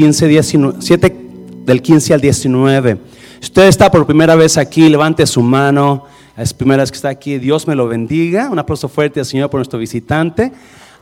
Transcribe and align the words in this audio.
15, 0.00 0.28
19, 0.28 0.76
7 0.78 1.16
del 1.64 1.82
15 1.82 2.14
al 2.14 2.20
19. 2.20 2.98
Si 3.40 3.46
usted 3.46 3.66
está 3.66 3.90
por 3.90 4.06
primera 4.06 4.36
vez 4.36 4.56
aquí, 4.56 4.88
levante 4.88 5.26
su 5.26 5.42
mano. 5.42 6.04
Es 6.36 6.54
primera 6.54 6.84
vez 6.84 6.92
que 6.92 6.94
está 6.94 7.08
aquí. 7.08 7.36
Dios 7.38 7.66
me 7.66 7.74
lo 7.74 7.88
bendiga. 7.88 8.48
Un 8.48 8.60
aplauso 8.60 8.88
fuerte 8.88 9.18
al 9.18 9.26
Señor 9.26 9.50
por 9.50 9.58
nuestro 9.58 9.76
visitante. 9.76 10.52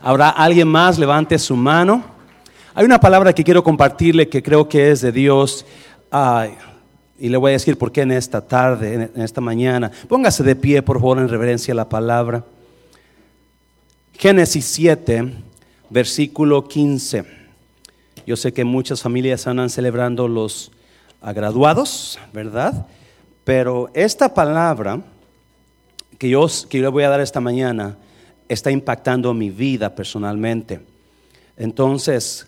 Habrá 0.01 0.29
alguien 0.29 0.67
más, 0.67 0.97
levante 0.97 1.37
su 1.37 1.55
mano. 1.55 2.03
Hay 2.73 2.85
una 2.85 2.99
palabra 2.99 3.33
que 3.33 3.43
quiero 3.43 3.63
compartirle 3.63 4.29
que 4.29 4.41
creo 4.41 4.67
que 4.67 4.89
es 4.89 5.01
de 5.01 5.11
Dios. 5.11 5.63
y 7.19 7.29
le 7.29 7.37
voy 7.37 7.51
a 7.51 7.53
decir 7.53 7.77
por 7.77 7.91
qué 7.91 8.01
en 8.01 8.13
esta 8.13 8.41
tarde, 8.47 9.11
en 9.13 9.21
esta 9.21 9.41
mañana. 9.41 9.91
Póngase 10.07 10.41
de 10.41 10.55
pie, 10.55 10.81
por 10.81 10.97
favor, 10.97 11.19
en 11.19 11.29
reverencia 11.29 11.71
a 11.71 11.75
la 11.75 11.87
palabra. 11.87 12.43
Génesis 14.13 14.65
7, 14.65 15.33
versículo 15.91 16.67
15. 16.67 17.36
Yo 18.27 18.35
sé 18.35 18.51
que 18.51 18.65
muchas 18.65 19.01
familias 19.01 19.47
andan 19.47 19.69
celebrando 19.69 20.27
los 20.27 20.69
graduados, 21.21 22.19
¿verdad? 22.33 22.85
Pero 23.45 23.89
esta 23.93 24.33
palabra 24.33 25.01
que 26.17 26.27
yo, 26.27 26.45
que 26.69 26.79
yo 26.79 26.91
voy 26.91 27.05
a 27.05 27.09
dar 27.09 27.21
esta 27.21 27.39
mañana 27.39 27.97
está 28.49 28.69
impactando 28.69 29.33
mi 29.33 29.49
vida 29.49 29.95
personalmente. 29.95 30.81
Entonces, 31.55 32.45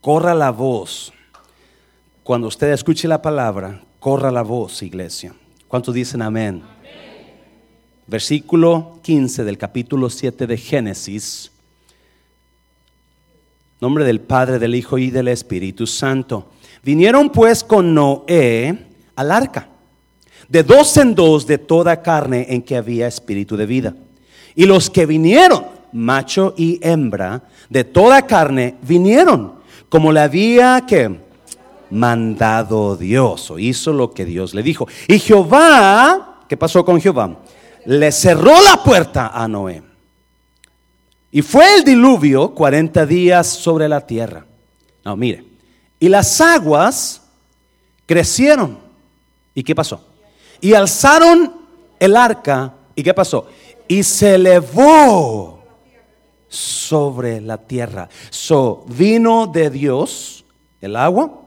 corra 0.00 0.34
la 0.34 0.50
voz. 0.50 1.12
Cuando 2.24 2.48
usted 2.48 2.72
escuche 2.72 3.06
la 3.06 3.22
palabra, 3.22 3.80
corra 4.00 4.32
la 4.32 4.42
voz, 4.42 4.82
iglesia. 4.82 5.32
¿Cuántos 5.68 5.94
dicen 5.94 6.22
amén? 6.22 6.64
amén? 6.64 7.34
Versículo 8.08 8.98
15 9.04 9.44
del 9.44 9.58
capítulo 9.58 10.10
7 10.10 10.48
de 10.48 10.56
Génesis 10.56 11.49
Nombre 13.80 14.04
del 14.04 14.20
Padre, 14.20 14.58
del 14.58 14.74
Hijo 14.74 14.98
y 14.98 15.10
del 15.10 15.28
Espíritu 15.28 15.86
Santo. 15.86 16.50
Vinieron 16.82 17.30
pues 17.30 17.64
con 17.64 17.94
Noé 17.94 18.76
al 19.16 19.32
arca, 19.32 19.68
de 20.48 20.62
dos 20.62 20.96
en 20.98 21.14
dos 21.14 21.46
de 21.46 21.56
toda 21.56 22.02
carne 22.02 22.46
en 22.50 22.60
que 22.60 22.76
había 22.76 23.06
espíritu 23.06 23.56
de 23.56 23.64
vida. 23.64 23.94
Y 24.54 24.66
los 24.66 24.90
que 24.90 25.06
vinieron, 25.06 25.64
macho 25.92 26.54
y 26.58 26.78
hembra, 26.82 27.42
de 27.70 27.84
toda 27.84 28.26
carne, 28.26 28.76
vinieron, 28.82 29.54
como 29.88 30.12
le 30.12 30.20
había 30.20 30.84
que 30.86 31.18
mandado 31.90 32.96
Dios, 32.96 33.50
o 33.50 33.58
hizo 33.58 33.94
lo 33.94 34.12
que 34.12 34.26
Dios 34.26 34.52
le 34.52 34.62
dijo. 34.62 34.86
Y 35.08 35.18
Jehová, 35.18 36.40
¿qué 36.48 36.56
pasó 36.56 36.84
con 36.84 37.00
Jehová? 37.00 37.38
Le 37.86 38.12
cerró 38.12 38.60
la 38.60 38.82
puerta 38.82 39.28
a 39.28 39.48
Noé 39.48 39.89
y 41.32 41.42
fue 41.42 41.76
el 41.76 41.84
diluvio 41.84 42.54
40 42.54 43.06
días 43.06 43.46
sobre 43.46 43.88
la 43.88 44.04
tierra. 44.06 44.44
No, 45.04 45.16
mire. 45.16 45.44
Y 45.98 46.08
las 46.08 46.40
aguas 46.40 47.22
crecieron. 48.06 48.78
¿Y 49.54 49.62
qué 49.62 49.74
pasó? 49.74 50.04
Y 50.60 50.74
alzaron 50.74 51.52
el 51.98 52.16
arca. 52.16 52.74
¿Y 52.96 53.02
qué 53.02 53.14
pasó? 53.14 53.46
Y 53.86 54.02
se 54.02 54.34
elevó 54.34 55.62
sobre 56.48 57.40
la 57.40 57.58
tierra. 57.58 58.08
So, 58.30 58.84
vino 58.88 59.46
de 59.46 59.70
Dios 59.70 60.44
el 60.80 60.96
agua, 60.96 61.42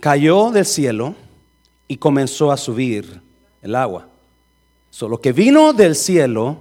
cayó 0.00 0.50
del 0.50 0.64
cielo 0.64 1.14
y 1.86 1.98
comenzó 1.98 2.50
a 2.50 2.56
subir 2.56 3.20
el 3.60 3.74
agua. 3.74 4.08
So, 4.90 5.08
lo 5.08 5.20
que 5.20 5.32
vino 5.32 5.74
del 5.74 5.94
cielo 5.94 6.56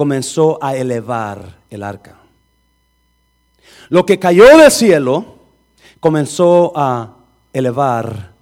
comenzó 0.00 0.58
a 0.62 0.74
elevar 0.74 1.58
el 1.68 1.82
arca. 1.82 2.16
Lo 3.90 4.06
que 4.06 4.18
cayó 4.18 4.56
del 4.56 4.70
cielo 4.70 5.36
comenzó 6.00 6.72
a 6.74 7.16
elevar 7.52 8.32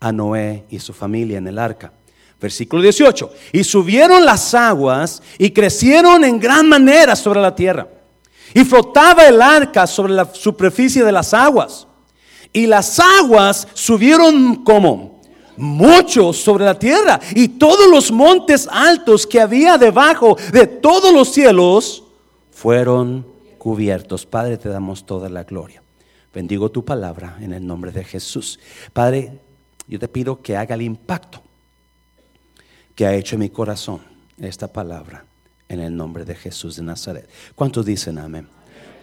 a 0.00 0.10
Noé 0.10 0.64
y 0.70 0.78
su 0.78 0.94
familia 0.94 1.36
en 1.36 1.48
el 1.48 1.58
arca. 1.58 1.92
Versículo 2.40 2.80
18. 2.80 3.30
Y 3.52 3.62
subieron 3.62 4.24
las 4.24 4.54
aguas 4.54 5.22
y 5.36 5.50
crecieron 5.50 6.24
en 6.24 6.40
gran 6.40 6.66
manera 6.66 7.14
sobre 7.14 7.42
la 7.42 7.54
tierra. 7.54 7.88
Y 8.54 8.64
flotaba 8.64 9.26
el 9.26 9.42
arca 9.42 9.86
sobre 9.86 10.14
la 10.14 10.24
superficie 10.32 11.04
de 11.04 11.12
las 11.12 11.34
aguas. 11.34 11.86
Y 12.54 12.66
las 12.66 12.98
aguas 12.98 13.68
subieron 13.74 14.64
como 14.64 15.11
mucho 15.56 16.32
sobre 16.32 16.64
la 16.64 16.78
tierra 16.78 17.20
y 17.34 17.48
todos 17.48 17.88
los 17.90 18.10
montes 18.10 18.68
altos 18.70 19.26
que 19.26 19.40
había 19.40 19.78
debajo 19.78 20.36
de 20.52 20.66
todos 20.66 21.12
los 21.12 21.32
cielos 21.32 22.04
fueron 22.50 23.26
cubiertos. 23.58 24.26
Padre, 24.26 24.56
te 24.56 24.68
damos 24.68 25.04
toda 25.04 25.28
la 25.28 25.44
gloria. 25.44 25.82
Bendigo 26.34 26.70
tu 26.70 26.84
palabra 26.84 27.36
en 27.40 27.52
el 27.52 27.66
nombre 27.66 27.92
de 27.92 28.04
Jesús. 28.04 28.58
Padre, 28.92 29.38
yo 29.86 29.98
te 29.98 30.08
pido 30.08 30.40
que 30.40 30.56
haga 30.56 30.74
el 30.74 30.82
impacto 30.82 31.42
que 32.94 33.06
ha 33.06 33.14
hecho 33.14 33.36
en 33.36 33.40
mi 33.40 33.50
corazón 33.50 34.00
esta 34.38 34.72
palabra 34.72 35.24
en 35.68 35.80
el 35.80 35.96
nombre 35.96 36.24
de 36.24 36.34
Jesús 36.34 36.76
de 36.76 36.82
Nazaret. 36.82 37.28
¿Cuántos 37.54 37.84
dicen 37.84 38.18
amén? 38.18 38.48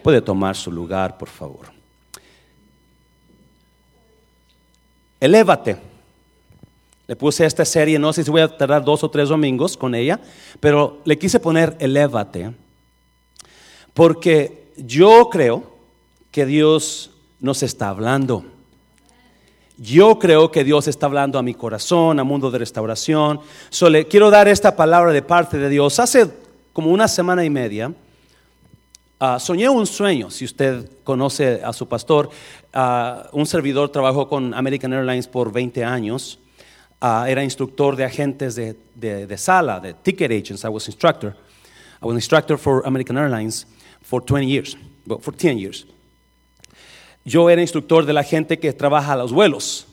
Puede 0.02 0.22
tomar 0.22 0.56
su 0.56 0.72
lugar, 0.72 1.18
por 1.18 1.28
favor. 1.28 1.66
Elévate 5.20 5.89
le 7.10 7.16
puse 7.16 7.44
esta 7.44 7.64
serie, 7.64 7.98
no 7.98 8.12
sé 8.12 8.22
si 8.22 8.30
voy 8.30 8.40
a 8.40 8.56
tardar 8.56 8.84
dos 8.84 9.02
o 9.02 9.10
tres 9.10 9.30
domingos 9.30 9.76
con 9.76 9.96
ella, 9.96 10.20
pero 10.60 10.98
le 11.04 11.18
quise 11.18 11.40
poner 11.40 11.76
Elévate, 11.80 12.52
porque 13.94 14.70
yo 14.76 15.28
creo 15.28 15.64
que 16.30 16.46
Dios 16.46 17.10
nos 17.40 17.64
está 17.64 17.88
hablando. 17.88 18.44
Yo 19.76 20.20
creo 20.20 20.52
que 20.52 20.62
Dios 20.62 20.86
está 20.86 21.06
hablando 21.06 21.36
a 21.36 21.42
mi 21.42 21.52
corazón, 21.52 22.20
a 22.20 22.22
mundo 22.22 22.48
de 22.48 22.60
restauración. 22.60 23.40
So, 23.70 23.90
le 23.90 24.06
quiero 24.06 24.30
dar 24.30 24.46
esta 24.46 24.76
palabra 24.76 25.10
de 25.10 25.22
parte 25.22 25.58
de 25.58 25.68
Dios. 25.68 25.98
Hace 25.98 26.30
como 26.72 26.92
una 26.92 27.08
semana 27.08 27.44
y 27.44 27.50
media, 27.50 27.92
ah, 29.18 29.40
soñé 29.40 29.68
un 29.68 29.84
sueño, 29.84 30.30
si 30.30 30.44
usted 30.44 30.88
conoce 31.02 31.60
a 31.64 31.72
su 31.72 31.88
pastor. 31.88 32.30
Ah, 32.72 33.28
un 33.32 33.46
servidor 33.46 33.88
trabajó 33.88 34.28
con 34.28 34.54
American 34.54 34.92
Airlines 34.92 35.26
por 35.26 35.50
20 35.50 35.82
años 35.84 36.38
Ah, 37.00 37.24
era 37.28 37.42
instructor 37.42 37.96
de 37.96 38.04
agentes 38.04 38.54
de, 38.54 38.76
de, 38.94 39.38
sala, 39.38 39.80
de 39.80 39.94
ticket 39.94 40.30
agents. 40.30 40.64
I 40.64 40.68
was 40.68 40.86
instructor. 40.86 41.34
I 42.02 42.06
was 42.06 42.14
instructor 42.14 42.58
for 42.58 42.82
American 42.86 43.16
Airlines 43.16 43.66
for 44.02 44.20
20 44.20 44.46
years, 44.46 44.76
for 45.20 45.34
10 45.34 45.58
years. 45.58 45.86
Yo 47.24 47.48
era 47.48 47.62
instructor 47.62 48.04
de 48.04 48.12
la 48.12 48.22
gente 48.22 48.58
que 48.58 48.72
trabaja 48.74 49.16
los 49.16 49.32
vuelos. 49.32 49.86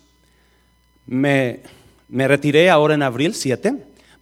Me, 1.06 1.62
me 2.10 2.28
retiré 2.28 2.70
ahora 2.70 2.96
en 2.96 3.04
abril 3.04 3.34
7 3.34 3.74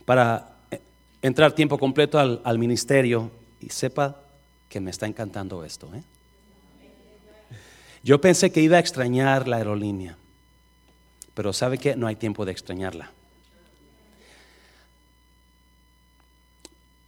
para 0.06 0.58
eh, 0.70 0.80
entrar 1.24 1.54
tiempo 1.54 1.80
completo 1.80 2.20
al, 2.20 2.42
al, 2.44 2.60
ministerio 2.60 3.32
y 3.60 3.70
sepa 3.70 4.22
que 4.70 4.80
me 4.80 4.92
está 4.92 5.08
encantando 5.08 5.64
esto. 5.64 5.90
¿eh? 5.96 6.04
Yo 8.04 8.22
pensé 8.22 8.52
que 8.52 8.62
iba 8.62 8.78
a 8.78 8.80
extrañar 8.80 9.48
la 9.48 9.58
aerolínea. 9.58 10.18
Pero 11.36 11.54
¿sabe 11.54 11.78
que 11.78 11.96
No 11.96 12.08
hay 12.08 12.16
tiempo 12.16 12.46
de 12.46 12.52
extrañarla. 12.52 13.12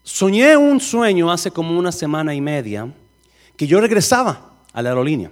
Soñé 0.03 0.55
un 0.55 0.79
sueño 0.79 1.31
hace 1.31 1.51
como 1.51 1.77
una 1.77 1.91
semana 1.91 2.33
y 2.33 2.39
media 2.39 2.87
que 3.57 3.67
yo 3.67 3.81
regresaba 3.81 4.51
a 4.71 4.81
la 4.81 4.89
aerolínea. 4.89 5.31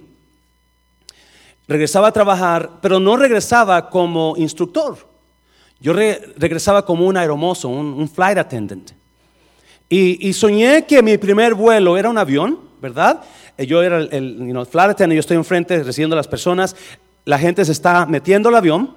Regresaba 1.67 2.09
a 2.09 2.11
trabajar, 2.11 2.69
pero 2.81 2.99
no 2.99 3.15
regresaba 3.15 3.89
como 3.89 4.35
instructor. 4.37 4.97
Yo 5.79 5.93
regresaba 5.93 6.85
como 6.85 7.05
un 7.05 7.17
aeromozo, 7.17 7.69
un, 7.69 8.09
flight 8.09 8.37
attendant. 8.37 8.91
Y, 9.87 10.33
soñé 10.33 10.85
que 10.85 11.01
mi 11.01 11.17
primer 11.17 11.53
vuelo 11.53 11.97
era 11.97 12.09
un 12.09 12.17
avión, 12.17 12.59
¿verdad? 12.81 13.21
Yo 13.57 13.81
era 13.81 13.99
el, 13.99 14.67
flight 14.69 14.91
attendant, 14.91 15.15
yo 15.15 15.19
estoy 15.19 15.37
enfrente 15.37 15.83
recibiendo 15.83 16.15
a 16.15 16.17
las 16.17 16.27
personas 16.27 16.75
la 17.25 17.39
gente 17.39 17.65
se 17.65 17.71
está 17.71 18.05
metiendo 18.05 18.49
al 18.49 18.55
avión 18.55 18.95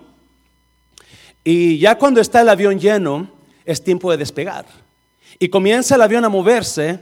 y 1.43 1.79
ya 1.79 1.97
cuando 1.97 2.21
está 2.21 2.43
el 2.43 2.49
avión 2.51 2.79
lleno 2.79 3.29
es 3.65 3.83
tiempo 3.83 4.11
de 4.11 4.19
despegar. 4.19 4.67
Y 5.39 5.49
comienza 5.49 5.95
el 5.95 6.03
avión 6.03 6.25
a 6.25 6.29
moverse 6.29 7.01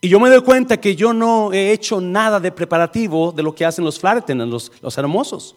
y 0.00 0.08
yo 0.08 0.20
me 0.20 0.28
doy 0.28 0.42
cuenta 0.42 0.78
que 0.78 0.94
yo 0.94 1.12
no 1.12 1.52
he 1.52 1.72
hecho 1.72 2.00
nada 2.00 2.38
de 2.38 2.52
preparativo 2.52 3.32
de 3.32 3.42
lo 3.42 3.54
que 3.54 3.64
hacen 3.64 3.84
los 3.84 3.98
flight 3.98 4.28
los, 4.30 4.72
los 4.82 4.98
hermosos. 4.98 5.56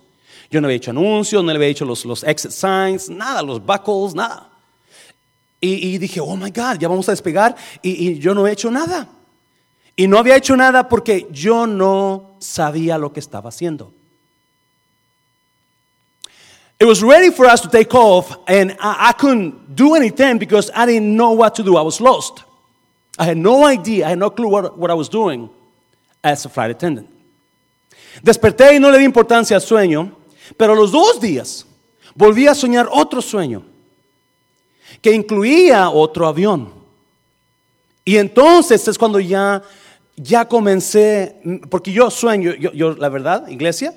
Yo 0.51 0.61
no 0.61 0.67
había 0.67 0.77
hecho 0.77 0.91
anuncios, 0.91 1.43
no 1.43 1.51
le 1.51 1.57
había 1.57 1.67
hecho 1.67 1.83
los, 1.83 2.05
los 2.05 2.23
exit 2.23 2.51
signs, 2.51 3.09
nada, 3.09 3.41
los 3.41 3.65
buckles, 3.65 4.13
nada. 4.13 4.49
Y, 5.59 5.97
dije, 5.97 6.19
oh 6.19 6.35
my 6.35 6.51
God, 6.51 6.77
ya 6.77 6.87
vamos 6.87 7.09
a 7.09 7.11
despegar 7.11 7.55
y 7.81 8.19
yo 8.19 8.35
no 8.35 8.45
he 8.45 8.51
hecho 8.51 8.69
nada. 8.69 9.09
Y 9.95 10.07
no 10.07 10.19
había 10.19 10.35
hecho 10.35 10.55
nada 10.55 10.87
porque 10.87 11.27
yo 11.31 11.65
no 11.65 12.35
sabía 12.37 12.99
lo 12.99 13.11
que 13.11 13.19
estaba 13.19 13.49
haciendo. 13.49 13.91
It 16.79 16.85
was 16.85 17.01
ready 17.01 17.31
for 17.31 17.45
us 17.45 17.61
to 17.61 17.69
take 17.69 17.93
off, 17.95 18.37
and 18.47 18.75
I, 18.79 19.09
I, 19.09 19.11
couldn't 19.13 19.75
do 19.75 19.95
anything 19.95 20.37
because 20.37 20.69
I 20.75 20.85
didn't 20.85 21.15
know 21.15 21.31
what 21.31 21.55
to 21.55 21.63
do. 21.63 21.77
I 21.77 21.81
was 21.81 22.01
lost. 22.01 22.43
I 23.17 23.23
had 23.23 23.37
no 23.37 23.65
idea, 23.65 24.05
I 24.05 24.09
had 24.09 24.19
no 24.19 24.29
clue 24.29 24.49
what, 24.49 24.77
what 24.77 24.91
I 24.91 24.93
was 24.93 25.07
doing 25.07 25.49
as 26.21 26.43
a 26.45 26.49
flight 26.49 26.71
attendant. 26.71 27.09
Desperté 28.21 28.73
y 28.73 28.79
no 28.79 28.89
le 28.89 28.97
di 28.97 29.05
importancia 29.05 29.55
al 29.55 29.61
sueño, 29.61 30.11
pero 30.57 30.73
a 30.73 30.75
los 30.75 30.91
dos 30.91 31.19
días 31.19 31.65
volví 32.13 32.47
a 32.47 32.53
soñar 32.53 32.89
otro 32.91 33.21
sueño 33.21 33.63
que 35.01 35.11
incluía 35.13 35.89
otro 35.89 36.27
avión. 36.27 36.73
Y 38.03 38.17
entonces 38.17 38.87
es 38.87 38.97
cuando 38.97 39.19
ya, 39.19 39.63
ya 40.15 40.47
comencé, 40.47 41.41
porque 41.69 41.91
yo 41.91 42.09
sueño, 42.09 42.53
la 42.97 43.09
verdad, 43.09 43.47
iglesia, 43.47 43.93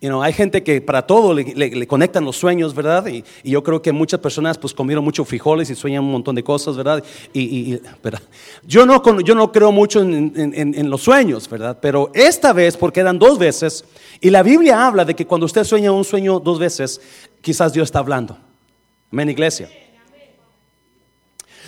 You 0.00 0.10
know, 0.10 0.22
hay 0.22 0.32
gente 0.32 0.62
que 0.62 0.80
para 0.80 1.02
todo 1.02 1.34
le, 1.34 1.86
conectan 1.88 2.24
los 2.24 2.36
sueños, 2.36 2.72
¿verdad? 2.72 3.04
Y, 3.08 3.24
yo 3.42 3.64
creo 3.64 3.82
que 3.82 3.90
muchas 3.90 4.20
personas 4.20 4.56
pues 4.56 4.72
comieron 4.72 5.02
muchos 5.04 5.26
frijoles 5.26 5.70
y 5.70 5.74
sueñan 5.74 6.04
un 6.04 6.12
montón 6.12 6.36
de 6.36 6.44
cosas, 6.44 6.76
¿verdad? 6.76 7.02
Y, 7.32 7.80
Yo, 8.64 8.86
no, 8.86 9.02
yo 9.20 9.34
no 9.34 9.50
creo 9.50 9.72
mucho 9.72 10.00
en, 10.00 10.32
en, 10.36 10.90
los 10.90 11.02
sueños, 11.02 11.48
¿verdad? 11.50 11.78
Pero 11.82 12.12
esta 12.14 12.52
vez, 12.52 12.76
porque 12.76 13.00
eran 13.00 13.18
dos 13.18 13.40
veces, 13.40 13.84
y 14.20 14.30
la 14.30 14.44
Biblia 14.44 14.86
habla 14.86 15.04
de 15.04 15.14
que 15.14 15.26
cuando 15.26 15.46
usted 15.46 15.64
sueña 15.64 15.90
un 15.90 16.04
sueño 16.04 16.38
dos 16.38 16.60
veces, 16.60 17.00
quizás 17.40 17.72
Dios 17.72 17.86
está 17.86 17.98
hablando. 17.98 18.38
Amén, 19.10 19.30
iglesia. 19.30 19.68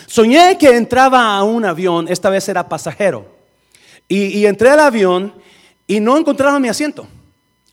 Soñé 0.06 0.56
que 0.56 0.76
entraba 0.76 1.36
a 1.36 1.42
un 1.42 1.64
avión, 1.64 2.06
esta 2.06 2.30
vez 2.30 2.48
era 2.48 2.68
pasajero, 2.68 3.26
y 4.06 4.46
entré 4.46 4.68
al 4.70 4.80
avión 4.80 5.34
y 5.88 5.98
no 5.98 6.16
encontraba 6.16 6.60
mi 6.60 6.68
asiento. 6.68 7.08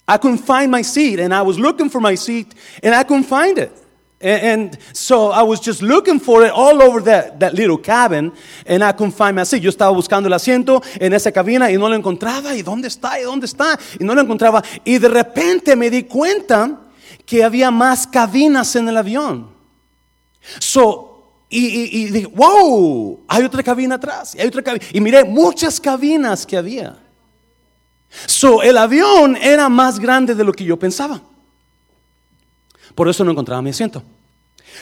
I 0.08 0.18
couldn't 0.18 0.40
find 0.40 0.72
my 0.72 0.84
seat, 0.84 1.20
and 1.20 1.34
I 1.34 1.42
was 1.42 1.60
looking 1.60 1.90
for 1.90 2.00
my 2.00 2.16
seat, 2.16 2.56
and 2.82 2.96
I 2.96 3.04
couldn't 3.04 3.26
find 3.26 3.58
it. 3.58 3.72
And, 4.20 4.76
so 4.94 5.30
I 5.30 5.44
was 5.44 5.60
just 5.60 5.84
looking 5.84 6.20
for 6.20 6.44
it 6.44 6.52
all 6.52 6.82
over 6.82 7.02
that, 7.02 7.40
that 7.40 7.54
little 7.54 7.78
cabin, 7.78 8.32
and 8.66 8.84
I 8.84 8.92
couldn't 8.92 9.12
find 9.12 9.36
my 9.36 9.44
seat. 9.44 9.62
Yo 9.62 9.70
estaba 9.70 9.94
buscando 9.94 10.28
el 10.28 10.34
asiento 10.34 10.82
en 11.00 11.14
esa 11.14 11.32
cabina 11.32 11.70
y 11.70 11.78
no 11.78 11.88
lo 11.88 11.96
encontraba. 11.96 12.56
¿Y 12.56 12.64
dónde 12.64 12.88
está? 12.88 13.20
¿Y 13.20 13.24
dónde 13.24 13.46
está? 13.46 13.78
Y 14.00 14.04
no 14.04 14.16
lo 14.16 14.22
encontraba. 14.22 14.64
Y 14.84 14.98
de 14.98 15.08
repente 15.08 15.76
me 15.76 15.90
di 15.90 16.04
cuenta 16.04 16.82
que 17.26 17.44
había 17.44 17.70
más 17.70 18.08
cabinas 18.08 18.76
en 18.76 18.88
el 18.90 18.98
avión. 18.98 19.50
So, 20.60 21.44
y, 21.50 22.06
dije, 22.06 22.28
wow, 22.28 23.24
hay 23.28 23.44
otra 23.44 23.62
cabina 23.62 23.96
atrás. 23.96 24.34
Y, 24.34 24.40
hay 24.40 24.48
otra 24.48 24.64
cabina. 24.64 24.86
y 24.92 25.00
miré 25.00 25.24
muchas 25.26 25.80
cabinas 25.80 26.46
que 26.46 26.58
había. 26.58 26.98
So, 28.26 28.62
el 28.62 28.78
avión 28.78 29.36
era 29.36 29.70
más 29.70 30.00
grande 30.00 30.34
de 30.36 30.44
lo 30.44 30.54
que 30.54 30.64
yo 30.64 30.78
pensaba. 30.78 31.22
Por 32.96 33.08
eso 33.08 33.24
no 33.24 33.32
encontraba 33.32 33.62
mi 33.62 33.70
asiento. 33.70 34.02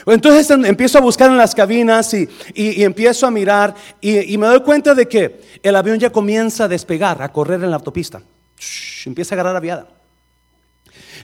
Entonces 0.05 0.49
em, 0.49 0.65
empiezo 0.65 0.97
a 0.97 1.01
buscar 1.01 1.29
en 1.29 1.37
las 1.37 1.55
cabinas 1.55 2.13
y, 2.13 2.27
empiezo 2.55 3.27
a 3.27 3.31
mirar 3.31 3.75
y, 4.01 4.37
me 4.37 4.47
doy 4.47 4.61
cuenta 4.61 4.93
de 4.93 5.07
que 5.07 5.41
el 5.63 5.75
avión 5.75 5.99
ya 5.99 6.09
comienza 6.09 6.65
a 6.65 6.67
despegar, 6.67 7.21
a 7.21 7.31
correr 7.31 7.63
en 7.63 7.69
la 7.69 7.77
autopista. 7.77 8.21
empieza 9.05 9.33
a 9.33 9.35
agarrar 9.35 9.55
aviada. 9.55 9.87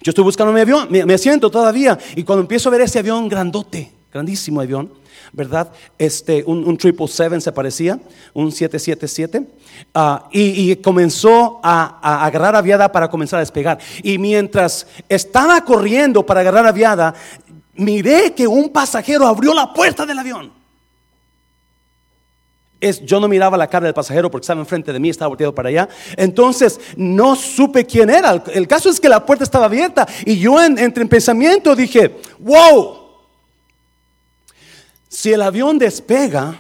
Yo 0.02 0.10
estoy 0.10 0.24
buscando 0.24 0.52
mi 0.52 0.62
avión, 0.62 0.88
me, 0.90 1.14
asiento 1.14 1.52
todavía 1.52 1.98
y 2.16 2.24
cuando 2.24 2.42
empiezo 2.42 2.70
a 2.70 2.72
ver 2.72 2.82
ese 2.82 3.00
avión 3.00 3.30
grandote, 3.30 3.92
grandísimo 4.12 4.62
avión, 4.62 4.92
¿verdad? 5.32 5.72
Este, 5.98 6.44
un, 6.46 6.60
un 6.60 6.80
777 6.80 7.42
se 7.42 7.52
parecía, 7.52 8.00
un 8.34 8.52
777, 8.52 9.48
ah, 9.94 10.28
y, 10.32 10.76
comenzó 10.78 11.60
a, 11.64 12.00
a, 12.02 12.26
agarrar 12.26 12.56
aviada 12.56 12.92
para 12.92 13.10
comenzar 13.10 13.38
a 13.38 13.42
despegar. 13.42 13.80
Y 14.04 14.18
mientras 14.18 14.86
estaba 15.08 15.62
corriendo 15.64 16.26
para 16.26 16.42
agarrar 16.42 16.68
aviada, 16.68 17.14
miré 17.76 18.34
que 18.34 18.48
un 18.48 18.70
pasajero 18.70 19.26
abrió 19.26 19.54
la 19.54 19.74
puerta 19.74 20.06
del 20.06 20.20
avión. 20.20 20.62
Es, 22.82 23.00
yo 23.06 23.20
no 23.20 23.28
miraba 23.28 23.58
la 23.58 23.68
cara 23.68 23.86
del 23.86 23.94
pasajero 23.94 24.32
porque 24.32 24.44
estaba 24.44 24.60
enfrente 24.60 24.92
de 24.92 25.00
mí, 25.00 25.10
estaba 25.10 25.30
volteado 25.30 25.54
para 25.54 25.70
allá. 25.70 25.88
Entonces 26.18 26.80
no 26.98 27.36
supe 27.36 27.86
quién 27.86 28.10
era. 28.10 28.44
El, 28.52 28.68
caso 28.68 28.90
es 28.90 29.00
que 29.00 29.08
la 29.08 29.24
puerta 29.24 29.44
estaba 29.44 29.66
abierta 29.66 30.08
y 30.26 30.40
yo 30.40 30.60
entre 30.60 31.04
en 31.04 31.08
pensamiento 31.08 31.76
dije, 31.76 32.20
wow, 32.40 33.01
si 35.12 35.34
el 35.34 35.42
avión 35.42 35.78
despega, 35.78 36.58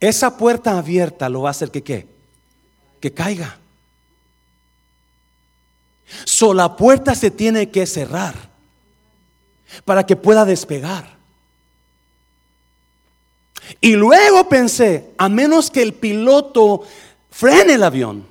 esa 0.00 0.38
puerta 0.38 0.78
abierta 0.78 1.28
lo 1.28 1.42
va 1.42 1.50
a 1.50 1.52
hacer 1.52 1.70
que 1.70 1.82
qué? 1.82 2.06
Que 3.00 3.12
caiga. 3.12 3.58
So 6.24 6.54
la 6.54 6.74
puerta 6.74 7.14
se 7.14 7.30
tiene 7.30 7.70
que 7.70 7.86
cerrar 7.86 8.34
para 9.84 10.06
que 10.06 10.16
pueda 10.16 10.46
despegar. 10.46 11.18
Y 13.82 13.92
luego 13.92 14.48
pensé, 14.48 15.10
a 15.18 15.28
menos 15.28 15.70
que 15.70 15.82
el 15.82 15.92
piloto 15.92 16.82
frene 17.30 17.74
el 17.74 17.82
avión. 17.82 18.26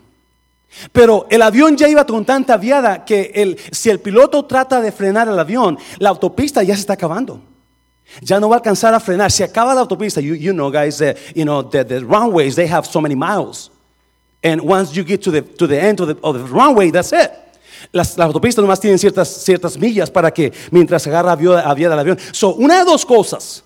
Pero 0.92 1.28
el 1.30 1.44
avión 1.44 1.78
ya 1.78 1.88
iba 1.88 2.06
con 2.06 2.26
tanta 2.26 2.58
viada 2.58 3.06
que 3.06 3.32
el, 3.36 3.60
si 3.72 3.92
el 3.92 4.00
piloto 4.00 4.46
trata 4.46 4.82
de 4.82 4.92
frenar 4.92 5.28
el 5.28 5.38
avión, 5.38 5.78
la 6.00 6.10
autopista 6.10 6.64
ya 6.64 6.74
se 6.74 6.82
está 6.82 6.94
acabando. 6.94 7.44
Ya 8.22 8.40
no 8.40 8.50
va 8.50 8.56
a 8.56 8.60
alcanzar 8.60 8.94
a 8.94 9.00
frenar. 9.00 9.32
Se 9.32 9.44
acaba 9.44 9.74
la 9.74 9.82
autopista. 9.82 10.22
You, 10.22 10.54
know, 10.54 10.72
guys, 10.72 11.02
you 11.36 11.46
know, 11.46 11.62
the, 11.62 11.84
the, 11.84 12.00
runways, 12.00 12.56
they 12.56 12.68
have 12.68 12.86
so 12.86 13.00
many 13.00 13.16
miles. 13.16 13.70
And 14.44 14.62
once 14.62 14.96
you 14.96 15.04
get 15.04 15.22
to 15.24 15.32
the, 15.32 15.42
to 15.42 15.68
the 15.68 15.80
end 15.80 16.00
of 16.00 16.08
the, 16.08 16.44
runway, 16.46 16.92
that's 16.92 17.14
it. 17.14 17.32
Las, 17.94 18.18
las, 18.18 18.28
autopistas 18.28 18.62
nomás 18.62 18.80
tienen 18.80 19.00
ciertas, 19.00 19.30
ciertas 19.30 19.78
millas 19.78 20.12
para 20.12 20.32
que 20.32 20.52
mientras 20.72 21.06
agarra 21.08 21.32
a 21.32 21.74
vía 21.74 21.90
del 21.90 22.00
avión. 22.00 22.18
So, 22.32 22.56
una 22.56 22.80
de 22.80 22.86
dos 22.86 23.06
cosas. 23.06 23.64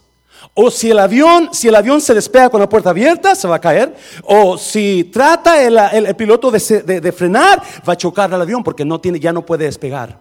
O 0.53 0.69
si 0.69 0.91
el 0.91 0.99
avión, 0.99 1.49
si 1.51 1.67
el 1.67 1.75
avión 1.75 1.99
se 1.99 2.13
despega 2.13 2.49
con 2.49 2.59
la 2.59 2.69
puerta 2.69 2.91
abierta, 2.91 3.33
se 3.33 3.47
va 3.47 3.55
a 3.55 3.61
caer. 3.61 3.95
O 4.23 4.57
si 4.57 5.05
trata 5.05 5.63
el, 5.63 5.77
el, 5.77 6.15
piloto 6.15 6.51
de, 6.51 6.59
de, 7.01 7.11
frenar, 7.11 7.61
va 7.87 7.93
a 7.93 7.97
chocar 7.97 8.31
al 8.31 8.41
avión 8.41 8.63
porque 8.63 8.85
no 8.85 8.99
tiene, 8.99 9.19
ya 9.19 9.33
no 9.33 9.43
puede 9.45 9.65
despegar. 9.65 10.19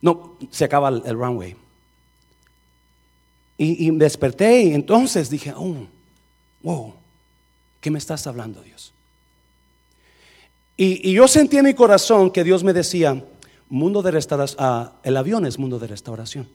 No, 0.00 0.36
se 0.50 0.64
acaba 0.64 0.88
el 0.88 1.14
runway. 1.14 1.56
Y, 3.64 3.92
desperté 3.92 4.62
y 4.62 4.74
entonces 4.74 5.30
dije, 5.30 5.52
oh, 5.56 5.86
wow, 6.62 6.94
¿qué 7.80 7.92
me 7.92 7.98
estás 7.98 8.26
hablando 8.26 8.60
Dios? 8.60 8.92
Y, 10.76 11.12
yo 11.12 11.28
sentí 11.28 11.58
en 11.58 11.66
mi 11.66 11.74
corazón 11.74 12.32
que 12.32 12.42
Dios 12.42 12.64
me 12.64 12.72
decía, 12.72 13.24
mundo 13.68 14.02
de 14.02 14.10
restauración, 14.10 14.56
ah, 14.60 14.94
el 15.04 15.16
avión 15.16 15.46
es 15.46 15.60
mundo 15.60 15.78
de 15.78 15.86
restauración. 15.86 16.48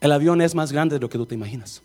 El 0.00 0.10
avión 0.10 0.40
es 0.40 0.54
más 0.54 0.72
grande 0.72 0.94
de 0.94 1.00
lo 1.00 1.10
que 1.10 1.18
tú 1.18 1.26
te 1.26 1.34
imaginas. 1.34 1.82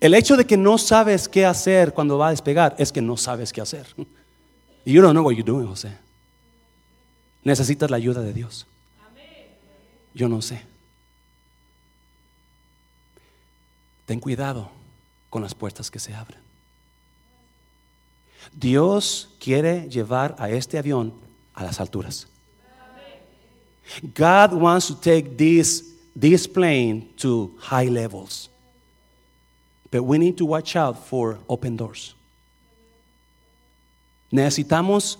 El 0.00 0.14
hecho 0.14 0.36
de 0.36 0.44
que 0.44 0.56
no 0.56 0.76
sabes 0.76 1.28
qué 1.28 1.46
hacer 1.46 1.94
cuando 1.94 2.18
va 2.18 2.28
a 2.28 2.30
despegar 2.30 2.74
es 2.78 2.90
que 2.90 3.00
no 3.00 3.16
sabes 3.16 3.52
qué 3.52 3.60
hacer. 3.60 3.86
You 4.84 5.02
don't 5.02 5.12
know 5.12 5.24
what 5.24 5.34
you're 5.34 5.44
doing, 5.44 5.68
José. 5.68 6.09
Necesitas 7.44 7.90
la 7.90 7.96
ayuda 7.96 8.22
de 8.22 8.32
Dios. 8.32 8.66
Yo 10.14 10.28
no 10.28 10.42
sé. 10.42 10.62
Ten 14.06 14.20
cuidado 14.20 14.70
con 15.30 15.42
las 15.42 15.54
puertas 15.54 15.90
que 15.90 15.98
se 15.98 16.14
abren. 16.14 16.40
Dios 18.52 19.28
quiere 19.38 19.88
llevar 19.88 20.34
a 20.38 20.50
este 20.50 20.78
avión 20.78 21.12
a 21.54 21.64
las 21.64 21.78
alturas. 21.78 22.26
God 24.02 24.52
wants 24.52 24.88
to 24.88 24.94
take 24.94 25.36
this, 25.36 25.94
this 26.18 26.46
plane 26.46 27.08
to 27.16 27.54
high 27.58 27.88
levels. 27.88 28.48
But 29.90 30.02
we 30.02 30.18
need 30.18 30.36
to 30.38 30.46
watch 30.46 30.76
out 30.76 30.96
for 30.96 31.38
open 31.48 31.76
doors. 31.76 32.14
Necesitamos 34.30 35.18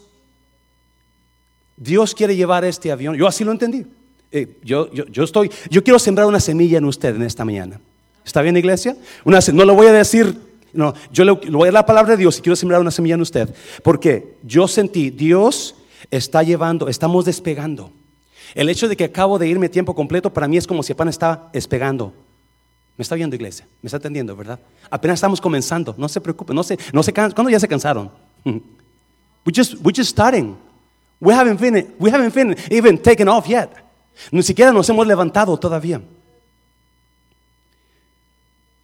Dios 1.80 2.14
quiere 2.14 2.36
llevar 2.36 2.62
este 2.66 2.92
avión. 2.92 3.16
Yo 3.16 3.26
así 3.26 3.42
lo 3.42 3.52
entendí. 3.52 3.86
Eh, 4.30 4.58
yo, 4.62 4.92
yo, 4.92 5.24
estoy, 5.24 5.50
yo 5.70 5.82
quiero 5.82 5.98
sembrar 5.98 6.26
una 6.26 6.38
semilla 6.38 6.76
en 6.76 6.84
usted 6.84 7.16
en 7.16 7.22
esta 7.22 7.42
mañana. 7.42 7.80
¿Está 8.22 8.42
bien, 8.42 8.54
iglesia? 8.56 8.96
Una, 9.24 9.40
no 9.54 9.64
lo 9.64 9.74
voy 9.74 9.86
a 9.86 9.92
decir, 9.92 10.36
no, 10.74 10.92
yo 11.10 11.24
le, 11.24 11.32
voy 11.32 11.62
a 11.62 11.72
dar 11.72 11.72
la 11.72 11.86
palabra 11.86 12.12
de 12.12 12.18
Dios 12.18 12.38
y 12.38 12.42
quiero 12.42 12.54
sembrar 12.54 12.82
una 12.82 12.90
semilla 12.90 13.14
en 13.14 13.22
usted. 13.22 13.52
Porque 13.82 14.36
yo 14.42 14.68
sentí, 14.68 15.08
Dios 15.08 15.74
está 16.10 16.42
llevando, 16.42 16.86
estamos 16.86 17.24
despegando. 17.24 17.90
El 18.54 18.68
hecho 18.68 18.86
de 18.86 18.94
que 18.94 19.04
acabo 19.04 19.38
de 19.38 19.48
irme 19.48 19.70
tiempo 19.70 19.94
completo 19.94 20.30
para 20.30 20.46
mí 20.46 20.58
es 20.58 20.66
como 20.66 20.82
si 20.82 20.92
apenas 20.92 21.14
estaba 21.14 21.48
despegando. 21.50 22.12
Me 22.98 23.02
está 23.02 23.14
viendo, 23.14 23.34
iglesia, 23.34 23.66
me 23.80 23.86
está 23.88 23.96
atendiendo, 23.96 24.36
¿verdad? 24.36 24.60
Apenas 24.90 25.14
estamos 25.14 25.40
comenzando, 25.40 25.94
no 25.96 26.10
se 26.10 26.20
preocupe, 26.20 26.52
no 26.52 26.62
se, 26.62 26.78
no 26.92 27.02
se 27.02 27.14
¿cuándo 27.14 27.48
ya 27.48 27.58
se 27.58 27.68
cansaron? 27.68 28.10
We 28.44 29.52
just, 29.56 29.76
we're 29.82 29.96
just 29.96 30.10
starting. 30.10 30.56
We 31.20 31.34
haven't 31.34 31.60
been, 31.60 31.94
we 31.98 32.10
haven't 32.10 32.34
been 32.34 32.56
even 32.70 32.98
taken 32.98 33.28
off 33.28 33.46
yet. 33.46 33.70
Ni 34.32 34.42
siquiera 34.42 34.72
nos 34.72 34.88
hemos 34.88 35.06
levantado 35.06 35.58
todavía. 35.58 36.00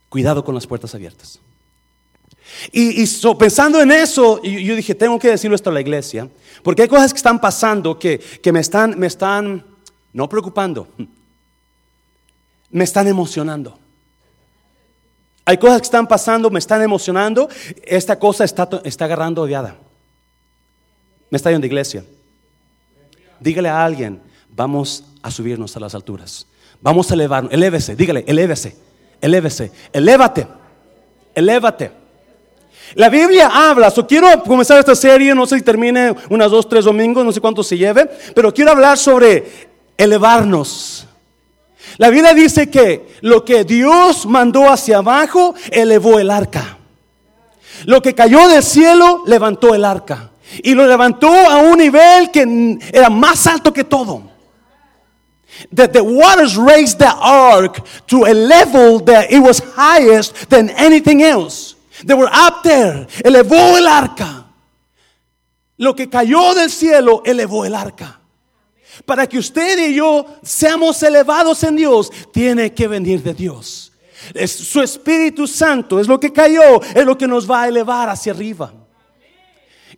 Cuidado 0.08 0.44
con 0.44 0.54
las 0.54 0.66
puertas 0.66 0.94
abiertas. 0.94 1.40
Y, 2.72 3.04
pensando 3.38 3.80
en 3.80 3.90
eso, 3.90 4.42
yo, 4.42 4.76
dije, 4.76 4.94
tengo 4.94 5.18
que 5.18 5.28
decirlo 5.28 5.56
esto 5.56 5.70
a 5.70 5.72
la 5.72 5.80
iglesia, 5.80 6.28
porque 6.62 6.82
hay 6.82 6.88
cosas 6.88 7.12
que 7.12 7.18
están 7.18 7.40
pasando 7.40 7.98
que, 7.98 8.18
que 8.18 8.52
me, 8.52 8.60
están, 8.60 8.98
me 8.98 9.08
están, 9.08 9.64
no 10.12 10.28
preocupando, 10.28 10.88
me 12.70 12.84
están 12.84 13.08
emocionando. 13.08 13.78
Hay 15.44 15.58
cosas 15.58 15.80
que 15.80 15.84
están 15.84 16.08
pasando, 16.08 16.50
me 16.50 16.58
están 16.58 16.82
emocionando. 16.82 17.48
Esta 17.84 18.18
cosa 18.18 18.44
está, 18.44 18.68
está 18.84 19.04
agarrando 19.04 19.42
odiada. 19.42 19.76
Me 21.30 21.36
está 21.36 21.50
yendo 21.50 21.62
de 21.62 21.68
iglesia. 21.68 22.04
Dígale 23.40 23.68
a 23.68 23.84
alguien, 23.84 24.20
vamos 24.48 25.04
a 25.22 25.30
subirnos 25.30 25.76
a 25.76 25.80
las 25.80 25.94
alturas. 25.94 26.46
Vamos 26.80 27.10
a 27.10 27.14
elevarnos. 27.14 27.52
Elévese, 27.52 27.96
dígale, 27.96 28.24
elévese, 28.26 28.76
elévese, 29.20 29.72
elévate, 29.92 30.46
elévate. 31.34 31.92
La 32.94 33.08
Biblia 33.08 33.50
habla, 33.52 33.90
so 33.90 34.06
quiero 34.06 34.42
comenzar 34.44 34.78
esta 34.78 34.94
serie, 34.94 35.34
no 35.34 35.46
sé 35.46 35.56
si 35.56 35.62
termine 35.62 36.14
unas 36.30 36.50
dos, 36.50 36.68
tres 36.68 36.84
domingos, 36.84 37.24
no 37.24 37.32
sé 37.32 37.40
cuánto 37.40 37.62
se 37.64 37.76
lleve, 37.76 38.08
pero 38.34 38.54
quiero 38.54 38.70
hablar 38.70 38.96
sobre 38.96 39.68
elevarnos. 39.96 41.06
La 41.98 42.10
Biblia 42.10 42.34
dice 42.34 42.70
que 42.70 43.08
lo 43.22 43.44
que 43.44 43.64
Dios 43.64 44.26
mandó 44.26 44.70
hacia 44.70 44.98
abajo, 44.98 45.54
elevó 45.70 46.18
el 46.18 46.30
arca. 46.30 46.78
Lo 47.84 48.00
que 48.02 48.14
cayó 48.14 48.48
del 48.48 48.62
cielo, 48.62 49.22
levantó 49.26 49.74
el 49.74 49.84
arca. 49.84 50.30
Y 50.62 50.74
lo 50.74 50.86
levantó 50.86 51.28
a 51.28 51.58
un 51.58 51.78
nivel 51.78 52.30
que 52.30 52.78
era 52.92 53.10
más 53.10 53.46
alto 53.46 53.72
que 53.72 53.84
todo. 53.84 54.22
That 55.74 55.92
the 55.92 56.02
waters 56.02 56.56
raised 56.56 56.98
the 56.98 57.12
ark 57.18 57.82
to 58.08 58.26
a 58.26 58.34
level 58.34 59.00
that 59.04 59.30
it 59.30 59.40
was 59.40 59.60
highest 59.76 60.48
than 60.50 60.70
anything 60.70 61.22
else. 61.22 61.74
They 62.04 62.14
were 62.14 62.30
up 62.30 62.62
there. 62.62 63.06
Elevó 63.24 63.78
el 63.78 63.86
arca. 63.88 64.44
Lo 65.78 65.94
que 65.94 66.08
cayó 66.08 66.54
del 66.54 66.70
cielo 66.70 67.22
elevó 67.24 67.64
el 67.64 67.74
arca. 67.74 68.20
Para 69.04 69.26
que 69.26 69.38
usted 69.38 69.78
y 69.90 69.94
yo 69.94 70.26
seamos 70.42 71.02
elevados 71.02 71.62
en 71.64 71.76
Dios, 71.76 72.10
tiene 72.32 72.72
que 72.72 72.88
venir 72.88 73.22
de 73.22 73.34
Dios. 73.34 73.92
Su 74.46 74.80
Espíritu 74.80 75.46
Santo, 75.46 76.00
es 76.00 76.08
lo 76.08 76.18
que 76.18 76.32
cayó, 76.32 76.80
es 76.82 77.04
lo 77.04 77.16
que 77.16 77.28
nos 77.28 77.50
va 77.50 77.62
a 77.62 77.68
elevar 77.68 78.08
hacia 78.08 78.32
arriba. 78.32 78.72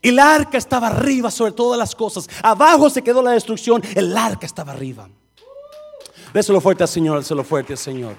Y 0.00 0.11
el 0.11 0.19
arca 0.19 0.59
estaba 0.59 0.88
arriba 0.88 1.31
sobre 1.31 1.52
todas 1.52 1.78
las 1.78 1.95
cosas. 1.95 2.28
Abajo 2.43 2.88
se 2.90 3.02
quedó 3.02 3.23
la 3.23 3.33
destrucción, 3.33 3.83
el 3.95 4.17
arca 4.17 4.47
estaba 4.47 4.73
arriba. 4.73 5.09
Déselo 6.33 6.61
fuerte 6.61 6.85
al 6.85 6.88
Señor, 6.88 7.19
déselo 7.19 7.43
fuerte 7.43 7.73
al 7.73 7.78
Señor. 7.78 8.17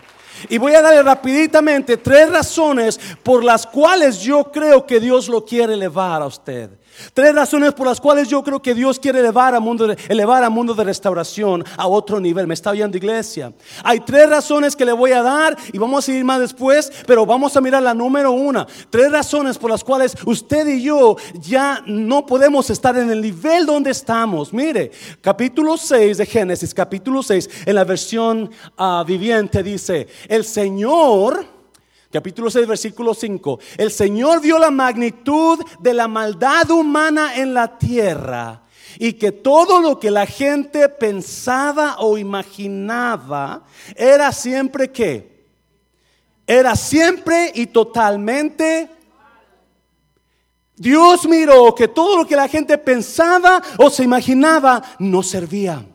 Y 0.48 0.58
voy 0.58 0.74
a 0.74 0.82
darle 0.82 1.04
rapiditamente 1.04 1.98
tres 1.98 2.30
razones 2.30 3.00
por 3.24 3.44
las 3.44 3.68
cuales 3.68 4.20
yo 4.20 4.52
creo 4.52 4.86
que 4.86 5.00
Dios 5.00 5.28
lo 5.28 5.44
quiere 5.46 5.74
elevar 5.74 6.22
a 6.22 6.28
usted. 6.28 6.79
Tres 7.14 7.34
razones 7.34 7.74
por 7.74 7.88
las 7.88 8.00
cuales 8.00 8.28
yo 8.28 8.44
creo 8.44 8.62
que 8.62 8.74
Dios 8.74 9.00
quiere 9.00 9.20
elevar 9.20 9.56
a 9.56 9.60
mundo, 9.60 9.94
elevar 10.08 10.44
a 10.44 10.50
mundo 10.50 10.74
de 10.74 10.84
restauración 10.84 11.64
a 11.78 11.88
otro 11.88 12.20
nivel. 12.20 12.48
Me 12.48 12.54
está 12.54 12.72
oyendo 12.72 12.98
iglesia. 12.98 13.54
Hay 13.84 14.00
tres 14.02 14.30
razones 14.30 14.76
que 14.76 14.86
le 14.86 14.92
voy 14.92 15.12
a 15.12 15.22
dar 15.22 15.58
y 15.72 15.78
vamos 15.78 16.04
a 16.04 16.06
seguir 16.06 16.24
más 16.24 16.40
después, 16.40 16.92
pero 17.06 17.26
vamos 17.26 17.56
a 17.56 17.62
mirar 17.62 17.84
la 17.84 17.94
número 17.94 18.32
una. 18.32 18.68
Tres 18.90 19.12
razones 19.12 19.58
por 19.58 19.70
las 19.70 19.84
cuales 19.84 20.16
usted 20.26 20.68
y 20.68 20.84
yo 20.84 21.16
ya 21.34 21.84
no 21.86 22.26
podemos 22.26 22.70
estar 22.70 22.98
en 22.98 23.10
el 23.10 23.22
nivel 23.22 23.66
donde 23.66 23.92
estamos. 23.92 24.54
Mire, 24.54 24.92
capítulo 25.22 25.78
6 25.78 26.18
de 26.18 26.26
Génesis, 26.26 26.74
capítulo 26.74 27.24
6, 27.24 27.50
en 27.66 27.76
la 27.76 27.84
versión 27.84 28.50
uh, 28.78 29.04
viviente 29.04 29.64
dice, 29.64 30.08
el 30.28 30.44
Señor 30.46 31.59
Capítulo 32.12 32.50
6, 32.50 32.68
versículo 32.68 33.14
5. 33.14 33.60
El 33.78 33.92
Señor 33.92 34.42
vio 34.42 34.58
la 34.58 34.72
magnitud 34.72 35.60
de 35.80 35.94
la 35.94 36.08
maldad 36.08 36.72
humana 36.72 37.36
en 37.36 37.54
la 37.54 37.78
tierra 37.78 38.64
y 38.98 39.14
que 39.14 39.32
todo 39.32 39.80
lo 39.80 40.00
que 40.00 40.10
la 40.10 40.26
gente 40.26 40.90
pensaba 40.90 41.98
o 42.00 42.18
imaginaba 42.18 43.64
era 43.96 44.32
siempre 44.32 44.92
que, 44.92 45.46
era 46.48 46.76
siempre 46.76 47.52
y 47.54 47.68
totalmente 47.68 48.90
Dios 50.76 51.28
miró 51.28 51.76
que 51.76 51.90
todo 51.90 52.18
lo 52.18 52.26
que 52.26 52.36
la 52.36 52.48
gente 52.48 52.78
pensaba 52.78 53.62
o 53.78 53.90
se 53.90 54.04
imaginaba 54.04 54.82
no 54.98 55.22
servía. 55.22 55.86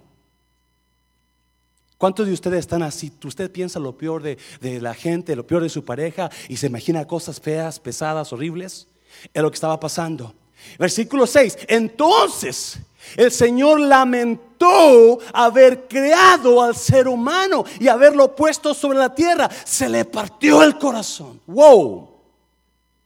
¿Cuántos 1.98 2.26
de 2.26 2.32
ustedes 2.32 2.60
están 2.60 2.82
así? 2.82 3.12
Usted 3.24 3.50
piensa 3.50 3.78
lo 3.78 3.96
peor 3.96 4.22
de, 4.22 4.38
la 4.80 4.94
gente, 4.94 5.36
lo 5.36 5.46
peor 5.46 5.62
de 5.62 5.68
su 5.68 5.84
pareja 5.84 6.30
y 6.48 6.56
se 6.56 6.66
imagina 6.66 7.06
cosas 7.06 7.40
feas, 7.40 7.78
pesadas, 7.78 8.32
horribles. 8.32 8.88
Es 9.32 9.42
lo 9.42 9.50
que 9.50 9.54
estaba 9.54 9.78
pasando. 9.78 10.34
Versículo 10.78 11.26
6. 11.26 11.58
Entonces 11.68 12.78
el 13.16 13.30
Señor 13.30 13.80
lamentó 13.80 15.18
haber 15.32 15.86
creado 15.86 16.62
al 16.62 16.74
ser 16.74 17.06
humano 17.06 17.64
y 17.78 17.88
haberlo 17.88 18.34
puesto 18.34 18.74
sobre 18.74 18.98
la 18.98 19.14
tierra. 19.14 19.48
Se 19.64 19.88
le 19.88 20.04
partió 20.04 20.62
el 20.62 20.78
corazón. 20.78 21.40
Wow. 21.46 22.13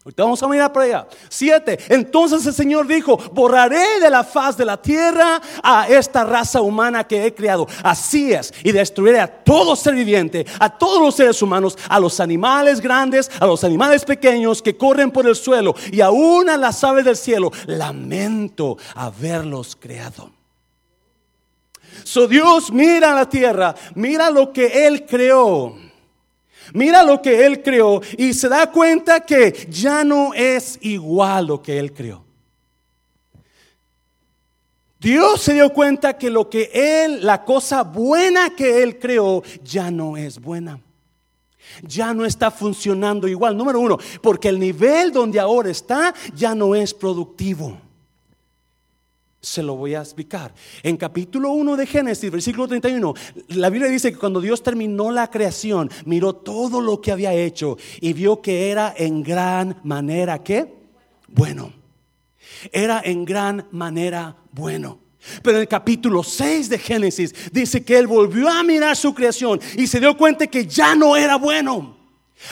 Ahorita 0.08 0.22
vamos 0.22 0.42
a 0.42 0.48
mirar 0.48 0.72
para 0.72 0.86
allá. 0.86 1.08
Siete. 1.28 1.78
Entonces 1.90 2.46
el 2.46 2.54
Señor 2.54 2.86
dijo: 2.86 3.18
Borraré 3.34 4.00
de 4.00 4.08
la 4.08 4.24
faz 4.24 4.56
de 4.56 4.64
la 4.64 4.80
tierra 4.80 5.38
a 5.62 5.86
esta 5.86 6.24
raza 6.24 6.62
humana 6.62 7.06
que 7.06 7.26
he 7.26 7.34
creado. 7.34 7.66
Así 7.82 8.32
es. 8.32 8.54
Y 8.64 8.72
destruiré 8.72 9.20
a 9.20 9.26
todo 9.26 9.76
ser 9.76 9.94
viviente, 9.94 10.46
a 10.60 10.70
todos 10.70 11.02
los 11.02 11.14
seres 11.14 11.42
humanos, 11.42 11.76
a 11.90 12.00
los 12.00 12.20
animales 12.20 12.80
grandes, 12.80 13.30
a 13.38 13.44
los 13.44 13.64
animales 13.64 14.06
pequeños 14.06 14.62
que 14.62 14.78
corren 14.78 15.10
por 15.10 15.26
el 15.26 15.36
suelo 15.36 15.74
y 15.92 16.00
aún 16.00 16.48
a 16.48 16.56
las 16.56 16.82
aves 16.84 17.04
del 17.04 17.16
cielo. 17.16 17.52
Lamento 17.66 18.78
haberlos 18.94 19.76
creado. 19.76 20.30
So 22.04 22.26
Dios 22.26 22.72
mira 22.72 23.12
la 23.12 23.28
tierra, 23.28 23.74
mira 23.94 24.30
lo 24.30 24.54
que 24.54 24.86
Él 24.86 25.04
creó 25.04 25.87
Mira 26.72 27.02
lo 27.02 27.22
que 27.22 27.46
Él 27.46 27.62
creó 27.62 28.00
y 28.16 28.34
se 28.34 28.48
da 28.48 28.70
cuenta 28.70 29.20
que 29.20 29.68
ya 29.70 30.04
no 30.04 30.34
es 30.34 30.78
igual 30.82 31.46
lo 31.46 31.62
que 31.62 31.78
Él 31.78 31.92
creó. 31.92 32.24
Dios 35.00 35.40
se 35.42 35.54
dio 35.54 35.72
cuenta 35.72 36.18
que 36.18 36.28
lo 36.28 36.50
que 36.50 36.70
Él, 36.74 37.24
la 37.24 37.44
cosa 37.44 37.82
buena 37.82 38.50
que 38.56 38.82
Él 38.82 38.98
creó, 38.98 39.42
ya 39.62 39.90
no 39.90 40.16
es 40.16 40.40
buena. 40.40 40.80
Ya 41.82 42.12
no 42.12 42.24
está 42.24 42.50
funcionando 42.50 43.28
igual. 43.28 43.56
Número 43.56 43.78
uno, 43.78 43.98
porque 44.20 44.48
el 44.48 44.58
nivel 44.58 45.12
donde 45.12 45.38
ahora 45.38 45.70
está 45.70 46.14
ya 46.34 46.54
no 46.54 46.74
es 46.74 46.92
productivo. 46.92 47.78
Se 49.40 49.62
lo 49.62 49.76
voy 49.76 49.94
a 49.94 50.00
explicar. 50.00 50.52
En 50.82 50.96
capítulo 50.96 51.50
1 51.50 51.76
de 51.76 51.86
Génesis, 51.86 52.30
versículo 52.30 52.66
31, 52.66 53.14
la 53.48 53.70
Biblia 53.70 53.90
dice 53.90 54.10
que 54.10 54.18
cuando 54.18 54.40
Dios 54.40 54.62
terminó 54.62 55.12
la 55.12 55.30
creación, 55.30 55.90
miró 56.06 56.34
todo 56.34 56.80
lo 56.80 57.00
que 57.00 57.12
había 57.12 57.32
hecho 57.32 57.76
y 58.00 58.12
vio 58.12 58.42
que 58.42 58.70
era 58.70 58.92
en 58.96 59.22
gran 59.22 59.80
manera. 59.84 60.42
Bueno. 61.28 61.72
Era 62.72 63.00
en 63.04 63.24
gran 63.24 63.68
manera 63.70 64.36
bueno. 64.52 65.00
Pero 65.42 65.56
en 65.56 65.62
el 65.62 65.68
capítulo 65.68 66.22
6 66.22 66.68
de 66.68 66.78
Génesis 66.78 67.34
dice 67.52 67.84
que 67.84 67.98
él 67.98 68.06
volvió 68.06 68.48
a 68.48 68.62
mirar 68.62 68.96
su 68.96 69.14
creación 69.14 69.60
y 69.76 69.86
se 69.86 70.00
dio 70.00 70.16
cuenta 70.16 70.46
que 70.46 70.66
ya 70.66 70.94
no 70.94 71.16
era 71.16 71.36
bueno. 71.36 71.97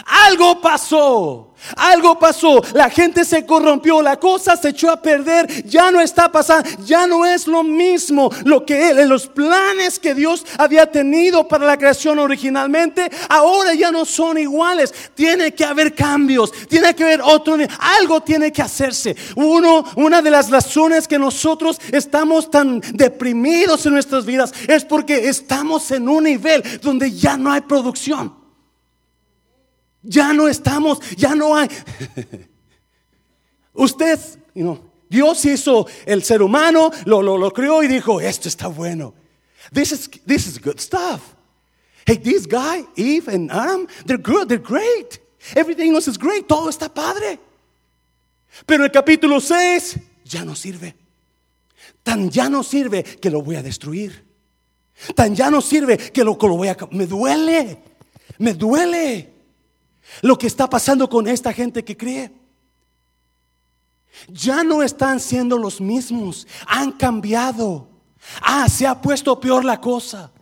Algo 0.05 0.61
pasó, 0.61 1.55
algo 1.77 2.19
pasó, 2.19 2.63
la 2.75 2.91
gente 2.91 3.25
se 3.25 3.47
corrompió, 3.47 4.03
la 4.03 4.19
cosa 4.19 4.57
se 4.57 4.71
echó 4.71 4.91
a 4.91 5.01
perder, 5.01 5.65
ya 5.65 5.91
no 5.91 6.01
está 6.01 6.31
pasando, 6.31 6.69
ya 6.85 7.07
no 7.07 7.25
es 7.25 7.47
lo 7.47 7.63
mismo 7.63 8.31
lo 8.45 8.67
que 8.67 8.91
él, 8.91 9.09
los 9.09 9.27
planes 9.27 9.99
que 9.99 10.15
Dios 10.15 10.45
había 10.59 10.91
tenido 10.91 11.49
para 11.49 11.67
la 11.67 11.79
creación 11.79 12.19
originalmente, 12.19 13.11
ahora 13.29 13.75
ya 13.75 13.91
no 13.91 14.05
son 14.05 14.39
iguales, 14.39 14.93
tiene 15.15 15.55
que 15.55 15.65
haber 15.65 15.95
cambios, 15.95 16.53
tiene 16.69 16.95
que 16.95 17.05
haber 17.05 17.23
otro, 17.23 17.57
algo 17.79 18.21
tiene 18.21 18.53
que 18.53 18.63
hacerse. 18.63 19.17
Uno, 19.37 19.85
una 19.95 20.21
de 20.21 20.31
las 20.31 20.51
razones 20.51 21.09
que 21.09 21.19
nosotros 21.19 21.81
estamos 21.91 22.51
tan 22.51 22.81
deprimidos 22.93 23.87
en 23.87 23.95
nuestras 23.95 24.27
vidas 24.27 24.53
es 24.69 24.85
porque 24.85 25.29
estamos 25.29 25.91
en 25.91 26.09
un 26.09 26.25
nivel 26.25 26.63
donde 26.83 27.13
ya 27.13 27.37
no 27.37 27.51
hay 27.51 27.63
producción. 27.63 28.46
Ya 30.07 30.33
no 30.33 30.49
estamos, 30.49 31.01
ya 31.17 31.35
no 31.35 31.57
hay. 31.57 31.69
Usted, 33.75 34.19
Dios 35.09 35.45
hizo 35.45 35.87
el 36.07 36.23
ser 36.23 36.43
humano, 36.43 36.91
lo, 37.05 37.21
lo, 37.23 37.37
lo 37.37 37.51
creó 37.53 37.83
y 37.83 37.89
dijo, 37.89 38.21
esto 38.21 38.49
está 38.49 38.69
bueno. 38.69 39.15
This 39.73 39.93
is, 39.93 40.11
this 40.25 40.47
is 40.47 40.59
good 40.61 40.79
stuff. 40.79 41.35
Hey, 42.07 42.19
this 42.19 42.47
guy, 42.47 42.85
Eve 42.95 43.29
and 43.29 43.51
Adam, 43.51 43.89
they're 44.07 44.17
good, 44.17 44.49
they're 44.49 44.59
great. 44.63 45.19
Everything 45.55 45.93
else 45.93 46.09
is 46.09 46.17
great, 46.17 46.47
todo 46.47 46.69
está 46.71 46.89
padre. 46.89 47.41
Pero 48.65 48.85
el 48.85 48.91
capítulo 48.91 49.41
6 49.41 49.99
ya 50.25 50.45
no 50.45 50.55
sirve. 50.55 50.95
Tan 52.03 52.31
ya 52.31 52.49
no 52.49 52.63
sirve 52.63 53.03
que 53.03 53.29
lo 53.29 53.43
voy 53.43 53.57
a 53.57 53.63
destruir. 53.63 54.25
Tan 55.15 55.35
ya 55.35 55.51
no 55.51 55.61
sirve 55.61 55.99
que 55.99 56.25
lo, 56.25 56.39
que 56.39 56.47
lo 56.47 56.57
voy 56.57 56.69
a... 56.69 56.77
Me 56.93 57.07
duele, 57.07 57.83
me 58.39 58.55
duele 58.55 59.36
lo 60.23 60.39
que 60.39 60.47
está 60.47 60.69
pasando 60.69 61.09
con 61.09 61.27
esta 61.29 61.53
gente 61.53 61.85
que 61.85 61.97
cree. 61.97 62.33
Ya 64.29 64.65
no 64.65 64.83
están 64.83 65.21
siendo 65.21 65.59
los 65.59 65.81
mismos, 65.81 66.47
han 66.67 66.93
cambiado. 66.93 67.89
Ah, 68.41 68.69
se 68.69 68.87
ha 68.87 69.01
puesto 69.01 69.39
peor 69.39 69.65
la 69.65 69.81
cosa. 69.81 70.33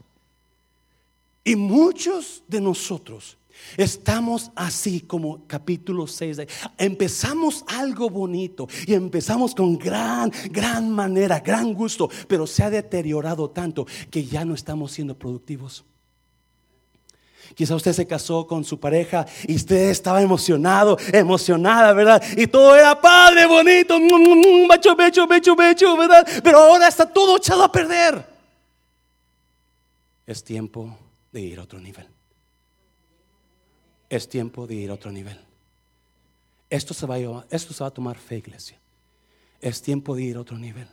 Y 1.42 1.56
muchos 1.56 2.42
de 2.48 2.60
nosotros 2.60 3.36
Estamos 3.76 4.50
así 4.54 5.00
como 5.00 5.46
capítulo 5.46 6.06
6. 6.06 6.38
Empezamos 6.78 7.64
algo 7.66 8.10
bonito 8.10 8.68
y 8.86 8.94
empezamos 8.94 9.54
con 9.54 9.78
gran, 9.78 10.30
gran 10.50 10.90
manera, 10.90 11.40
gran 11.40 11.74
gusto, 11.74 12.08
pero 12.28 12.46
se 12.46 12.62
ha 12.62 12.70
deteriorado 12.70 13.50
tanto 13.50 13.86
que 14.10 14.24
ya 14.24 14.44
no 14.44 14.54
estamos 14.54 14.92
siendo 14.92 15.18
productivos. 15.18 15.84
Quizá 17.54 17.74
usted 17.74 17.92
se 17.92 18.06
casó 18.06 18.46
con 18.46 18.64
su 18.64 18.80
pareja 18.80 19.26
y 19.46 19.56
usted 19.56 19.90
estaba 19.90 20.22
emocionado, 20.22 20.96
emocionada, 21.12 21.92
¿verdad? 21.92 22.22
Y 22.36 22.46
todo 22.46 22.74
era 22.74 23.00
padre, 23.00 23.46
bonito, 23.46 23.98
macho, 24.66 24.96
becho, 24.96 25.26
becho, 25.26 25.54
becho, 25.54 25.96
¿verdad? 25.96 26.26
Pero 26.42 26.58
ahora 26.58 26.88
está 26.88 27.04
todo 27.04 27.36
echado 27.36 27.62
a 27.62 27.70
perder. 27.70 28.26
Es 30.26 30.42
tiempo 30.42 30.96
de 31.32 31.40
ir 31.40 31.58
a 31.58 31.62
otro 31.62 31.78
nivel. 31.78 32.08
Es 34.08 34.28
tiempo 34.28 34.66
de 34.66 34.74
ir 34.74 34.90
a 34.90 34.94
otro 34.94 35.12
nivel. 35.12 35.38
Esto 36.70 36.94
se 36.94 37.06
va 37.06 37.86
a 37.86 37.90
tomar 37.90 38.16
fe, 38.16 38.38
iglesia. 38.38 38.80
Es 39.60 39.82
tiempo 39.82 40.14
de 40.14 40.22
ir 40.22 40.36
a 40.36 40.40
otro 40.40 40.58
nivel. 40.58 40.88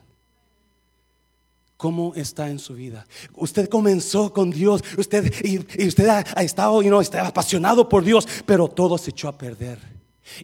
¿Cómo 1.82 2.14
está 2.14 2.48
en 2.48 2.60
su 2.60 2.76
vida? 2.76 3.08
Usted 3.34 3.68
comenzó 3.68 4.32
con 4.32 4.52
Dios, 4.52 4.84
usted 5.00 5.34
y, 5.44 5.58
usted 5.88 6.08
ha, 6.10 6.44
estado, 6.44 6.84
y 6.84 6.90
no, 6.92 7.02
está 7.02 7.26
apasionado 7.26 7.90
por 7.90 8.04
Dios, 8.04 8.28
pero 8.46 8.68
todo 8.68 9.00
se 9.00 9.10
echó 9.10 9.28
a 9.28 9.36
perder. 9.36 9.80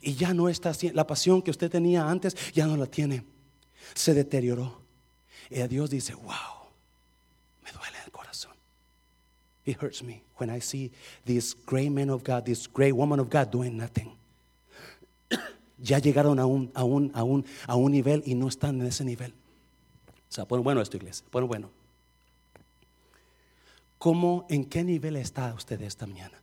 Y 0.01 0.15
ya 0.15 0.33
no 0.33 0.49
está 0.49 0.71
la 0.93 1.05
pasión 1.05 1.43
que 1.43 1.51
usted 1.51 1.69
tenía 1.69 2.09
antes, 2.09 2.35
ya 2.55 2.65
no 2.65 2.75
la 2.75 2.87
tiene. 2.87 3.23
Se 3.93 4.15
deterioró. 4.15 4.81
Y 5.51 5.61
a 5.61 5.67
Dios 5.67 5.91
dice, 5.91 6.15
wow, 6.15 6.71
me 7.63 7.71
duele 7.71 7.97
el 8.03 8.11
corazón. 8.11 8.53
It 9.63 9.77
hurts 9.79 10.01
me 10.01 10.23
when 10.39 10.49
I 10.49 10.59
see 10.59 10.91
this 11.23 11.55
great 11.67 11.91
man 11.91 12.09
of 12.09 12.23
God, 12.23 12.45
this 12.45 12.67
great 12.67 12.95
woman 12.95 13.19
of 13.19 13.29
God 13.29 13.51
doing 13.51 13.77
nothing. 13.77 14.17
ya 15.77 15.99
llegaron 15.99 16.39
a 16.39 16.47
un, 16.47 16.71
a 16.73 16.83
un, 16.83 17.11
a 17.13 17.21
un, 17.21 17.45
a 17.67 17.75
un 17.75 17.91
nivel 17.91 18.23
y 18.25 18.33
no 18.33 18.47
están 18.47 18.81
en 18.81 18.87
ese 18.87 19.03
nivel. 19.03 19.35
O 20.29 20.33
sea, 20.33 20.45
pon 20.45 20.63
bueno 20.63 20.81
esto, 20.81 20.97
iglesia, 20.97 21.25
pon 21.29 21.47
bueno. 21.47 21.69
¿Cómo, 23.97 24.45
en 24.49 24.65
qué 24.65 24.83
nivel 24.83 25.15
está 25.15 25.53
usted 25.53 25.81
esta 25.81 26.05
mañana? 26.05 26.39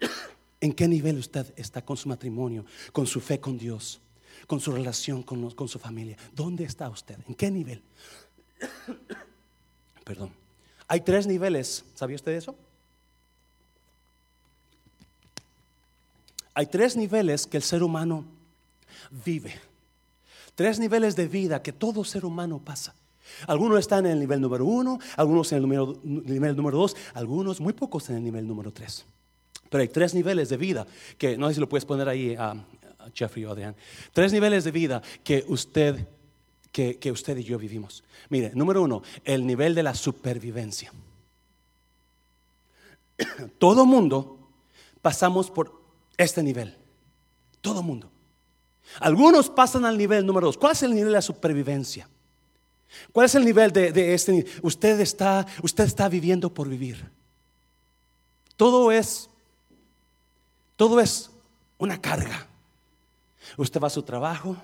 ¿En 0.60 0.72
qué 0.72 0.86
nivel 0.88 1.18
usted 1.18 1.52
está 1.56 1.82
con 1.82 1.96
su 1.96 2.08
matrimonio, 2.08 2.64
con 2.92 3.06
su 3.06 3.20
fe 3.20 3.40
con 3.40 3.58
Dios, 3.58 4.00
con 4.46 4.60
su 4.60 4.72
relación 4.72 5.22
con, 5.22 5.50
con 5.52 5.68
su 5.68 5.78
familia? 5.78 6.16
¿Dónde 6.34 6.64
está 6.64 6.88
usted? 6.88 7.18
¿En 7.26 7.34
qué 7.34 7.50
nivel? 7.50 7.82
Perdón. 10.04 10.32
Hay 10.86 11.02
tres 11.02 11.26
niveles, 11.26 11.84
¿sabía 11.94 12.16
usted 12.16 12.32
eso? 12.32 12.56
Hay 16.54 16.66
tres 16.66 16.96
niveles 16.96 17.46
que 17.46 17.56
el 17.56 17.62
ser 17.62 17.82
humano 17.82 18.24
vive. 19.24 19.54
Tres 20.58 20.80
niveles 20.80 21.14
de 21.14 21.28
vida 21.28 21.62
que 21.62 21.72
todo 21.72 22.02
ser 22.02 22.24
humano 22.24 22.58
pasa. 22.58 22.92
Algunos 23.46 23.78
están 23.78 24.06
en 24.06 24.12
el 24.14 24.18
nivel 24.18 24.40
número 24.40 24.64
uno, 24.64 24.98
algunos 25.16 25.52
en 25.52 25.62
el 25.62 25.68
nivel 26.24 26.56
número 26.56 26.78
dos, 26.78 26.96
algunos, 27.14 27.60
muy 27.60 27.74
pocos 27.74 28.10
en 28.10 28.16
el 28.16 28.24
nivel 28.24 28.44
número 28.44 28.72
tres. 28.72 29.04
Pero 29.70 29.82
hay 29.82 29.86
tres 29.86 30.14
niveles 30.14 30.48
de 30.48 30.56
vida 30.56 30.84
que, 31.16 31.38
no 31.38 31.46
sé 31.46 31.54
si 31.54 31.60
lo 31.60 31.68
puedes 31.68 31.84
poner 31.84 32.08
ahí 32.08 32.34
a, 32.36 32.56
Jeffrey 33.14 33.44
o 33.44 33.52
Adrián. 33.52 33.76
Tres 34.12 34.32
niveles 34.32 34.64
de 34.64 34.72
vida 34.72 35.00
que 35.22 35.44
usted, 35.46 36.08
que, 36.72 36.98
que 36.98 37.12
usted 37.12 37.36
y 37.36 37.44
yo 37.44 37.56
vivimos. 37.56 38.02
Mire, 38.28 38.50
número 38.52 38.82
uno, 38.82 39.04
el 39.24 39.46
nivel 39.46 39.76
de 39.76 39.84
la 39.84 39.94
supervivencia. 39.94 40.92
Todo 43.58 43.86
mundo 43.86 44.50
pasamos 45.02 45.52
por 45.52 45.80
este 46.16 46.42
nivel. 46.42 46.74
Todo 47.60 47.80
mundo. 47.80 48.10
Algunos 49.00 49.50
pasan 49.50 49.84
al 49.84 49.96
nivel 49.96 50.26
número 50.26 50.46
dos. 50.46 50.58
¿Cuál 50.58 50.72
es 50.72 50.82
el 50.82 50.90
nivel 50.90 51.08
de 51.08 51.12
la 51.12 51.22
supervivencia? 51.22 52.08
¿Cuál 53.12 53.26
es 53.26 53.34
el 53.34 53.44
nivel 53.44 53.72
de, 53.72 54.14
este? 54.14 54.46
Usted 54.62 55.00
está, 55.00 55.46
usted 55.62 55.84
está 55.84 56.08
viviendo 56.08 56.52
por 56.52 56.68
vivir. 56.68 57.10
Todo 58.56 58.90
es, 58.90 59.28
todo 60.76 61.00
es 61.00 61.30
una 61.78 62.00
carga. 62.00 62.46
Usted 63.56 63.80
va 63.80 63.86
a 63.86 63.90
su 63.90 64.02
trabajo, 64.02 64.56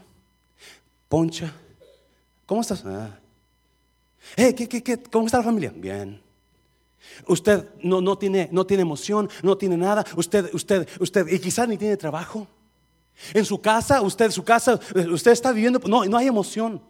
poncha. 1.09 1.53
¿Cómo 2.47 2.61
estás? 2.61 2.85
Ah. 2.85 3.19
¿qué, 4.37 4.55
qué, 4.55 4.83
qué? 4.83 5.03
¿Cómo 5.03 5.27
está 5.27 5.39
la 5.39 5.45
familia? 5.45 5.73
Bien. 5.75 6.21
Usted 7.27 7.69
no, 7.83 8.01
no, 8.01 8.19
tiene, 8.19 8.49
no 8.51 8.67
tiene 8.67 8.83
emoción, 8.83 9.29
no 9.43 9.57
tiene 9.57 9.77
nada. 9.77 10.05
Usted, 10.17 10.53
usted, 10.53 10.89
usted, 11.01 11.27
y 11.29 11.39
quizás 11.39 11.69
ni 11.69 11.77
tiene 11.77 11.97
trabajo. 11.97 12.47
En 13.33 13.45
su 13.45 13.61
casa, 13.61 14.03
usted, 14.03 14.31
su 14.31 14.45
casa, 14.45 14.79
usted 15.11 15.31
está 15.31 15.53
viviendo, 15.53 15.81
no, 15.87 16.05
no 16.05 16.17
hay 16.17 16.27
emoción. 16.27 16.81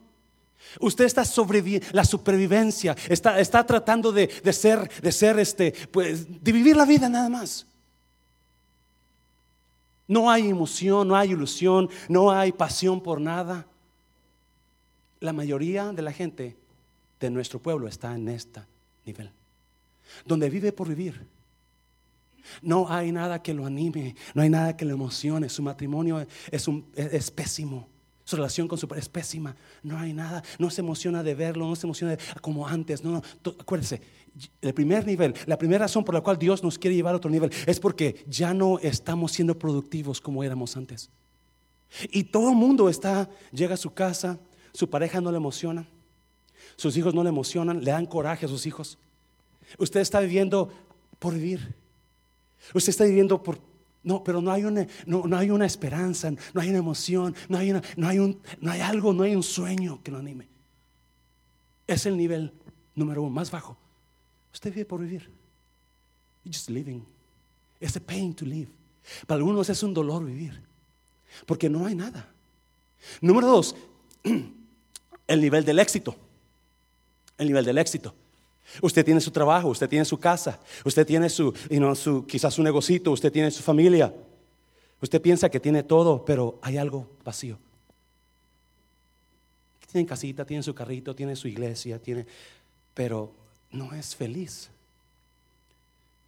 Usted 0.80 1.04
está 1.04 1.24
sobreviviendo, 1.24 1.86
la 1.92 2.04
supervivencia, 2.04 2.96
está, 3.08 3.38
está 3.38 3.64
tratando 3.64 4.10
de, 4.10 4.28
ser, 4.52 4.90
de 5.00 5.12
ser 5.12 5.38
este, 5.38 5.72
pues, 5.92 6.42
de 6.42 6.52
vivir 6.52 6.76
la 6.76 6.84
vida 6.84 7.08
nada 7.08 7.28
más. 7.28 7.66
No 10.06 10.30
hay 10.30 10.48
emoción, 10.48 11.08
no 11.08 11.16
hay 11.16 11.30
ilusión, 11.30 11.88
no 12.08 12.30
hay 12.30 12.52
pasión 12.52 13.00
por 13.00 13.20
nada. 13.20 13.66
La 15.20 15.32
mayoría 15.32 15.92
de 15.92 16.02
la 16.02 16.12
gente 16.12 16.56
de 17.20 17.30
nuestro 17.30 17.58
pueblo 17.58 17.88
está 17.88 18.14
en 18.14 18.28
este 18.28 18.60
nivel, 19.06 19.30
donde 20.26 20.50
vive 20.50 20.72
por 20.72 20.88
vivir. 20.88 21.26
No 22.62 22.88
hay 22.88 23.12
nada 23.12 23.42
que 23.42 23.54
lo 23.54 23.66
anime, 23.66 24.14
no 24.34 24.42
hay 24.42 24.50
nada 24.50 24.76
que 24.76 24.84
lo 24.84 24.94
emocione. 24.94 25.48
Su 25.48 25.62
matrimonio 25.62 26.26
es, 26.50 26.68
un, 26.68 26.84
pésimo. 27.34 27.88
Su 28.24 28.36
relación 28.36 28.68
con 28.68 28.78
su 28.78 28.88
padre 28.88 29.02
es 29.02 29.08
pésima. 29.08 29.54
No 29.82 29.98
hay 29.98 30.12
nada. 30.12 30.42
No 30.58 30.70
se 30.70 30.80
emociona 30.80 31.22
de 31.22 31.34
verlo, 31.34 31.66
no 31.66 31.76
se 31.76 31.86
emociona 31.86 32.16
como 32.40 32.66
antes. 32.66 33.04
No, 33.04 33.12
no. 33.12 33.22
Acuérdese, 33.58 34.00
el 34.60 34.74
primer 34.74 35.06
nivel, 35.06 35.34
la 35.46 35.58
primera 35.58 35.84
razón 35.84 36.04
por 36.04 36.14
la 36.14 36.20
cual 36.20 36.38
Dios 36.38 36.62
nos 36.62 36.78
quiere 36.78 36.96
llevar 36.96 37.14
a 37.14 37.18
otro 37.18 37.30
nivel 37.30 37.52
es 37.66 37.78
porque 37.78 38.24
ya 38.26 38.52
no 38.52 38.78
estamos 38.80 39.32
siendo 39.32 39.58
productivos 39.58 40.20
como 40.20 40.42
éramos 40.42 40.76
antes. 40.76 41.10
Y 42.10 42.24
todo 42.24 42.50
el 42.50 42.56
mundo 42.56 42.88
está, 42.88 43.30
llega 43.52 43.74
a 43.74 43.78
su 43.78 43.92
casa, 43.94 44.38
su 44.72 44.90
pareja 44.90 45.20
no 45.20 45.30
le 45.30 45.36
emociona, 45.36 45.86
sus 46.76 46.96
hijos 46.96 47.14
no 47.14 47.22
le 47.22 47.28
emocionan, 47.28 47.84
le 47.84 47.92
dan 47.92 48.06
coraje 48.06 48.46
a 48.46 48.48
sus 48.48 48.66
hijos. 48.66 48.98
Usted 49.78 50.00
está 50.00 50.20
viviendo 50.20 50.70
por 51.18 51.34
vivir. 51.34 51.74
Usted 52.72 52.90
está 52.90 53.04
viviendo 53.04 53.42
por 53.42 53.58
no, 54.04 54.22
pero 54.22 54.42
no 54.42 54.52
hay 54.52 54.64
una, 54.64 54.86
no, 55.06 55.36
hay 55.36 55.50
una 55.50 55.64
esperanza, 55.64 56.30
no 56.30 56.60
hay 56.60 56.68
una 56.68 56.78
emoción, 56.78 57.34
no 57.48 57.56
hay, 57.56 57.72
no, 57.96 58.06
hay 58.06 58.18
un, 58.18 58.38
no 58.60 58.70
hay 58.70 58.80
algo, 58.82 59.14
no 59.14 59.22
hay 59.22 59.34
un 59.34 59.42
sueño 59.42 60.02
que 60.02 60.10
lo 60.10 60.18
anime. 60.18 60.46
Es 61.86 62.04
el 62.04 62.16
nivel 62.16 62.52
número 62.94 63.22
uno, 63.22 63.30
más 63.30 63.50
bajo. 63.50 63.78
Usted 64.52 64.72
vive 64.72 64.84
por 64.84 65.00
vivir. 65.00 65.30
You're 66.44 66.52
just 66.52 66.68
living. 66.68 67.02
It's 67.80 67.96
a 67.96 68.00
pain 68.00 68.34
to 68.34 68.44
live. 68.44 68.68
Para 69.26 69.38
algunos 69.38 69.70
es 69.70 69.82
un 69.82 69.94
dolor 69.94 70.24
vivir. 70.24 70.60
Porque 71.46 71.70
no 71.70 71.86
hay 71.86 71.94
nada. 71.94 72.28
Número 73.22 73.46
dos, 73.46 73.74
el 75.26 75.40
nivel 75.40 75.64
del 75.64 75.78
éxito. 75.78 76.14
El 77.38 77.48
nivel 77.48 77.64
del 77.64 77.78
éxito. 77.78 78.14
Usted 78.80 79.04
tiene 79.04 79.20
su 79.20 79.30
trabajo, 79.30 79.68
usted 79.68 79.88
tiene 79.88 80.04
su 80.04 80.18
casa, 80.18 80.58
usted 80.84 81.06
tiene 81.06 81.28
su, 81.28 81.54
su 81.94 82.26
quizás 82.26 82.54
su 82.54 82.62
negocito, 82.62 83.12
usted 83.12 83.32
tiene 83.32 83.50
su 83.50 83.62
familia. 83.62 84.12
Usted 85.00 85.20
piensa 85.20 85.50
que 85.50 85.60
tiene 85.60 85.82
todo, 85.82 86.24
pero 86.24 86.58
hay 86.62 86.76
algo 86.78 87.10
vacío. 87.24 87.58
Tiene 89.92 90.06
casita, 90.06 90.44
tiene 90.44 90.62
su 90.62 90.74
carrito, 90.74 91.14
tiene 91.14 91.36
su 91.36 91.46
iglesia, 91.46 91.98
tiene, 91.98 92.26
pero 92.94 93.32
no 93.70 93.92
es 93.92 94.16
feliz. 94.16 94.70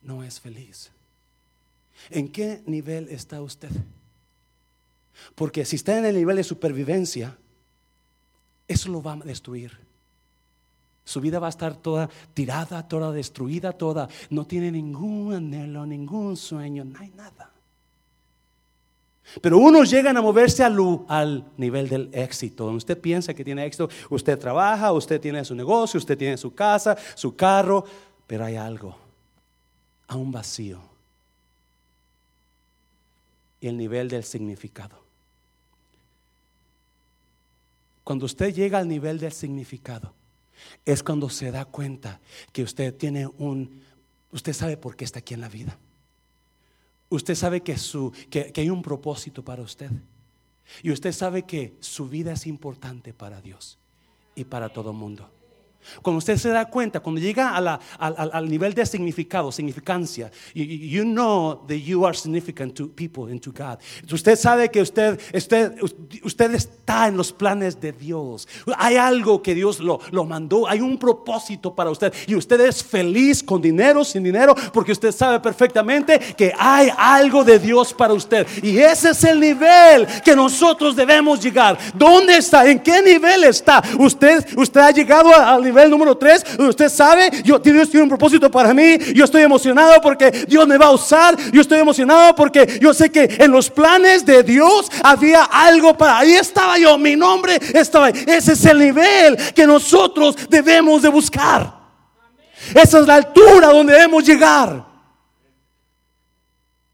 No 0.02 0.22
es 0.22 0.38
feliz. 0.38 0.90
¿En 2.10 2.28
qué 2.28 2.62
nivel 2.66 3.08
está 3.08 3.40
usted? 3.40 3.70
Porque 5.34 5.64
si 5.64 5.76
está 5.76 5.98
en 5.98 6.04
el 6.04 6.14
nivel 6.14 6.36
de 6.36 6.44
supervivencia, 6.44 7.36
eso 8.68 8.90
lo 8.90 9.02
va 9.02 9.14
a 9.14 9.16
destruir. 9.16 9.85
Su 11.06 11.20
vida 11.20 11.38
va 11.38 11.46
a 11.46 11.50
estar 11.50 11.76
toda 11.76 12.10
tirada, 12.34 12.88
toda 12.88 13.12
destruida, 13.12 13.70
toda. 13.70 14.08
No 14.28 14.44
tiene 14.44 14.72
ningún 14.72 15.34
anhelo, 15.34 15.86
ningún 15.86 16.36
sueño, 16.36 16.84
no 16.84 16.98
hay 16.98 17.10
nada. 17.10 17.52
Pero 19.40 19.58
unos 19.58 19.88
llegan 19.88 20.16
a 20.16 20.20
moverse 20.20 20.64
al, 20.64 20.76
al, 21.06 21.44
nivel 21.58 21.88
del 21.88 22.10
éxito. 22.12 22.66
Usted 22.66 23.00
piensa 23.00 23.34
que 23.34 23.44
tiene 23.44 23.64
éxito. 23.64 23.88
Usted 24.10 24.36
trabaja, 24.36 24.92
usted 24.92 25.20
tiene 25.20 25.44
su 25.44 25.54
negocio, 25.54 25.98
usted 25.98 26.18
tiene 26.18 26.36
su 26.36 26.52
casa, 26.52 26.96
su 27.14 27.36
carro. 27.36 27.84
Pero 28.26 28.44
hay 28.44 28.56
algo, 28.56 28.96
a 30.08 30.16
un 30.16 30.32
vacío. 30.32 30.80
Y 33.60 33.68
el 33.68 33.76
nivel 33.76 34.08
del 34.08 34.24
significado. 34.24 34.98
Cuando 38.02 38.26
usted 38.26 38.52
llega 38.52 38.78
al 38.78 38.88
nivel 38.88 39.20
del 39.20 39.32
significado, 39.32 40.12
es 40.84 41.02
cuando 41.02 41.28
se 41.28 41.50
da 41.50 41.64
cuenta 41.64 42.20
que 42.52 42.62
usted 42.62 42.94
tiene 42.94 43.26
un, 43.26 43.82
usted 44.32 44.52
sabe 44.52 44.76
por 44.76 44.96
qué 44.96 45.04
está 45.04 45.20
aquí 45.20 45.34
en 45.34 45.40
la 45.40 45.48
vida. 45.48 45.78
usted 47.08 47.34
sabe 47.34 47.62
que, 47.62 47.76
su, 47.76 48.12
que, 48.30 48.52
que 48.52 48.60
hay 48.62 48.70
un 48.70 48.82
propósito 48.82 49.44
para 49.44 49.62
usted. 49.62 49.90
Y 50.82 50.90
usted 50.90 51.12
sabe 51.12 51.44
que 51.44 51.76
su 51.80 52.08
vida 52.08 52.32
es 52.32 52.46
importante 52.46 53.12
para 53.12 53.40
Dios 53.40 53.78
y 54.34 54.44
para 54.44 54.68
todo 54.68 54.90
el 54.90 54.96
mundo. 54.96 55.30
Cuando 56.02 56.18
usted 56.18 56.36
se 56.36 56.48
da 56.50 56.64
cuenta, 56.66 57.00
cuando 57.00 57.20
llega 57.20 57.56
al, 57.56 58.48
nivel 58.48 58.74
de 58.74 58.86
significado, 58.86 59.50
significancia, 59.52 60.30
you, 60.54 60.64
you 60.64 61.04
know 61.04 61.64
that 61.66 61.76
you 61.76 62.04
are 62.06 62.16
significant 62.16 62.74
to 62.74 62.88
people 62.88 63.30
and 63.30 63.40
to 63.40 63.52
God. 63.52 63.78
Usted 64.10 64.36
sabe 64.36 64.70
que 64.70 64.80
usted, 64.80 65.20
usted, 65.34 65.80
usted 66.22 66.54
está 66.54 67.08
en 67.08 67.16
los 67.16 67.32
planes 67.32 67.80
de 67.80 67.92
Dios. 67.92 68.48
Hay 68.76 68.96
algo 68.96 69.42
que 69.42 69.54
Dios 69.54 69.80
lo, 69.80 70.00
lo 70.10 70.24
mandó, 70.24 70.68
hay 70.68 70.80
un 70.80 70.98
propósito 70.98 71.74
para 71.74 71.90
usted. 71.90 72.12
Y 72.26 72.34
usted 72.34 72.60
es 72.60 72.82
feliz 72.82 73.42
con 73.42 73.60
dinero, 73.60 74.04
sin 74.04 74.22
dinero, 74.22 74.54
porque 74.72 74.92
usted 74.92 75.12
sabe 75.12 75.40
perfectamente 75.40 76.18
que 76.36 76.52
hay 76.58 76.90
algo 76.96 77.44
de 77.44 77.58
Dios 77.58 77.92
para 77.92 78.14
usted. 78.14 78.46
Y 78.62 78.78
ese 78.78 79.10
es 79.10 79.24
el 79.24 79.40
nivel 79.40 80.06
que 80.24 80.34
nosotros 80.34 80.96
debemos 80.96 81.42
llegar. 81.42 81.78
¿Dónde 81.94 82.36
está? 82.36 82.68
¿En 82.68 82.80
qué 82.80 83.02
nivel 83.02 83.44
está? 83.44 83.82
Usted, 83.98 84.46
usted 84.56 84.80
ha 84.80 84.90
llegado 84.90 85.34
al 85.34 85.62
nivel 85.62 85.75
número 85.90 86.16
3. 86.16 86.58
Usted 86.58 86.88
sabe, 86.88 87.30
yo, 87.44 87.58
Dios 87.58 87.90
tiene 87.90 88.04
un 88.04 88.08
propósito 88.08 88.50
para 88.50 88.72
mí. 88.72 88.98
Yo 89.14 89.24
estoy 89.24 89.42
emocionado 89.42 90.00
porque 90.00 90.30
Dios 90.48 90.66
me 90.66 90.78
va 90.78 90.86
a 90.86 90.92
usar. 90.92 91.36
Yo 91.52 91.60
estoy 91.60 91.78
emocionado 91.78 92.34
porque 92.34 92.78
yo 92.80 92.94
sé 92.94 93.10
que 93.10 93.36
en 93.38 93.50
los 93.50 93.70
planes 93.70 94.24
de 94.24 94.42
Dios 94.42 94.90
había 95.02 95.44
algo 95.44 95.96
para. 95.96 96.18
Ahí 96.18 96.32
estaba 96.32 96.78
yo, 96.78 96.96
mi 96.98 97.16
nombre 97.16 97.60
estaba 97.74 98.06
ahí. 98.06 98.24
Ese 98.26 98.52
es 98.52 98.64
el 98.64 98.78
nivel 98.78 99.36
que 99.54 99.66
nosotros 99.66 100.36
debemos 100.48 101.02
de 101.02 101.08
buscar. 101.08 101.74
Esa 102.74 103.00
es 103.00 103.06
la 103.06 103.16
altura 103.16 103.68
donde 103.68 103.92
debemos 103.92 104.24
llegar. 104.24 104.95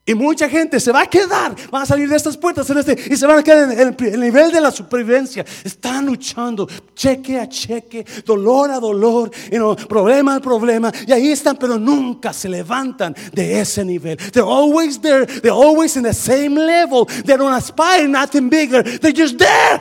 Y 0.04 0.14
mucha 0.14 0.48
gente 0.48 0.80
se 0.80 0.90
va 0.90 1.02
a 1.02 1.06
quedar, 1.06 1.54
van 1.70 1.82
a 1.82 1.86
salir 1.86 2.08
de 2.08 2.16
estas 2.16 2.36
puertas 2.36 2.68
en 2.68 2.78
este, 2.78 2.98
y 3.08 3.16
se 3.16 3.24
van 3.24 3.38
a 3.38 3.42
quedar 3.44 3.70
en 3.70 3.78
el, 3.78 3.96
el 4.12 4.20
nivel 4.20 4.50
de 4.50 4.60
la 4.60 4.72
supervivencia. 4.72 5.44
Están 5.62 6.06
luchando, 6.06 6.68
cheque 6.92 7.38
a 7.38 7.48
cheque, 7.48 8.04
dolor 8.26 8.72
a 8.72 8.80
dolor, 8.80 9.30
you 9.52 9.58
know, 9.58 9.76
problema 9.76 10.34
a 10.34 10.40
problema. 10.40 10.92
Y 11.06 11.12
ahí 11.12 11.30
están, 11.30 11.56
pero 11.56 11.78
nunca 11.78 12.32
se 12.32 12.48
levantan 12.48 13.14
de 13.32 13.60
ese 13.60 13.84
nivel. 13.84 14.16
They're 14.16 14.42
always 14.42 15.00
there, 15.00 15.24
they're 15.24 15.52
always 15.52 15.96
in 15.96 16.02
the 16.02 16.12
same 16.12 16.56
level. 16.56 17.06
They 17.06 17.36
don't 17.36 17.54
aspire 17.54 18.08
nothing 18.08 18.50
bigger. 18.50 18.82
They're 18.82 19.14
just 19.16 19.38
there. 19.38 19.80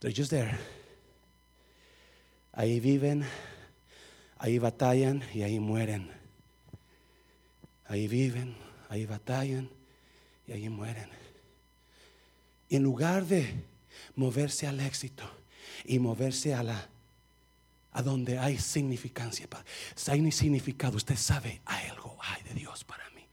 They're 0.00 0.14
just 0.16 0.30
there. 0.30 0.58
Ahí 2.54 2.80
viven, 2.80 3.26
ahí 4.38 4.58
batallan 4.58 5.22
y 5.34 5.42
ahí 5.42 5.60
mueren. 5.60 6.17
Ahí 7.88 8.06
viven, 8.06 8.54
ahí 8.88 9.06
batallan 9.06 9.68
y 10.46 10.52
ahí 10.52 10.68
mueren. 10.68 11.08
Y 12.68 12.76
en 12.76 12.82
lugar 12.82 13.24
de 13.24 13.64
moverse 14.14 14.66
al 14.66 14.80
éxito 14.80 15.24
y 15.84 15.98
moverse 15.98 16.54
a 16.54 16.62
la 16.62 16.88
a 17.92 18.02
donde 18.02 18.38
hay 18.38 18.58
significancia, 18.58 19.48
hay 20.06 20.30
significado, 20.30 20.96
usted 20.96 21.16
sabe, 21.16 21.60
hay 21.64 21.88
algo 21.88 22.16
hay 22.20 22.42
de 22.44 22.54
Dios 22.54 22.84
para 22.84 23.08
mí. 23.10 23.26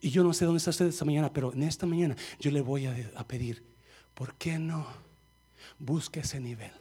Y 0.00 0.10
yo 0.10 0.24
no 0.24 0.32
sé 0.32 0.44
dónde 0.44 0.58
está 0.58 0.70
usted 0.70 0.86
esta 0.86 1.04
mañana, 1.04 1.32
pero 1.32 1.52
en 1.52 1.62
esta 1.62 1.86
mañana 1.86 2.16
yo 2.40 2.50
le 2.50 2.60
voy 2.62 2.86
a, 2.86 2.96
a 3.14 3.28
pedir, 3.28 3.62
¿por 4.14 4.34
qué 4.34 4.58
no 4.58 4.86
busque 5.78 6.20
ese 6.20 6.40
nivel? 6.40 6.72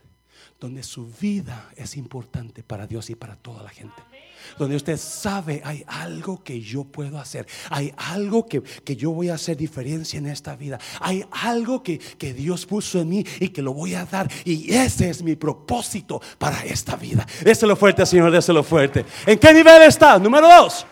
Donde 0.60 0.82
su 0.82 1.08
vida 1.22 1.70
es 1.76 1.96
importante 1.96 2.64
para 2.64 2.88
Dios 2.88 3.10
y 3.10 3.16
para 3.16 3.36
toda 3.36 3.62
la 3.62 3.70
gente. 3.70 4.02
Donde 4.58 4.76
usted 4.76 4.98
sabe, 4.98 5.62
hay 5.64 5.84
algo 5.88 6.44
que 6.44 6.62
yo 6.62 6.84
puedo 6.84 7.20
hacer. 7.20 7.48
Hay 7.70 7.94
algo 7.98 8.46
que, 8.46 8.62
que 8.62 8.96
yo 8.96 9.12
voy 9.12 9.30
a 9.30 9.36
hacer 9.36 9.58
diferencia 9.58 10.18
en 10.18 10.28
esta 10.28 10.56
vida. 10.56 10.80
Hay 11.00 11.26
algo 11.32 11.82
que, 11.82 11.98
que 12.00 12.34
Dios 12.34 12.66
puso 12.66 13.00
en 13.00 13.10
mí 13.10 13.26
y 13.40 13.50
que 13.50 13.62
lo 13.62 13.74
voy 13.74 13.96
a 13.96 14.06
dar. 14.06 14.30
Y 14.46 14.74
ese 14.74 15.10
es 15.10 15.24
mi 15.24 15.36
propósito 15.36 16.22
para 16.38 16.64
esta 16.66 16.96
vida. 16.96 17.26
Déselo 17.44 17.76
fuerte, 17.76 18.06
Señor, 18.06 18.32
déselo 18.32 18.64
fuerte. 18.64 19.06
¿En 19.26 19.40
qué 19.40 19.54
nivel 19.54 19.82
está? 19.84 20.20
Número 20.20 20.48
dos. 20.48 20.86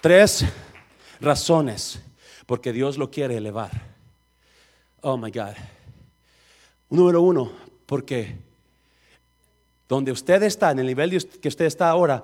Tres 0.00 0.44
razones 1.20 2.00
porque 2.46 2.72
Dios 2.72 2.98
lo 2.98 3.10
quiere 3.10 3.36
elevar. 3.36 3.70
Oh 5.02 5.16
my 5.16 5.30
God. 5.30 5.54
Número 6.88 7.22
uno, 7.22 7.52
porque 7.86 8.36
donde 9.90 10.12
usted 10.12 10.42
está, 10.44 10.70
en 10.70 10.78
el 10.78 10.86
nivel 10.86 11.10
que 11.40 11.48
usted 11.48 11.64
está 11.66 11.90
ahora, 11.90 12.22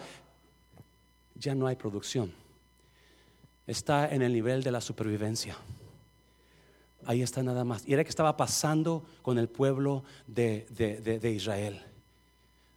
ya 1.35 1.53
no 1.55 1.67
hay 1.67 1.75
producción. 1.77 2.33
Está 3.67 4.09
en 4.15 4.23
el 4.23 4.33
nivel 4.33 4.63
de 4.63 4.71
la 4.71 4.81
supervivencia. 4.81 5.57
Ahí 7.05 7.23
está 7.23 7.43
nada 7.43 7.65
más. 7.65 7.83
Y 7.87 7.93
era 7.93 8.05
que 8.05 8.09
estaba 8.11 8.37
pasando 8.37 9.05
con 9.21 9.37
el 9.37 9.49
pueblo 9.49 10.05
de, 10.29 10.67
de- 10.71 11.01
de- 11.01 11.19
de 11.19 11.31
Israel. 11.33 11.83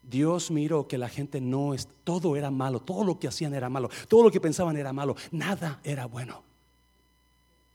Dios 0.01 0.49
miró 0.49 0.87
que 0.87 0.97
la 0.97 1.07
gente 1.07 1.39
no 1.39 1.75
es, 1.75 1.87
todo 2.03 2.35
era 2.35 2.49
malo, 2.49 2.79
todo 2.79 3.03
lo 3.03 3.19
que 3.19 3.27
hacían 3.27 3.53
era 3.53 3.69
malo, 3.69 3.89
todo 4.07 4.23
lo 4.23 4.31
que 4.31 4.41
pensaban 4.41 4.75
era 4.75 4.91
malo, 4.91 5.15
nada 5.29 5.79
era 5.83 6.07
bueno. 6.07 6.41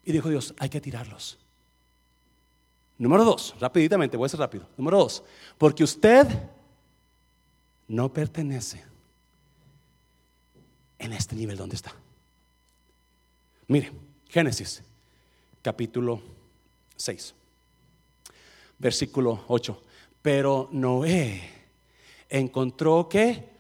Y 0.05 0.11
dijo 0.11 0.29
Dios, 0.29 0.53
hay 0.59 0.69
que 0.69 0.81
tirarlos. 0.81 1.39
Número 2.99 3.25
dos, 3.25 3.55
rapiditamente, 3.61 4.17
voy 4.17 4.27
a 4.27 4.31
ser 4.31 4.41
rápido. 4.41 4.67
Número 4.77 4.99
dos, 4.99 5.23
porque 5.59 5.85
usted 5.85 6.27
no 7.89 8.13
pertenece 8.13 8.83
en 10.99 11.13
este 11.13 11.37
nivel 11.37 11.57
donde 11.57 11.77
está. 11.77 11.95
Mire, 13.69 13.93
Génesis, 14.29 14.83
capítulo 15.63 16.21
6, 16.97 17.35
versículo 18.79 19.45
8. 19.49 19.83
Pero 20.23 20.69
Noé 20.73 21.43
encontró 22.29 23.09
que 23.09 23.55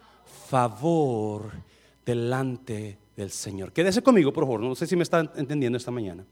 favor 0.48 1.52
delante 2.04 2.98
del 3.16 3.30
Señor. 3.30 3.72
Quédese 3.72 4.02
conmigo, 4.02 4.32
por 4.32 4.44
favor. 4.44 4.60
No 4.60 4.74
sé 4.74 4.86
si 4.86 4.96
me 4.96 5.02
están 5.02 5.30
entendiendo 5.36 5.78
esta 5.78 5.90
mañana. 5.90 6.24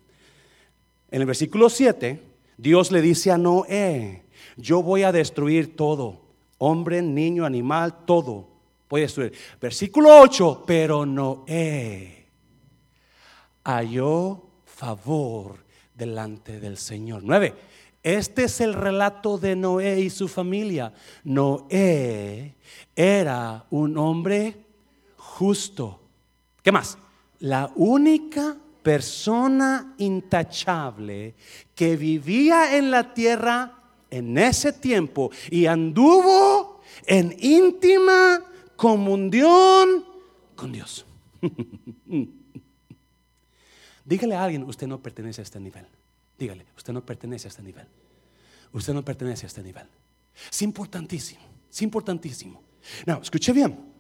En 1.10 1.20
el 1.20 1.26
versículo 1.26 1.68
7, 1.68 2.22
Dios 2.56 2.90
le 2.90 3.02
dice 3.02 3.30
a 3.30 3.38
Noé, 3.38 4.24
yo 4.56 4.82
voy 4.82 5.02
a 5.02 5.12
destruir 5.12 5.76
todo, 5.76 6.21
hombre, 6.62 7.02
niño, 7.02 7.44
animal, 7.44 8.04
todo. 8.06 8.48
A 8.90 8.96
destruir. 8.96 9.32
Versículo 9.60 10.20
8, 10.20 10.64
pero 10.66 11.06
Noé 11.06 12.26
halló 13.64 14.42
favor 14.66 15.64
delante 15.94 16.60
del 16.60 16.76
Señor. 16.76 17.22
9. 17.24 17.54
Este 18.02 18.44
es 18.44 18.60
el 18.60 18.74
relato 18.74 19.38
de 19.38 19.56
Noé 19.56 20.00
y 20.00 20.10
su 20.10 20.28
familia. 20.28 20.92
Noé 21.24 22.54
era 22.94 23.64
un 23.70 23.96
hombre 23.96 24.56
justo. 25.16 26.00
¿Qué 26.62 26.70
más? 26.70 26.98
La 27.40 27.72
única 27.76 28.56
persona 28.82 29.94
intachable 29.98 31.34
que 31.74 31.96
vivía 31.96 32.76
en 32.76 32.90
la 32.90 33.14
tierra 33.14 33.81
en 34.12 34.36
ese 34.36 34.72
tiempo 34.74 35.30
y 35.50 35.66
anduvo 35.66 36.82
en 37.06 37.34
íntima 37.40 38.44
comunión 38.76 40.04
con 40.54 40.70
Dios. 40.70 41.06
Dígale 44.04 44.34
a 44.34 44.44
alguien, 44.44 44.64
usted 44.64 44.86
no 44.86 45.00
pertenece 45.00 45.40
a 45.40 45.44
este 45.44 45.58
nivel. 45.58 45.86
Dígale, 46.38 46.66
usted 46.76 46.92
no 46.92 47.04
pertenece 47.04 47.48
a 47.48 47.50
este 47.50 47.62
nivel. 47.62 47.86
Usted 48.72 48.92
no 48.92 49.02
pertenece 49.02 49.46
a 49.46 49.48
este 49.48 49.62
nivel. 49.62 49.86
Es 50.50 50.60
importantísimo, 50.62 51.42
es 51.70 51.82
importantísimo. 51.82 52.62
No, 53.06 53.22
escuche 53.22 53.52
bien. 53.52 53.92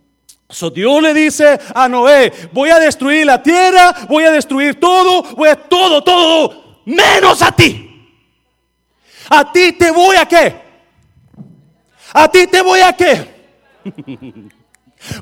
So 0.48 0.68
Dios 0.68 1.02
le 1.02 1.14
dice 1.14 1.58
a 1.74 1.88
Noé, 1.88 2.30
voy 2.52 2.68
a 2.68 2.78
destruir 2.78 3.24
la 3.24 3.42
tierra, 3.42 4.06
voy 4.08 4.24
a 4.24 4.30
destruir 4.30 4.78
todo, 4.78 5.22
voy 5.34 5.48
a 5.48 5.56
todo, 5.56 6.04
todo, 6.04 6.82
menos 6.84 7.40
a 7.40 7.52
ti. 7.52 7.91
A 9.28 9.52
ti 9.52 9.72
te 9.72 9.90
voy 9.90 10.16
a 10.16 10.26
qué? 10.26 10.54
A 12.12 12.28
ti 12.28 12.46
te 12.46 12.62
voy 12.62 12.80
a 12.80 12.92
qué? 12.92 13.32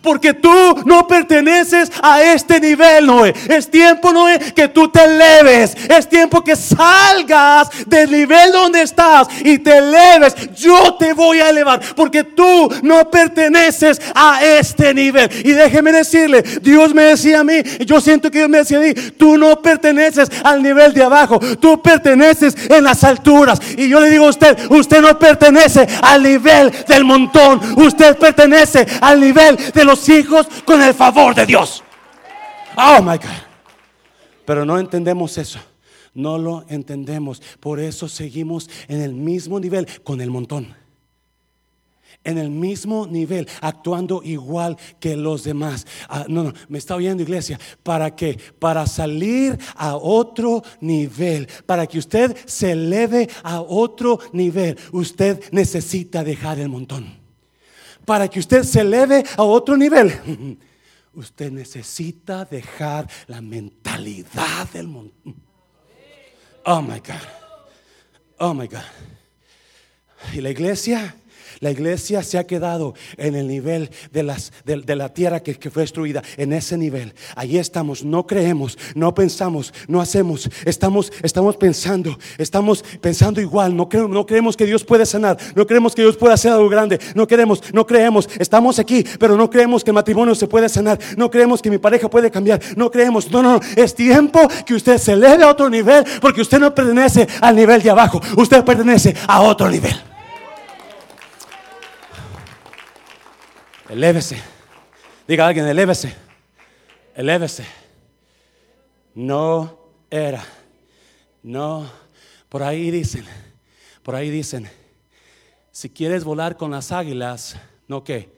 Porque 0.02 0.34
tú 0.34 0.82
no 0.84 1.06
perteneces 1.06 1.90
a 2.02 2.22
este 2.22 2.60
nivel, 2.60 3.06
Noé. 3.06 3.34
Es 3.48 3.70
tiempo, 3.70 4.12
Noé, 4.12 4.38
que 4.54 4.68
tú 4.68 4.88
te 4.88 5.04
eleves. 5.04 5.76
Es 5.88 6.08
tiempo 6.08 6.42
que 6.42 6.56
salgas 6.56 7.68
del 7.86 8.10
nivel 8.10 8.52
donde 8.52 8.82
estás 8.82 9.28
y 9.42 9.58
te 9.58 9.78
eleves. 9.78 10.34
Yo 10.54 10.94
te 10.94 11.12
voy 11.12 11.40
a 11.40 11.50
elevar 11.50 11.80
porque 11.96 12.24
tú 12.24 12.70
no 12.82 13.10
perteneces 13.10 14.00
a 14.14 14.44
este 14.44 14.94
nivel. 14.94 15.30
Y 15.44 15.52
déjeme 15.52 15.92
decirle, 15.92 16.42
Dios 16.62 16.94
me 16.94 17.04
decía 17.04 17.40
a 17.40 17.44
mí, 17.44 17.62
yo 17.86 18.00
siento 18.00 18.30
que 18.30 18.38
Dios 18.38 18.50
me 18.50 18.58
decía 18.58 18.78
a 18.78 18.82
mí, 18.82 18.92
tú 18.92 19.36
no 19.36 19.60
perteneces 19.60 20.28
al 20.44 20.62
nivel 20.62 20.92
de 20.92 21.02
abajo, 21.02 21.38
tú 21.60 21.80
perteneces 21.82 22.54
en 22.68 22.84
las 22.84 23.04
alturas. 23.04 23.60
Y 23.76 23.88
yo 23.88 24.00
le 24.00 24.10
digo 24.10 24.26
a 24.26 24.30
usted, 24.30 24.58
usted 24.70 25.00
no 25.00 25.18
pertenece 25.18 25.86
al 26.02 26.22
nivel 26.22 26.72
del 26.86 27.04
montón, 27.04 27.60
usted 27.76 28.16
pertenece 28.16 28.86
al 29.00 29.20
nivel 29.20 29.56
de 29.72 29.84
los 29.84 30.08
hijos 30.08 30.46
con 30.64 30.82
el 30.82 30.94
favor 30.94 31.34
de 31.34 31.46
Dios. 31.46 31.82
Oh 32.76 33.02
my 33.02 33.16
God. 33.16 33.50
Pero 34.44 34.64
no 34.64 34.78
entendemos 34.78 35.38
eso. 35.38 35.60
No 36.14 36.38
lo 36.38 36.64
entendemos. 36.68 37.40
Por 37.60 37.80
eso 37.80 38.08
seguimos 38.08 38.68
en 38.88 39.00
el 39.00 39.14
mismo 39.14 39.60
nivel 39.60 39.86
con 40.02 40.20
el 40.20 40.30
montón. 40.30 40.74
En 42.22 42.36
el 42.36 42.50
mismo 42.50 43.06
nivel, 43.06 43.48
actuando 43.62 44.20
igual 44.22 44.76
que 44.98 45.16
los 45.16 45.44
demás. 45.44 45.86
Ah, 46.08 46.26
no, 46.28 46.42
no, 46.42 46.52
me 46.68 46.78
está 46.78 46.94
oyendo 46.94 47.22
iglesia. 47.22 47.58
¿Para 47.82 48.14
qué? 48.14 48.38
Para 48.58 48.86
salir 48.86 49.58
a 49.74 49.96
otro 49.96 50.62
nivel. 50.80 51.48
Para 51.64 51.86
que 51.86 51.98
usted 51.98 52.36
se 52.44 52.72
eleve 52.72 53.28
a 53.42 53.62
otro 53.62 54.18
nivel. 54.32 54.76
Usted 54.92 55.42
necesita 55.52 56.22
dejar 56.22 56.58
el 56.58 56.68
montón. 56.68 57.19
Para 58.04 58.28
que 58.28 58.40
usted 58.40 58.62
se 58.62 58.80
eleve 58.80 59.24
a 59.36 59.42
otro 59.42 59.76
nivel. 59.76 60.58
Usted 61.12 61.50
necesita 61.50 62.44
dejar 62.44 63.08
la 63.26 63.40
mentalidad 63.40 64.68
del 64.72 64.86
montón. 64.86 65.34
Oh 66.64 66.80
my 66.80 67.00
God. 67.00 67.16
Oh 68.38 68.54
my 68.54 68.68
God. 68.68 68.80
Y 70.32 70.40
la 70.40 70.50
iglesia 70.50 71.14
la 71.60 71.70
iglesia 71.70 72.22
se 72.22 72.38
ha 72.38 72.46
quedado 72.46 72.94
en 73.18 73.34
el 73.34 73.46
nivel 73.46 73.90
de, 74.12 74.22
las, 74.22 74.52
de, 74.64 74.96
la 74.96 75.10
tierra 75.10 75.40
que, 75.40 75.70
fue 75.70 75.82
destruida, 75.82 76.22
en 76.38 76.54
ese 76.54 76.78
nivel. 76.78 77.14
Allí 77.36 77.58
estamos, 77.58 78.02
no 78.02 78.26
creemos, 78.26 78.78
no 78.94 79.14
pensamos, 79.14 79.72
no 79.86 80.00
hacemos, 80.00 80.48
estamos, 80.64 81.12
estamos 81.22 81.56
pensando, 81.56 82.18
estamos 82.38 82.82
pensando 83.00 83.40
igual, 83.42 83.76
no, 83.76 83.88
creemos, 83.88 84.10
no 84.10 84.26
creemos 84.26 84.56
que 84.56 84.64
Dios 84.64 84.84
puede 84.84 85.04
sanar, 85.04 85.36
no 85.54 85.66
creemos 85.66 85.94
que 85.94 86.02
Dios 86.02 86.16
puede 86.16 86.32
hacer 86.32 86.52
algo 86.52 86.68
grande, 86.68 86.98
no 87.14 87.26
queremos, 87.26 87.62
no 87.74 87.86
creemos, 87.86 88.28
estamos 88.38 88.78
aquí, 88.78 89.04
pero 89.18 89.36
no 89.36 89.50
creemos 89.50 89.84
que 89.84 89.90
el 89.90 89.94
matrimonio 89.94 90.34
se 90.34 90.48
puede 90.48 90.68
sanar, 90.68 90.98
no 91.18 91.30
creemos 91.30 91.60
que 91.60 91.70
mi 91.70 91.78
pareja 91.78 92.08
puede 92.08 92.30
cambiar, 92.30 92.60
no 92.74 92.90
creemos, 92.90 93.30
no, 93.30 93.42
no, 93.42 93.58
no, 93.58 93.60
es 93.76 93.94
tiempo 93.94 94.40
que 94.64 94.74
usted 94.74 94.96
se 94.96 95.12
eleve 95.12 95.44
a 95.44 95.50
otro 95.50 95.68
nivel, 95.68 96.04
porque 96.22 96.40
usted 96.40 96.58
no 96.58 96.74
pertenece 96.74 97.28
al 97.42 97.54
nivel 97.54 97.82
de 97.82 97.90
abajo, 97.90 98.20
usted 98.36 98.64
pertenece 98.64 99.14
a 99.28 99.42
otro 99.42 99.68
nivel. 99.68 100.10
Elévese. 103.90 104.40
Diga 105.26 105.44
a 105.44 105.48
alguien, 105.48 105.66
elévese. 105.66 106.14
Elévese. 107.12 107.66
No 109.16 109.80
era. 110.08 110.44
No. 111.42 111.90
Por 112.48 112.62
ahí 112.62 112.92
dicen. 112.92 113.24
Por 114.04 114.14
ahí 114.14 114.30
dicen. 114.30 114.70
Si 115.72 115.90
quieres 115.90 116.22
volar 116.22 116.56
con 116.56 116.70
las 116.70 116.92
águilas, 116.92 117.56
no 117.88 118.04
qué. 118.04 118.32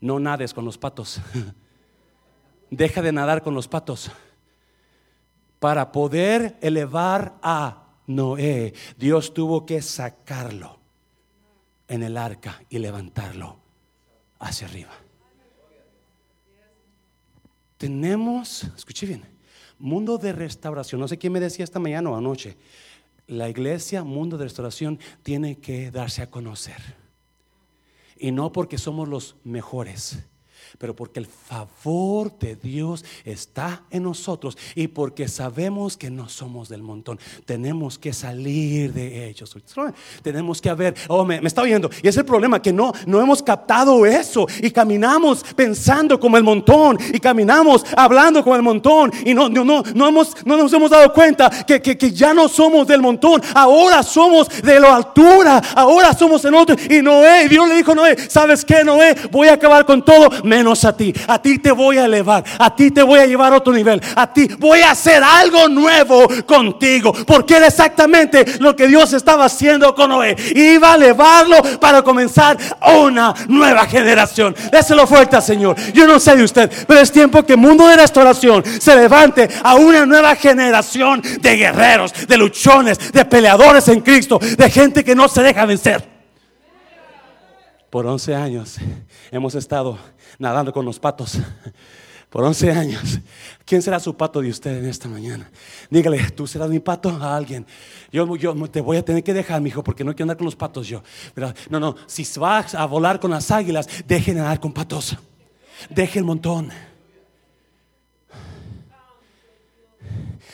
No 0.00 0.20
nades 0.20 0.52
con 0.52 0.66
los 0.66 0.76
patos. 0.76 1.18
Deja 2.70 3.00
de 3.00 3.12
nadar 3.12 3.42
con 3.42 3.54
los 3.54 3.68
patos. 3.68 4.10
Para 5.60 5.92
poder 5.92 6.58
elevar 6.60 7.38
a 7.42 7.84
Noé, 8.06 8.74
Dios 8.98 9.32
tuvo 9.32 9.64
que 9.64 9.80
sacarlo 9.80 10.78
en 11.88 12.02
el 12.02 12.18
arca 12.18 12.62
y 12.68 12.80
levantarlo 12.80 13.61
hacia 14.42 14.66
arriba. 14.66 14.90
Tenemos, 17.78 18.64
escuche 18.76 19.06
bien, 19.06 19.24
mundo 19.78 20.18
de 20.18 20.32
restauración. 20.32 21.00
No 21.00 21.08
sé 21.08 21.18
quién 21.18 21.32
me 21.32 21.40
decía 21.40 21.64
esta 21.64 21.78
mañana 21.78 22.10
o 22.10 22.16
anoche. 22.16 22.56
La 23.26 23.48
iglesia, 23.48 24.04
mundo 24.04 24.36
de 24.36 24.44
restauración, 24.44 24.98
tiene 25.22 25.58
que 25.58 25.90
darse 25.90 26.22
a 26.22 26.30
conocer. 26.30 26.80
Y 28.16 28.30
no 28.30 28.52
porque 28.52 28.78
somos 28.78 29.08
los 29.08 29.36
mejores, 29.42 30.24
pero 30.78 30.94
porque 30.94 31.20
el 31.20 31.26
favor 31.26 32.36
de 32.38 32.56
Dios 32.56 33.04
está 33.24 33.82
en 33.90 34.04
nosotros 34.04 34.56
y 34.74 34.88
porque 34.88 35.28
sabemos 35.28 35.96
que 35.96 36.10
no 36.10 36.28
somos 36.28 36.68
del 36.68 36.82
montón. 36.82 37.18
Tenemos 37.44 37.98
que 37.98 38.12
salir 38.12 38.92
de 38.92 39.28
ellos. 39.28 39.56
Tenemos 40.22 40.60
que 40.60 40.70
haber, 40.70 40.94
oh, 41.08 41.24
me, 41.24 41.36
está 41.44 41.62
oyendo. 41.62 41.90
Y 42.02 42.08
es 42.08 42.16
el 42.16 42.24
problema 42.24 42.60
que 42.60 42.72
no, 42.72 42.92
no 43.06 43.20
hemos 43.20 43.42
captado 43.42 44.04
eso 44.06 44.46
y 44.60 44.70
caminamos 44.70 45.44
pensando 45.56 46.18
como 46.18 46.36
el 46.36 46.44
montón 46.44 46.98
y 47.12 47.18
caminamos 47.18 47.84
hablando 47.96 48.42
como 48.42 48.56
el 48.56 48.62
montón 48.62 49.12
y 49.24 49.34
no, 49.34 49.48
no, 49.48 49.64
no, 49.64 49.82
no, 49.94 50.08
hemos, 50.08 50.34
no 50.44 50.56
nos 50.56 50.72
hemos 50.72 50.90
dado 50.90 51.12
cuenta 51.12 51.50
que, 51.64 51.80
que, 51.80 51.96
que 51.96 52.10
ya 52.10 52.34
no 52.34 52.48
somos 52.48 52.86
del 52.86 53.00
montón. 53.00 53.42
Ahora 53.54 54.02
somos 54.02 54.48
de 54.62 54.80
la 54.80 54.96
altura. 54.96 55.62
Ahora 55.74 56.12
somos 56.14 56.44
en 56.44 56.54
otro. 56.54 56.76
Y 56.90 57.02
Noé, 57.02 57.48
Dios 57.48 57.68
le 57.68 57.76
dijo 57.76 57.92
a 57.92 57.94
Noé, 57.94 58.16
¿sabes 58.28 58.64
qué, 58.64 58.84
Noé? 58.84 59.14
Voy 59.30 59.48
a 59.48 59.54
acabar 59.54 59.84
con 59.84 60.04
todo 60.04 60.28
a 60.84 60.96
ti. 60.96 61.12
A 61.26 61.40
ti 61.40 61.58
te 61.58 61.72
voy 61.72 61.98
a 61.98 62.04
elevar. 62.04 62.44
A 62.58 62.74
ti 62.74 62.90
te 62.90 63.02
voy 63.02 63.20
a 63.20 63.26
llevar 63.26 63.52
a 63.52 63.56
otro 63.56 63.72
nivel. 63.72 64.00
A 64.14 64.32
ti 64.32 64.48
voy 64.58 64.80
a 64.80 64.92
hacer 64.92 65.22
algo 65.22 65.68
nuevo 65.68 66.28
contigo. 66.46 67.12
Porque 67.26 67.56
era 67.56 67.66
exactamente 67.66 68.44
lo 68.60 68.76
que 68.76 68.86
Dios 68.86 69.12
estaba 69.12 69.46
haciendo 69.46 69.94
con 69.94 70.10
Noé. 70.10 70.36
Iba 70.54 70.92
a 70.92 70.96
elevarlo 70.96 71.56
para 71.80 72.02
comenzar 72.02 72.56
una 73.02 73.34
nueva 73.48 73.86
generación. 73.86 74.54
Déselo 74.70 75.06
fuerte 75.06 75.32
Señor. 75.40 75.76
Yo 75.92 76.06
no 76.06 76.18
sé 76.18 76.36
de 76.36 76.44
usted, 76.44 76.70
pero 76.86 77.00
es 77.00 77.10
tiempo 77.10 77.42
que 77.44 77.52
el 77.52 77.58
mundo 77.58 77.86
de 77.86 77.96
restauración 77.96 78.62
se 78.80 78.94
levante 78.94 79.48
a 79.62 79.74
una 79.74 80.04
nueva 80.04 80.34
generación 80.36 81.22
de 81.40 81.56
guerreros, 81.56 82.12
de 82.26 82.36
luchones, 82.36 83.12
de 83.12 83.24
peleadores 83.24 83.88
en 83.88 84.00
Cristo, 84.00 84.38
de 84.38 84.70
gente 84.70 85.04
que 85.04 85.14
no 85.14 85.28
se 85.28 85.42
deja 85.42 85.64
vencer. 85.64 86.21
Por 87.92 88.06
11 88.06 88.34
años 88.34 88.76
hemos 89.30 89.54
estado 89.54 89.98
nadando 90.38 90.72
con 90.72 90.82
los 90.82 90.98
patos. 90.98 91.36
Por 92.30 92.42
11 92.42 92.70
años. 92.70 93.20
¿Quién 93.66 93.82
será 93.82 94.00
su 94.00 94.16
pato 94.16 94.40
de 94.40 94.48
usted 94.48 94.78
en 94.78 94.86
esta 94.86 95.06
mañana? 95.10 95.50
Dígale, 95.90 96.30
tú 96.30 96.46
serás 96.46 96.70
mi 96.70 96.80
pato 96.80 97.10
a 97.10 97.36
alguien. 97.36 97.66
Yo, 98.10 98.34
yo 98.36 98.54
te 98.70 98.80
voy 98.80 98.96
a 98.96 99.04
tener 99.04 99.22
que 99.22 99.34
dejar, 99.34 99.60
mi 99.60 99.68
hijo, 99.68 99.84
porque 99.84 100.04
no 100.04 100.12
quiero 100.12 100.22
andar 100.24 100.38
con 100.38 100.46
los 100.46 100.56
patos 100.56 100.88
yo. 100.88 101.02
No, 101.68 101.78
no, 101.78 101.94
si 102.06 102.26
vas 102.38 102.74
a 102.74 102.86
volar 102.86 103.20
con 103.20 103.30
las 103.30 103.50
águilas, 103.50 103.86
dejen 104.06 104.38
nadar 104.38 104.58
con 104.58 104.72
patos. 104.72 105.14
Deje 105.90 106.18
el 106.18 106.24
montón. 106.24 106.70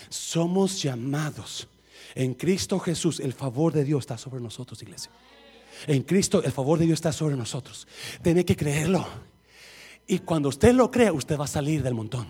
Somos 0.08 0.82
llamados 0.82 1.68
en 2.16 2.34
Cristo 2.34 2.80
Jesús. 2.80 3.20
El 3.20 3.32
favor 3.32 3.72
de 3.72 3.84
Dios 3.84 4.00
está 4.00 4.18
sobre 4.18 4.40
nosotros, 4.40 4.82
iglesia. 4.82 5.12
En 5.86 6.02
Cristo 6.02 6.42
el 6.42 6.52
favor 6.52 6.78
de 6.78 6.86
Dios 6.86 6.96
está 6.96 7.12
sobre 7.12 7.36
nosotros. 7.36 7.86
Tiene 8.22 8.44
que 8.44 8.56
creerlo. 8.56 9.06
Y 10.10 10.20
cuando 10.20 10.48
usted 10.48 10.72
lo 10.72 10.90
crea, 10.90 11.12
usted 11.12 11.38
va 11.38 11.44
a 11.44 11.48
salir 11.48 11.82
del 11.82 11.92
montón. 11.92 12.26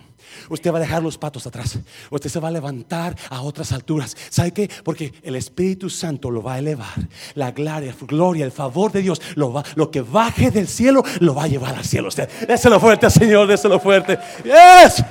Usted 0.49 0.71
va 0.73 0.79
a 0.79 0.81
dejar 0.81 1.01
los 1.01 1.17
patos 1.17 1.47
atrás. 1.47 1.79
Usted 2.11 2.29
se 2.29 2.39
va 2.41 2.49
a 2.49 2.51
levantar 2.51 3.15
a 3.29 3.41
otras 3.41 3.71
alturas. 3.71 4.17
¿Sabe 4.29 4.51
qué? 4.51 4.69
Porque 4.83 5.13
el 5.23 5.37
Espíritu 5.37 5.89
Santo 5.89 6.29
lo 6.29 6.43
va 6.43 6.55
a 6.55 6.59
elevar. 6.59 7.07
La 7.35 7.51
gloria, 7.51 7.95
gloria, 8.01 8.43
el 8.43 8.51
favor 8.51 8.91
de 8.91 9.01
Dios, 9.01 9.21
lo, 9.35 9.53
va, 9.53 9.63
lo 9.75 9.89
que 9.89 10.01
baje 10.01 10.51
del 10.51 10.67
cielo, 10.67 11.03
lo 11.21 11.33
va 11.33 11.45
a 11.45 11.47
llevar 11.47 11.73
al 11.73 11.85
cielo. 11.85 12.09
Usted, 12.09 12.29
déselo 12.45 12.81
fuerte, 12.81 13.09
Señor, 13.09 13.47
déselo 13.47 13.79
fuerte. 13.79 14.19
Yes. 14.43 15.01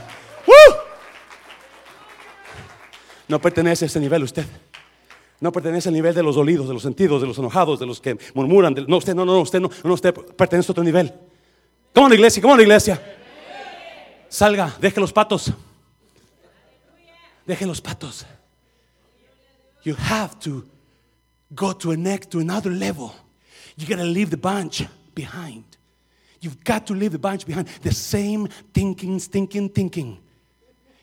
No 3.29 3.41
pertenece 3.41 3.87
a 3.87 3.89
ese 3.89 3.99
nivel 3.99 4.23
usted. 4.23 4.45
No 5.41 5.53
pertenece 5.53 5.89
al 5.89 5.95
nivel 5.95 6.15
de 6.15 6.23
los 6.23 6.35
dolidos, 6.35 6.67
de 6.67 6.75
los 6.75 6.83
sentidos, 6.83 7.21
de 7.21 7.29
los 7.29 7.39
enojados, 7.39 7.79
de 7.79 7.87
los 7.87 8.01
que 8.01 8.19
murmuran. 8.35 8.75
no, 8.87 8.97
usted 8.97 9.15
no, 9.15 9.25
no, 9.25 9.41
usted 9.41 9.61
no, 9.61 9.71
usted 9.85 10.13
pertenece 10.13 10.71
a 10.71 10.73
otro 10.73 10.85
nivel. 10.85 11.13
¿Cómo 11.95 12.09
la 12.09 12.15
iglesia? 12.15 12.43
¿Cómo 12.43 12.57
la 12.57 12.63
iglesia? 12.63 13.01
Salga, 14.29 14.75
deje 14.81 15.01
los 15.01 15.13
patos. 15.13 15.53
Deje 17.47 17.67
los 17.67 17.81
patos. 17.81 18.27
You 19.85 19.95
have 19.95 20.39
to 20.41 20.65
go 21.55 21.73
to 21.73 21.93
a 21.93 21.97
next 21.97 22.31
to 22.31 22.41
another 22.41 22.71
level. 22.71 23.13
You 23.77 23.87
gotta 23.87 24.05
leave 24.05 24.31
the 24.31 24.37
bunch 24.37 24.85
behind. 25.15 25.65
You've 26.41 26.63
got 26.65 26.87
to 26.87 26.95
leave 26.95 27.13
the 27.13 27.19
bunch 27.19 27.47
behind. 27.47 27.69
The 27.83 27.93
same 27.93 28.49
thinking, 28.73 29.19
thinking, 29.19 29.69
thinking. 29.71 30.19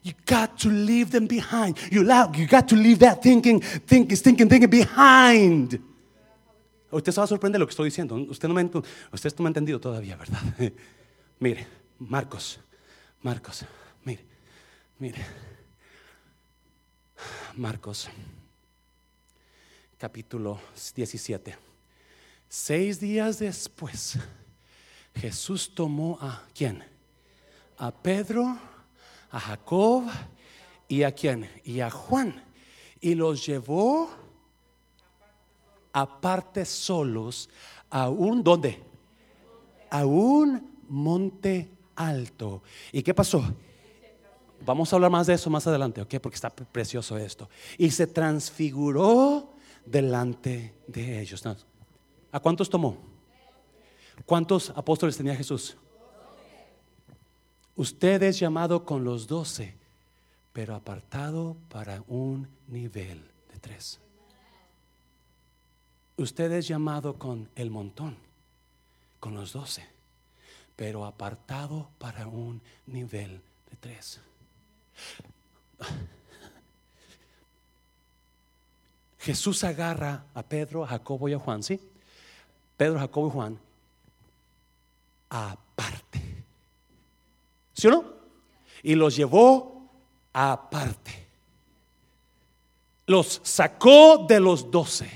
You 0.05 0.13
got 0.27 0.59
to 0.59 0.69
leave 0.69 1.09
them 1.09 1.25
behind. 1.25 1.79
You, 1.91 2.03
you 2.35 2.45
got 2.45 2.67
to 2.67 2.75
leave 2.75 2.99
that 2.99 3.23
thinking, 3.23 3.59
thinking, 3.59 4.15
thinking, 4.15 4.47
thinking 4.47 4.69
behind. 4.69 5.79
Usted 6.91 7.11
se 7.11 7.19
va 7.19 7.23
a 7.23 7.27
sorprender 7.27 7.59
lo 7.59 7.65
que 7.65 7.71
estoy 7.71 7.85
diciendo. 7.85 8.13
Usted 8.13 8.47
no 8.47 8.53
me, 8.53 8.63
no 8.65 8.83
me 9.39 9.45
ha 9.45 9.47
entendido 9.47 9.79
todavía, 9.79 10.15
¿verdad? 10.15 10.39
mire, 11.39 11.65
Marcos, 11.97 12.59
Marcos, 13.23 13.65
mire, 14.03 14.23
mire. 14.99 15.25
Marcos, 17.55 18.07
capítulo 19.97 20.59
17. 20.95 21.57
Seis 22.47 22.99
días 22.99 23.39
después, 23.39 24.19
Jesús 25.15 25.73
tomó 25.73 26.19
a 26.21 26.43
quién? 26.53 26.83
A 27.79 27.89
Pedro 27.89 28.74
a 29.35 29.39
Jacob 29.41 30.05
y 30.87 31.03
a 31.03 31.11
quién? 31.11 31.49
Y 31.65 31.81
a 31.81 31.89
Juan. 31.89 32.41
Y 33.01 33.15
los 33.15 33.45
llevó 33.45 34.09
aparte 35.91 36.63
solos 36.63 37.49
a 37.89 38.09
un, 38.09 38.41
¿dónde? 38.41 38.81
A 39.89 40.05
un 40.05 40.79
monte 40.87 41.69
alto. 41.95 42.63
¿Y 42.93 43.03
qué 43.03 43.13
pasó? 43.13 43.43
Vamos 44.65 44.91
a 44.91 44.95
hablar 44.95 45.11
más 45.11 45.27
de 45.27 45.33
eso 45.33 45.49
más 45.49 45.67
adelante, 45.67 46.01
¿ok? 46.01 46.15
Porque 46.21 46.35
está 46.35 46.49
precioso 46.49 47.17
esto. 47.17 47.49
Y 47.77 47.91
se 47.91 48.07
transfiguró 48.07 49.51
delante 49.85 50.73
de 50.87 51.19
ellos. 51.19 51.43
¿A 52.31 52.39
cuántos 52.39 52.69
tomó? 52.69 52.97
¿Cuántos 54.25 54.69
apóstoles 54.69 55.17
tenía 55.17 55.35
Jesús? 55.35 55.75
Usted 57.75 58.23
es 58.23 58.39
llamado 58.39 58.85
con 58.85 59.03
los 59.03 59.27
doce, 59.27 59.75
pero 60.53 60.75
apartado 60.75 61.57
para 61.69 62.01
un 62.07 62.47
nivel 62.67 63.29
de 63.51 63.59
tres. 63.59 63.99
Usted 66.17 66.51
es 66.53 66.67
llamado 66.67 67.15
con 67.15 67.49
el 67.55 67.69
montón, 67.69 68.15
con 69.19 69.35
los 69.35 69.51
doce, 69.51 69.85
pero 70.77 71.05
apartado 71.05 71.89
para 71.97 72.27
un 72.27 72.61
nivel 72.87 73.41
de 73.69 73.75
tres. 73.77 74.21
Jesús 79.19 79.63
agarra 79.63 80.23
a 80.33 80.43
Pedro, 80.43 80.83
a 80.83 80.87
Jacobo 80.87 81.27
y 81.27 81.33
a 81.33 81.39
Juan, 81.39 81.63
¿sí? 81.63 81.81
Pedro, 82.77 82.99
Jacobo 82.99 83.27
y 83.27 83.31
Juan, 83.31 83.59
aparte. 85.29 86.24
¿Sí 87.85 87.91
no? 87.91 88.03
Y 88.81 88.95
los 88.95 89.15
llevó 89.15 89.91
aparte. 90.33 91.27
Los 93.05 93.41
sacó 93.43 94.25
de 94.27 94.39
los 94.39 94.71
doce 94.71 95.07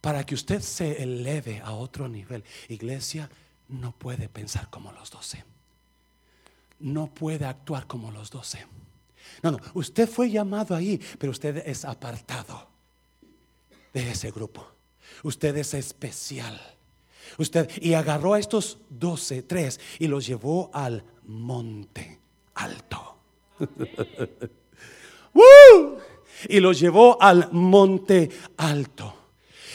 para 0.00 0.26
que 0.26 0.34
usted 0.34 0.60
se 0.60 1.00
eleve 1.00 1.60
a 1.60 1.70
otro 1.70 2.08
nivel. 2.08 2.42
Iglesia 2.68 3.30
no 3.68 3.92
puede 3.92 4.28
pensar 4.28 4.68
como 4.68 4.90
los 4.90 5.12
doce. 5.12 5.44
No 6.80 7.06
puede 7.06 7.44
actuar 7.44 7.86
como 7.86 8.10
los 8.10 8.30
doce. 8.30 8.66
No, 9.44 9.52
no, 9.52 9.58
usted 9.74 10.08
fue 10.08 10.28
llamado 10.28 10.74
ahí, 10.74 11.00
pero 11.20 11.30
usted 11.30 11.62
es 11.68 11.84
apartado 11.84 12.66
de 13.92 14.10
ese 14.10 14.32
grupo. 14.32 14.66
Usted 15.22 15.56
es 15.56 15.72
especial. 15.74 16.60
Usted 17.38 17.70
y 17.80 17.94
agarró 17.94 18.34
a 18.34 18.38
estos 18.38 18.78
doce, 18.88 19.42
tres, 19.42 19.80
y 19.98 20.06
los 20.06 20.26
llevó 20.26 20.70
al 20.72 21.04
monte 21.24 22.20
alto. 22.54 23.16
y 26.48 26.60
los 26.60 26.78
llevó 26.78 27.20
al 27.20 27.50
monte 27.52 28.30
alto. 28.56 29.14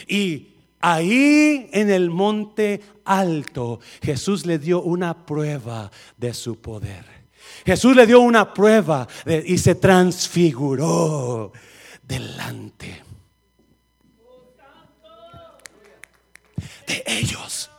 Y 0.08 0.48
ahí 0.80 1.70
en 1.72 1.90
el 1.90 2.10
monte 2.10 2.82
alto 3.06 3.80
Jesús 4.02 4.46
le 4.46 4.60
dio 4.60 4.82
una 4.82 5.26
prueba 5.26 5.92
de 6.18 6.34
su 6.34 6.60
poder. 6.60 7.06
Jesús 7.66 7.96
le 7.96 8.08
dio 8.08 8.20
una 8.22 8.54
prueba 8.54 9.08
y 9.46 9.58
se 9.58 9.76
transfiguró 9.76 11.52
delante 12.04 13.11
de 16.92 17.04
ellos. 17.06 17.71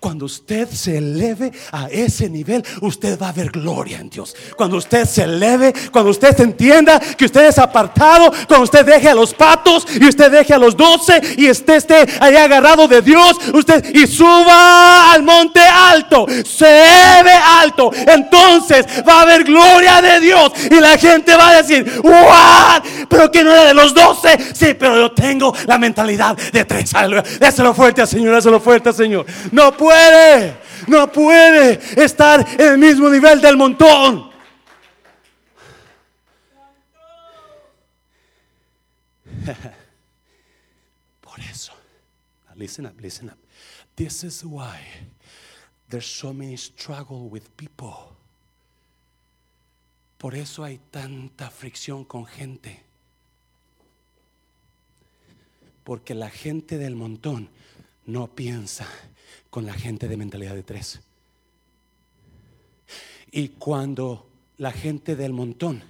Cuando 0.00 0.24
usted 0.24 0.66
se 0.70 0.96
eleve 0.96 1.52
a 1.72 1.88
ese 1.90 2.30
nivel, 2.30 2.64
usted 2.80 3.20
va 3.20 3.28
a 3.28 3.32
ver 3.32 3.50
gloria 3.50 3.98
en 3.98 4.08
Dios. 4.08 4.34
Cuando 4.56 4.78
usted 4.78 5.04
se 5.04 5.24
eleve, 5.24 5.74
cuando 5.92 6.10
usted 6.10 6.40
entienda 6.40 6.98
que 6.98 7.26
usted 7.26 7.46
es 7.46 7.58
apartado, 7.58 8.32
cuando 8.48 8.64
usted 8.64 8.86
deje 8.86 9.10
a 9.10 9.14
los 9.14 9.34
patos 9.34 9.86
y 10.00 10.08
usted 10.08 10.32
deje 10.32 10.54
a 10.54 10.58
los 10.58 10.74
doce 10.74 11.20
y 11.36 11.46
esté, 11.46 11.76
esté 11.76 12.06
ahí 12.18 12.34
agarrado 12.34 12.88
de 12.88 13.02
Dios, 13.02 13.36
usted 13.52 13.94
y 13.94 14.06
suba 14.06 15.12
al 15.12 15.22
monte 15.22 15.60
alto, 15.60 16.24
se 16.46 16.66
eleve 16.66 17.32
alto, 17.32 17.90
entonces 17.94 18.86
va 19.06 19.18
a 19.18 19.22
haber 19.22 19.44
gloria 19.44 20.00
de 20.00 20.18
Dios 20.20 20.50
y 20.70 20.80
la 20.80 20.96
gente 20.96 21.36
va 21.36 21.50
a 21.50 21.62
decir, 21.62 22.00
¡Wow! 22.02 23.06
Pero 23.06 23.30
que 23.30 23.44
no 23.44 23.52
era 23.52 23.66
de 23.66 23.74
los 23.74 23.92
doce, 23.92 24.38
sí, 24.54 24.74
pero 24.78 24.98
yo 24.98 25.12
tengo 25.12 25.54
la 25.66 25.76
mentalidad 25.76 26.36
de 26.36 26.64
tres. 26.64 26.90
Déselo 27.38 27.74
fuerte, 27.74 28.06
Señor, 28.06 28.34
déselo 28.34 28.60
fuerte, 28.60 28.94
Señor. 28.94 29.26
No 29.52 29.76
puede, 29.90 30.56
no 30.86 31.10
puede 31.10 32.02
estar 32.02 32.46
en 32.60 32.72
el 32.72 32.78
mismo 32.78 33.08
nivel 33.10 33.40
del 33.40 33.56
montón. 33.56 34.30
Por 41.20 41.40
eso, 41.40 41.72
listen 42.54 42.86
up, 42.86 43.00
listen 43.00 43.30
up. 43.30 43.38
This 43.96 44.22
is 44.22 44.44
why 44.44 44.78
there's 45.88 46.06
so 46.06 46.32
many 46.32 46.56
struggle 46.56 47.28
with 47.28 47.48
people. 47.56 48.16
Por 50.18 50.34
eso 50.34 50.62
hay 50.64 50.78
tanta 50.90 51.50
fricción 51.50 52.04
con 52.04 52.26
gente. 52.26 52.84
Porque 55.82 56.14
la 56.14 56.28
gente 56.30 56.78
del 56.78 56.94
montón 56.94 57.48
no 58.06 58.28
piensa 58.28 58.86
con 59.50 59.66
la 59.66 59.74
gente 59.74 60.08
de 60.08 60.16
mentalidad 60.16 60.54
de 60.54 60.62
tres. 60.62 61.00
Y 63.32 63.48
cuando 63.50 64.28
la 64.58 64.72
gente 64.72 65.16
del 65.16 65.32
montón 65.32 65.82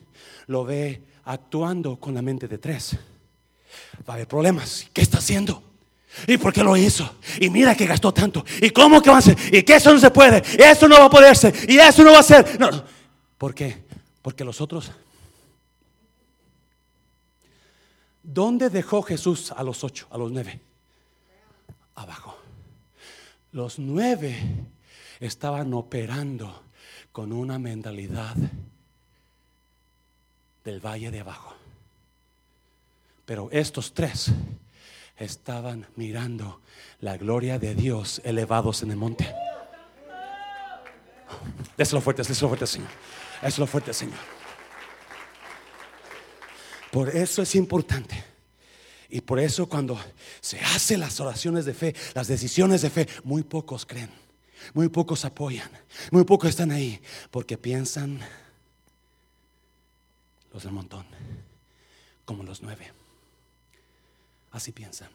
lo 0.47 0.65
ve 0.65 1.03
actuando 1.25 1.97
con 1.97 2.15
la 2.15 2.23
mente 2.23 2.49
de 2.49 2.59
tres, 2.59 2.97
va 4.09 4.13
a 4.13 4.17
haber 4.17 4.29
problemas. 4.29 4.87
¿Qué 4.93 5.03
está 5.03 5.19
haciendo? 5.19 5.63
¿Y 6.27 6.37
por 6.39 6.53
qué 6.53 6.63
lo 6.65 6.77
hizo? 6.77 7.17
Y 7.41 7.51
mira 7.51 7.75
que 7.75 7.87
gastó 7.87 8.13
tanto. 8.13 8.45
¿Y 8.61 8.71
cómo 8.71 9.01
que 9.01 9.11
va 9.11 9.17
a 9.17 9.21
hacer? 9.21 9.37
¿Y 9.53 9.63
que 9.63 9.77
eso 9.77 9.93
no 9.93 10.01
se 10.01 10.11
puede? 10.11 10.43
¿Y 10.59 10.63
eso 10.63 10.89
no 10.89 10.99
va 10.99 11.05
a 11.05 11.11
poderse? 11.11 11.53
¿Y 11.69 11.79
eso 11.79 12.03
no 12.03 12.13
va 12.13 12.19
a 12.19 12.25
ser? 12.25 12.59
No. 12.59 12.69
¿Por 13.39 13.55
qué? 13.55 13.85
Porque 14.23 14.45
los 14.45 14.61
otros... 14.61 14.91
¿Dónde 18.23 18.71
dejó 18.71 19.03
Jesús 19.03 19.51
a 19.51 19.63
los 19.63 19.83
ocho, 19.83 20.07
a 20.11 20.19
los 20.19 20.31
nueve? 20.31 20.61
Abajo. 22.01 22.37
Los 23.53 23.79
nueve 23.79 24.37
estaban 25.21 25.75
operando 25.75 26.63
con 27.13 27.33
una 27.33 27.59
mentalidad 27.59 28.37
del 30.65 30.81
valle 30.81 31.11
de 31.11 31.21
abajo. 31.21 31.55
Pero 33.27 33.49
estos 33.53 33.93
tres 33.93 34.33
estaban 35.17 35.87
mirando 35.97 36.61
la 37.01 37.17
gloria 37.17 37.59
de 37.59 37.75
Dios 37.75 38.21
elevados 38.25 38.83
en 38.83 38.93
el 38.93 38.97
monte. 38.97 39.35
Déselo 41.77 42.01
fuerte, 42.01 42.23
déselo 42.23 42.49
fuerte, 42.49 42.67
Señor. 42.67 42.91
lo 43.59 43.67
fuerte, 43.67 43.93
Señor. 43.93 44.19
Por 46.91 47.09
eso 47.09 47.43
es 47.43 47.55
importante 47.55 48.30
y 49.11 49.21
por 49.21 49.41
eso 49.41 49.69
cuando 49.69 49.99
se 50.41 50.61
hacen 50.61 51.01
las 51.01 51.21
oraciones 51.21 51.65
de 51.65 51.75
fe, 51.75 51.95
las 52.15 52.29
decisiones 52.29 52.83
de 52.83 52.91
fe, 52.91 53.09
muy 53.25 53.43
pocos 53.43 53.85
creen, 53.85 54.11
muy 54.75 54.89
pocos 54.89 55.25
apoyan, 55.25 55.71
muy 56.11 56.25
pocos 56.25 56.51
están 56.51 56.71
ahí, 56.71 57.01
porque 57.31 57.59
piensan 57.59 58.21
los 60.53 60.63
del 60.63 60.73
montón, 60.73 61.07
como 62.25 62.43
los 62.43 62.63
nueve. 62.63 62.93
Así 64.53 64.73
piensan. 64.73 65.11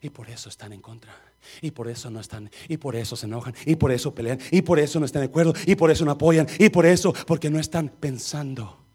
Y 0.00 0.10
por 0.10 0.30
eso 0.30 0.48
están 0.48 0.72
en 0.72 0.80
contra. 0.80 1.14
Y 1.60 1.70
por 1.70 1.88
eso 1.88 2.10
no 2.10 2.20
están. 2.20 2.50
Y 2.68 2.76
por 2.76 2.96
eso 2.96 3.16
se 3.16 3.26
enojan. 3.26 3.54
Y 3.66 3.76
por 3.76 3.92
eso 3.92 4.14
pelean. 4.14 4.38
Y 4.50 4.62
por 4.62 4.78
eso 4.78 4.98
no 5.00 5.06
están 5.06 5.22
de 5.22 5.28
acuerdo. 5.28 5.54
Y 5.66 5.74
por 5.74 5.90
eso 5.90 6.04
no 6.04 6.12
apoyan. 6.12 6.46
Y 6.58 6.68
por 6.70 6.86
eso, 6.86 7.12
porque 7.26 7.50
no 7.50 7.58
están 7.58 7.88
pensando 7.88 8.87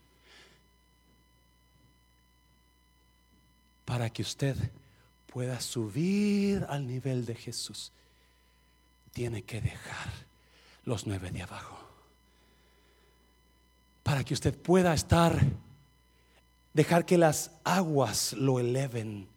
para 3.94 4.10
que 4.10 4.24
usted 4.24 4.56
pueda 5.32 5.62
subir 5.62 6.66
al 6.68 6.88
nivel 6.88 7.28
de 7.28 7.36
Jesús, 7.36 7.92
tiene 9.12 9.44
que 9.44 9.62
dejar 9.62 10.10
los 10.84 11.06
nueve 11.06 11.30
de 11.30 11.44
abajo. 11.44 11.78
Para 14.02 14.24
que 14.24 14.34
usted 14.34 14.58
pueda 14.58 14.96
estar, 14.96 15.40
dejar 16.74 17.06
que 17.06 17.20
las 17.20 17.52
aguas 17.64 18.34
lo 18.34 18.60
eleven, 18.60 19.28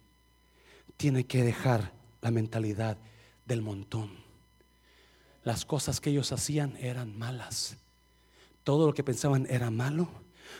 tiene 0.96 1.24
que 1.24 1.42
dejar 1.42 1.92
la 2.22 2.30
mentalidad 2.30 2.96
del 3.44 3.60
montón. 3.60 4.10
Las 5.44 5.66
cosas 5.66 6.00
que 6.00 6.08
ellos 6.08 6.32
hacían 6.32 6.78
eran 6.78 7.18
malas. 7.18 7.76
Todo 8.64 8.86
lo 8.86 8.94
que 8.94 9.04
pensaban 9.04 9.46
era 9.50 9.70
malo. 9.70 10.08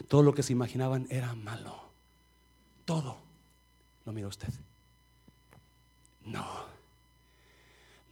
Todo 0.07 0.23
lo 0.23 0.35
que 0.35 0.43
se 0.43 0.53
imaginaban 0.53 1.07
era 1.09 1.35
malo. 1.35 1.81
Todo. 2.85 3.25
¿Lo 4.07 4.13
mira 4.13 4.29
usted? 4.29 4.49
No. 6.25 6.47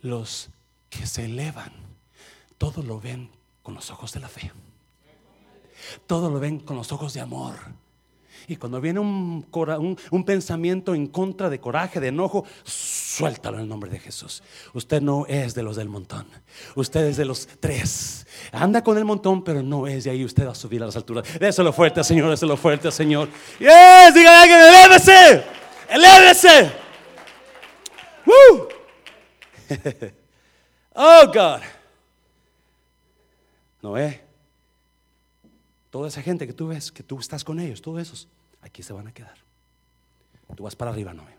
Los 0.03 0.51
que 0.91 1.07
se 1.07 1.25
elevan, 1.25 1.73
todo 2.59 2.83
lo 2.83 3.01
ven 3.01 3.31
con 3.63 3.75
los 3.75 3.91
ojos 3.91 4.13
de 4.13 4.21
la 4.21 4.29
fe. 4.29 4.53
Todo 6.07 6.31
lo 6.31 6.41
ven 6.41 6.59
con 6.59 6.77
los 6.77 6.91
ojos 6.93 7.15
de 7.15 7.21
amor. 7.21 7.55
Y 8.47 8.57
cuando 8.57 8.81
viene 8.81 9.01
un, 9.01 10.25
pensamiento 10.27 10.95
en 10.95 11.07
contra 11.07 11.49
de 11.49 11.61
coraje, 11.61 12.01
de 12.01 12.09
enojo, 12.09 12.45
suéltalo 12.65 13.57
en 13.57 13.63
el 13.63 13.69
nombre 13.69 13.89
de 13.89 13.99
Jesús. 13.99 14.43
Usted 14.75 15.01
no 15.01 15.25
es 15.27 15.55
de 15.55 15.63
los 15.63 15.77
del 15.77 15.89
montón. 15.89 16.27
Usted 16.75 17.07
es 17.07 17.17
de 17.17 17.25
los 17.25 17.47
tres. 17.61 18.27
Anda 18.53 18.83
con 18.83 18.99
el 18.99 19.05
montón, 19.05 19.45
pero 19.45 19.63
no 19.63 19.87
es 19.87 20.05
de 20.05 20.11
ahí. 20.11 20.25
Usted 20.25 20.47
va 20.47 20.53
a 20.53 20.57
subir 20.57 20.83
a 20.83 20.87
las 20.87 20.97
alturas. 20.97 21.27
Déselo 21.39 21.73
fuerte, 21.73 22.05
Señor. 22.05 22.31
Déselo 22.31 22.57
fuerte, 22.57 22.91
Señor. 22.91 23.29
Yes, 23.59 24.15
diga 24.15 24.43
alguien, 24.43 24.59
elévese. 24.61 25.64
Elévese. 25.89 26.73
Woo. 28.27 28.69
oh, 30.95 31.27
God. 31.33 31.63
Noé. 33.83 34.25
Toda 35.91 36.09
esa 36.09 36.23
gente 36.23 36.47
que 36.47 36.53
tú 36.53 36.69
ves, 36.69 36.91
que 36.91 37.03
tú 37.03 37.19
estás 37.19 37.45
con 37.45 37.61
ellos, 37.61 37.81
todos 37.81 38.01
esos, 38.01 38.29
aquí 38.63 38.83
se 38.83 38.93
van 38.93 39.07
a 39.07 39.15
quedar. 39.15 39.37
Tú 40.57 40.65
vas 40.65 40.75
para 40.75 40.91
arriba, 40.91 41.15
Noé. 41.15 41.37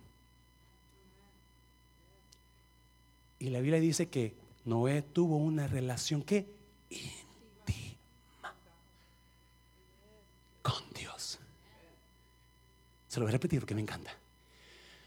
Y 3.39 3.49
la 3.49 3.59
Biblia 3.59 3.79
dice 3.79 4.09
que 4.09 4.35
Noé 4.63 5.01
tuvo 5.01 5.37
una 5.37 5.67
relación 5.67 6.23
que 6.23 6.49
íntima 6.89 8.53
con 10.61 10.93
Dios. 10.93 11.39
Se 13.07 13.19
lo 13.19 13.25
voy 13.25 13.31
a 13.31 13.33
repetir 13.33 13.59
porque 13.59 13.75
me 13.75 13.81
encanta. 13.81 14.11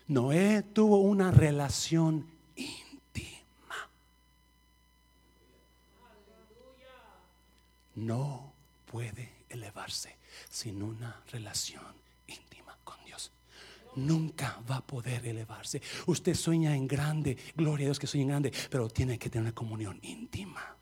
Noé 0.08 0.62
tuvo 0.62 1.00
una 1.00 1.30
relación 1.30 2.26
íntima. 2.56 3.76
No 7.96 8.52
puede 8.90 9.32
elevarse 9.50 10.16
sin 10.48 10.82
una 10.82 11.22
relación 11.30 11.84
íntima 12.26 12.78
con 12.84 12.96
Dios. 13.04 13.32
Nunca 13.96 14.58
va 14.70 14.76
a 14.76 14.86
poder 14.86 15.26
elevarse. 15.26 15.82
Usted 16.06 16.34
sueña 16.34 16.74
en 16.74 16.88
grande, 16.88 17.36
gloria 17.54 17.84
a 17.84 17.88
Dios 17.88 17.98
que 17.98 18.06
sueña 18.06 18.24
en 18.24 18.42
grande, 18.42 18.52
pero 18.70 18.88
tiene 18.88 19.18
que 19.18 19.28
tener 19.28 19.42
una 19.42 19.54
comunión 19.54 19.98
íntima 20.00 20.77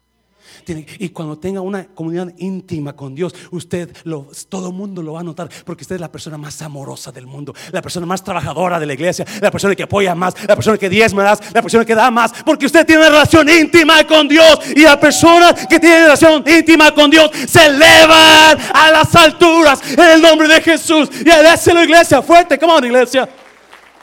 y 0.98 1.08
cuando 1.10 1.38
tenga 1.38 1.60
una 1.60 1.86
comunidad 1.86 2.32
íntima 2.38 2.94
con 2.94 3.14
Dios, 3.14 3.34
usted, 3.50 3.94
lo, 4.04 4.28
todo 4.48 4.68
el 4.68 4.74
mundo 4.74 5.02
lo 5.02 5.14
va 5.14 5.20
a 5.20 5.24
notar, 5.24 5.48
porque 5.64 5.82
usted 5.82 5.96
es 5.96 6.00
la 6.00 6.10
persona 6.10 6.38
más 6.38 6.60
amorosa 6.62 7.12
del 7.12 7.26
mundo, 7.26 7.54
la 7.72 7.82
persona 7.82 8.06
más 8.06 8.22
trabajadora 8.22 8.80
de 8.80 8.86
la 8.86 8.94
iglesia, 8.94 9.24
la 9.40 9.50
persona 9.50 9.74
que 9.74 9.82
apoya 9.82 10.14
más, 10.14 10.34
la 10.46 10.54
persona 10.54 10.78
que 10.78 10.88
diezma 10.88 11.24
más, 11.24 11.40
la 11.52 11.62
persona 11.62 11.84
que 11.84 11.94
da 11.94 12.10
más, 12.10 12.32
porque 12.44 12.66
usted 12.66 12.86
tiene 12.86 13.02
una 13.02 13.10
relación 13.10 13.48
íntima 13.48 14.04
con 14.04 14.28
Dios. 14.28 14.58
Y 14.74 14.82
la 14.82 14.98
persona 14.98 15.54
que 15.54 15.78
tiene 15.78 16.02
relación 16.02 16.44
íntima 16.46 16.92
con 16.94 17.10
Dios 17.10 17.30
se 17.48 17.66
elevan 17.66 18.58
a 18.72 18.90
las 18.90 19.14
alturas 19.14 19.80
en 19.90 20.00
el 20.00 20.22
nombre 20.22 20.48
de 20.48 20.60
Jesús. 20.60 21.08
Y 21.20 21.24
la 21.24 21.84
iglesia, 21.84 22.22
fuerte, 22.22 22.58
come 22.58 22.72
on, 22.72 22.84
iglesia. 22.84 23.28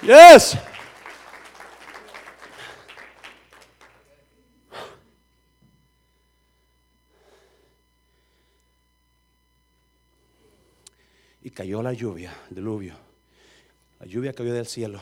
Yes. 0.02 0.58
Y 11.44 11.52
cayó 11.52 11.84
la 11.84 11.94
lluvia, 11.94 12.34
el 12.50 12.56
diluvio. 12.56 12.96
La 14.00 14.06
lluvia 14.06 14.34
cayó 14.34 14.54
del 14.54 14.66
cielo, 14.66 15.02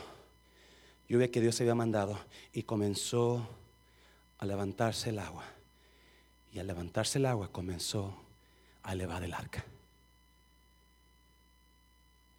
lluvia 1.08 1.30
que 1.30 1.40
Dios 1.40 1.60
había 1.62 1.76
mandado 1.76 2.20
y 2.52 2.64
comenzó 2.64 3.48
a 4.40 4.46
levantarse 4.46 5.12
el 5.12 5.20
agua. 5.20 5.46
Y 6.52 6.60
al 6.60 6.68
levantarse 6.68 7.20
el 7.20 7.28
agua 7.28 7.52
comenzó 7.52 8.14
a 8.84 8.94
elevar 8.94 9.24
el 9.24 9.34
arca. 9.34 9.64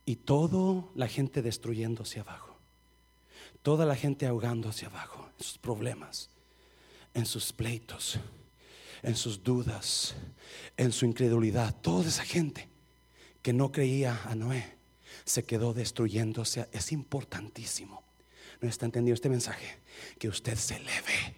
Y 0.05 0.17
toda 0.17 0.85
la 0.97 1.07
gente 1.07 1.41
destruyéndose 1.41 2.21
abajo. 2.21 2.57
Toda 3.63 3.87
la 3.87 3.95
gente 3.95 4.27
ahogándose 4.27 4.87
abajo 4.87 5.31
en 5.39 5.45
sus 5.45 5.59
problemas, 5.59 6.29
en 7.15 7.25
sus 7.25 7.53
pleitos, 7.53 8.19
en 9.03 9.15
sus 9.15 9.45
dudas, 9.45 10.17
en 10.77 10.91
su 10.91 11.07
incredulidad. 11.07 11.75
Toda 11.81 12.09
esa 12.09 12.25
gente 12.25 12.72
que 13.43 13.53
no 13.53 13.73
creía 13.73 14.21
a 14.25 14.35
Noé 14.35 14.83
se 15.25 15.45
quedó 15.45 15.75
destruyéndose. 15.75 16.69
Es 16.73 16.93
importantísimo. 16.93 18.03
¿No 18.61 18.69
está 18.69 18.87
entendiendo 18.87 19.15
este 19.15 19.29
mensaje? 19.29 19.79
Que 20.19 20.29
usted 20.29 20.57
se 20.57 20.77
eleve. 20.77 21.37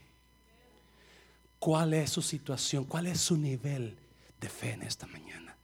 ¿Cuál 1.59 1.95
es 1.95 2.11
su 2.11 2.23
situación? 2.23 2.85
¿Cuál 2.85 3.07
es 3.07 3.21
su 3.21 3.37
nivel 3.37 3.97
de 4.41 4.49
fe 4.49 4.73
en 4.73 4.83
esta 4.83 5.07
mañana? 5.07 5.57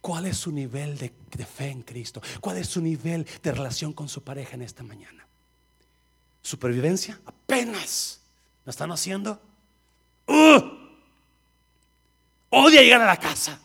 ¿Cuál 0.00 0.26
es 0.26 0.36
su 0.36 0.52
nivel 0.52 0.98
de, 0.98 1.10
fe 1.46 1.70
en 1.70 1.82
Cristo? 1.82 2.20
¿Cuál 2.40 2.58
es 2.58 2.68
su 2.68 2.80
nivel 2.80 3.26
de 3.42 3.52
relación 3.52 3.92
con 3.92 4.08
su 4.08 4.22
pareja 4.22 4.54
en 4.54 4.62
esta 4.62 4.82
mañana? 4.82 5.26
¿Supervivencia? 6.42 7.18
Apenas. 7.24 8.20
¿Lo 8.64 8.70
están 8.70 8.90
haciendo? 8.90 9.40
¡Uh! 10.26 10.60
Odia 12.50 12.82
llegar 12.82 13.00
a 13.00 13.06
la 13.06 13.18
casa. 13.18 13.60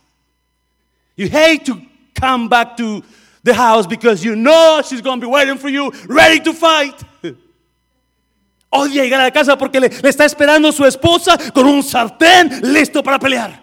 You 1.21 1.29
hate 1.29 1.65
to 1.65 1.79
come 2.15 2.49
back 2.49 2.75
to 2.77 3.03
the 3.43 3.53
house 3.53 3.85
because 3.85 4.23
you 4.23 4.35
know 4.35 4.81
she's 4.83 5.01
going 5.01 5.21
to 5.21 5.27
be 5.27 5.31
waiting 5.31 5.59
for 5.59 5.69
you, 5.69 5.91
ready 6.07 6.39
to 6.39 6.51
fight. 6.51 6.99
Odia 8.73 9.03
llegar 9.03 9.19
a 9.19 9.25
la 9.25 9.29
casa 9.29 9.55
porque 9.55 9.79
le, 9.79 9.89
le, 9.89 10.09
está 10.09 10.25
esperando 10.25 10.71
su 10.71 10.83
esposa 10.83 11.37
con 11.53 11.67
un 11.67 11.83
sartén 11.83 12.61
listo 12.73 13.03
para 13.03 13.19
pelear. 13.19 13.61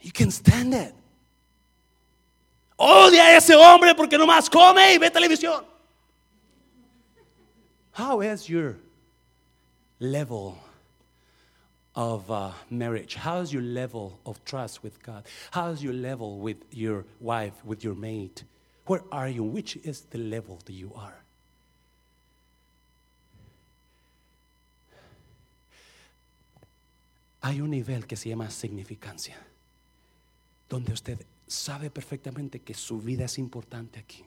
You 0.00 0.12
can 0.12 0.30
stand 0.30 0.74
it. 0.74 0.94
Odia 2.78 3.24
a 3.24 3.36
ese 3.36 3.56
hombre 3.56 3.92
porque 3.96 4.16
nomás 4.16 4.48
come 4.48 4.94
y 4.94 4.98
ve 4.98 5.10
televisión. 5.10 5.64
How 7.90 8.22
is 8.22 8.46
your 8.48 8.76
level 9.98 10.56
of 11.94 12.30
uh, 12.30 12.52
marriage? 12.70 13.14
How's 13.14 13.52
your 13.52 13.62
level 13.62 14.18
of 14.24 14.44
trust 14.44 14.82
with 14.82 15.02
God? 15.02 15.24
How's 15.50 15.82
your 15.82 15.92
level 15.92 16.38
with 16.38 16.58
your 16.70 17.04
wife, 17.20 17.54
with 17.64 17.82
your 17.82 17.94
mate? 17.94 18.44
Where 18.86 19.02
are 19.12 19.28
you? 19.28 19.44
Which 19.44 19.76
is 19.76 20.02
the 20.10 20.18
level 20.18 20.58
that 20.64 20.72
you 20.72 20.92
are? 20.94 21.16
Hay 27.42 27.60
un 27.60 27.70
nivel 27.70 28.06
que 28.06 28.16
se 28.16 28.28
llama 28.28 28.50
significancia, 28.50 29.36
donde 30.68 30.92
usted 30.92 31.24
sabe 31.46 31.90
perfectamente 31.90 32.60
que 32.60 32.74
su 32.74 33.00
vida 33.00 33.24
es 33.24 33.38
importante 33.38 33.98
aquí. 33.98 34.24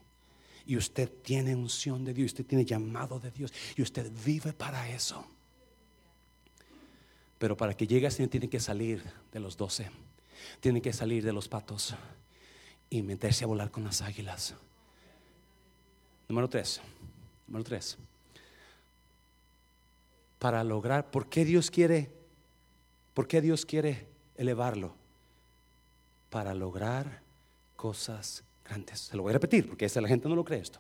Y 0.66 0.78
usted 0.78 1.09
tiene 1.22 1.55
unción 1.55 2.05
de 2.05 2.14
Dios, 2.14 2.32
usted 2.32 2.45
tiene 2.45 2.66
llamado 2.66 3.20
de 3.20 3.32
Dios, 3.32 3.53
y 3.76 3.82
usted 3.82 4.11
vive 4.26 4.53
para 4.53 4.89
eso. 4.89 5.26
Pero 7.44 7.58
para 7.58 7.74
que 7.74 7.86
llegue 7.86 8.08
así 8.08 8.26
tiene 8.28 8.48
que 8.50 8.62
salir 8.62 9.04
de 9.34 9.41
los 9.41 9.58
doce. 9.58 9.91
Tiene 10.62 10.82
que 10.82 10.94
salir 10.94 11.26
de 11.26 11.34
los 11.34 11.50
patos 11.50 11.94
y 12.89 13.02
meterse 13.02 13.44
a 13.44 13.48
volar 13.48 13.70
con 13.70 13.84
las 13.84 14.02
águilas. 14.02 14.56
Número 16.30 16.48
tres. 16.48 16.80
Número 17.46 17.66
tres. 17.66 17.98
Para 20.39 20.64
lograr, 20.64 21.12
¿por 21.12 21.28
qué 21.28 21.44
Dios 21.44 21.70
quiere? 21.70 22.12
¿Por 23.14 23.28
qué 23.28 23.41
Dios 23.41 23.66
quiere 23.66 24.08
elevarlo? 24.38 24.96
Para 26.30 26.54
lograr 26.54 27.24
cosas 27.76 28.46
grandes. 28.64 29.02
Se 29.02 29.18
lo 29.18 29.24
voy 29.24 29.32
a 29.32 29.34
repetir 29.34 29.68
porque 29.68 29.84
esta 29.84 30.00
la 30.00 30.08
gente 30.08 30.30
no 30.30 30.36
lo 30.36 30.46
cree 30.46 30.62
esto. 30.62 30.80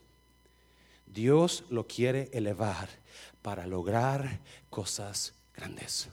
Dios 1.07 1.65
lo 1.69 1.87
quiere 1.87 2.29
elevar 2.31 2.87
para 3.41 3.67
lograr 3.67 4.39
cosas 4.69 5.33
grandes. 5.53 6.07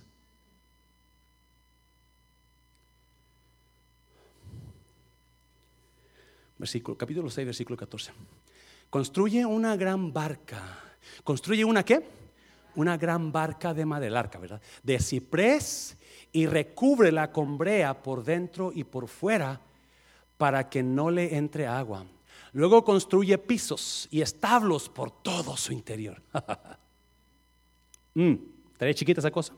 Versículo, 6.61 6.97
capítulo 6.97 7.29
6, 7.31 7.47
versículo 7.47 7.77
14. 7.77 8.13
Construye 8.89 9.45
una 9.45 9.77
gran 9.77 10.13
barca. 10.13 10.79
¿Construye 11.25 11.65
una 11.65 11.85
qué? 11.85 12.05
Una 12.77 12.97
gran 12.97 13.33
barca 13.33 13.75
de 13.75 13.85
madera, 13.85 14.31
¿verdad? 14.41 14.63
De 14.83 15.01
ciprés 15.01 15.97
y 16.33 16.47
recúbrela 16.47 17.33
con 17.33 17.59
brea 17.59 18.01
por 18.01 18.23
dentro 18.23 18.71
y 18.73 18.85
por 18.85 19.09
fuera 19.09 19.61
para 20.37 20.69
que 20.69 20.81
no 20.83 21.11
le 21.11 21.37
entre 21.37 21.67
agua. 21.67 22.07
Luego 22.53 22.85
construye 22.85 23.39
pisos 23.39 24.07
y 24.11 24.21
establos 24.21 24.89
por 24.89 25.11
todo 25.11 25.57
su 25.57 25.73
interior. 25.73 26.23
mm, 28.15 28.35
¿Estaría 28.73 28.95
chiquita 28.95 29.21
esa 29.21 29.31
cosa? 29.31 29.55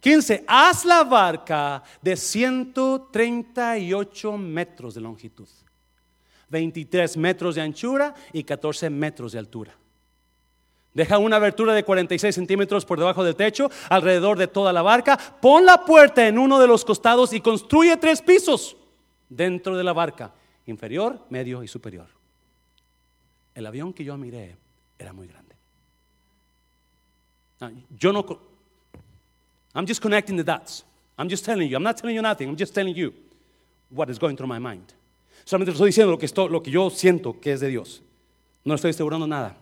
15. 0.00 0.44
Haz 0.46 0.84
la 0.84 1.04
barca 1.04 1.82
de 2.02 2.16
138 2.16 4.38
metros 4.38 4.94
de 4.94 5.00
longitud 5.00 5.48
23 6.48 7.16
metros 7.16 7.54
de 7.54 7.62
anchura 7.62 8.14
y 8.32 8.44
14 8.44 8.90
metros 8.90 9.32
de 9.32 9.38
altura. 9.38 9.76
Deja 10.94 11.18
una 11.18 11.36
abertura 11.36 11.74
de 11.74 11.84
46 11.84 12.34
centímetros 12.34 12.86
por 12.86 12.98
debajo 12.98 13.22
del 13.22 13.36
techo, 13.36 13.70
alrededor 13.90 14.38
de 14.38 14.46
toda 14.46 14.72
la 14.72 14.80
barca. 14.80 15.18
Pon 15.42 15.66
la 15.66 15.84
puerta 15.84 16.26
en 16.26 16.38
uno 16.38 16.58
de 16.58 16.66
los 16.66 16.86
costados 16.86 17.34
y 17.34 17.40
construye 17.40 17.96
tres 17.98 18.22
pisos 18.22 18.76
dentro 19.28 19.76
de 19.76 19.84
la 19.84 19.92
barca 19.92 20.32
inferior, 20.64 21.20
medio 21.28 21.62
y 21.62 21.68
superior. 21.68 22.06
El 23.54 23.66
avión 23.66 23.92
que 23.92 24.04
yo 24.04 24.16
miré 24.16 24.56
era 24.98 25.12
muy 25.12 25.26
grande. 25.26 25.54
Yo 27.90 28.12
no. 28.12 28.24
I'm 29.74 29.86
just 29.86 30.00
connecting 30.00 30.36
the 30.36 30.44
dots. 30.44 30.84
I'm 31.18 31.28
just 31.28 31.44
telling 31.44 31.68
you. 31.68 31.76
I'm 31.76 31.82
not 31.82 31.96
telling 31.96 32.16
you 32.16 32.22
nothing. 32.22 32.48
I'm 32.48 32.56
just 32.56 32.74
telling 32.74 32.94
you 32.94 33.12
what 33.90 34.10
is 34.10 34.18
going 34.18 34.36
through 34.36 34.48
my 34.48 34.58
mind. 34.58 34.94
Solamente 35.46 35.70
estoy 35.70 35.90
diciendo 35.90 36.10
lo 36.10 36.18
que, 36.18 36.26
estoy, 36.26 36.48
lo 36.48 36.60
que 36.60 36.72
yo 36.72 36.90
siento 36.90 37.38
que 37.40 37.52
es 37.52 37.60
de 37.60 37.68
Dios. 37.68 38.02
No 38.64 38.74
estoy 38.74 38.90
asegurando 38.90 39.28
nada. 39.28 39.56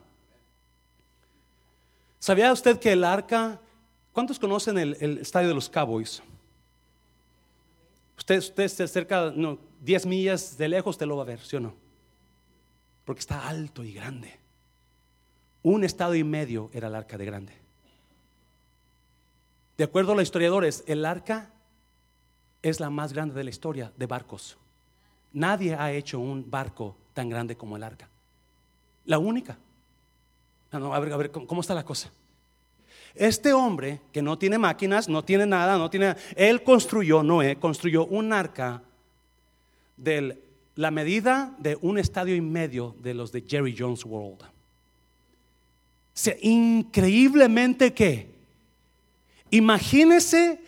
¿Sabía 2.18 2.50
usted 2.50 2.78
que 2.78 2.92
el 2.92 3.04
arca, 3.04 3.60
cuántos 4.10 4.38
conocen 4.38 4.78
el, 4.78 5.18
estadio 5.18 5.48
de 5.48 5.54
los 5.54 5.68
Cowboys? 5.68 6.22
Usted, 8.16 8.38
usted 8.38 8.86
cerca, 8.86 9.30
no, 9.36 9.58
10 9.82 10.06
millas 10.06 10.56
de 10.56 10.68
lejos, 10.68 10.94
usted 10.94 11.06
lo 11.06 11.18
va 11.18 11.24
a 11.24 11.26
ver, 11.26 11.40
¿sí 11.40 11.56
o 11.56 11.60
no? 11.60 11.74
Porque 13.04 13.20
está 13.20 13.46
alto 13.46 13.84
y 13.84 13.92
grande. 13.92 14.40
Un 15.62 15.84
estado 15.84 16.14
y 16.14 16.24
medio 16.24 16.70
era 16.72 16.88
el 16.88 16.94
arca 16.94 17.18
de 17.18 17.26
grande. 17.26 17.52
De 19.76 19.84
acuerdo 19.84 20.12
a 20.12 20.14
los 20.14 20.22
historiadores, 20.22 20.82
el 20.86 21.04
arca 21.04 21.50
es 22.62 22.80
la 22.80 22.88
más 22.88 23.12
grande 23.12 23.34
de 23.34 23.44
la 23.44 23.50
historia 23.50 23.92
de 23.98 24.06
barcos. 24.06 24.56
Nadie 25.34 25.74
ha 25.74 25.92
hecho 25.92 26.20
un 26.20 26.48
barco 26.48 26.96
tan 27.12 27.28
grande 27.28 27.56
como 27.56 27.76
el 27.76 27.82
arca. 27.82 28.08
La 29.04 29.18
única. 29.18 29.58
Ah, 30.70 30.78
a 30.78 31.00
ver, 31.00 31.12
a 31.12 31.16
ver, 31.16 31.30
¿cómo 31.30 31.60
está 31.60 31.74
la 31.74 31.84
cosa? 31.84 32.10
Este 33.14 33.52
hombre 33.52 34.00
que 34.12 34.22
no 34.22 34.38
tiene 34.38 34.58
máquinas, 34.58 35.08
no 35.08 35.24
tiene 35.24 35.46
nada, 35.46 35.76
no 35.76 35.90
tiene, 35.90 36.16
él 36.36 36.62
construyó, 36.62 37.22
Noé 37.22 37.56
construyó 37.56 38.06
un 38.06 38.32
arca 38.32 38.82
de 39.96 40.40
la 40.76 40.90
medida 40.90 41.54
de 41.58 41.78
un 41.80 41.98
estadio 41.98 42.34
y 42.34 42.40
medio 42.40 42.96
de 43.00 43.14
los 43.14 43.30
de 43.30 43.42
Jerry 43.42 43.74
Jones 43.78 44.04
World. 44.04 44.42
O 44.42 44.46
sea, 46.12 46.36
increíblemente 46.42 47.92
que, 47.92 48.34
imagínese 49.50 50.60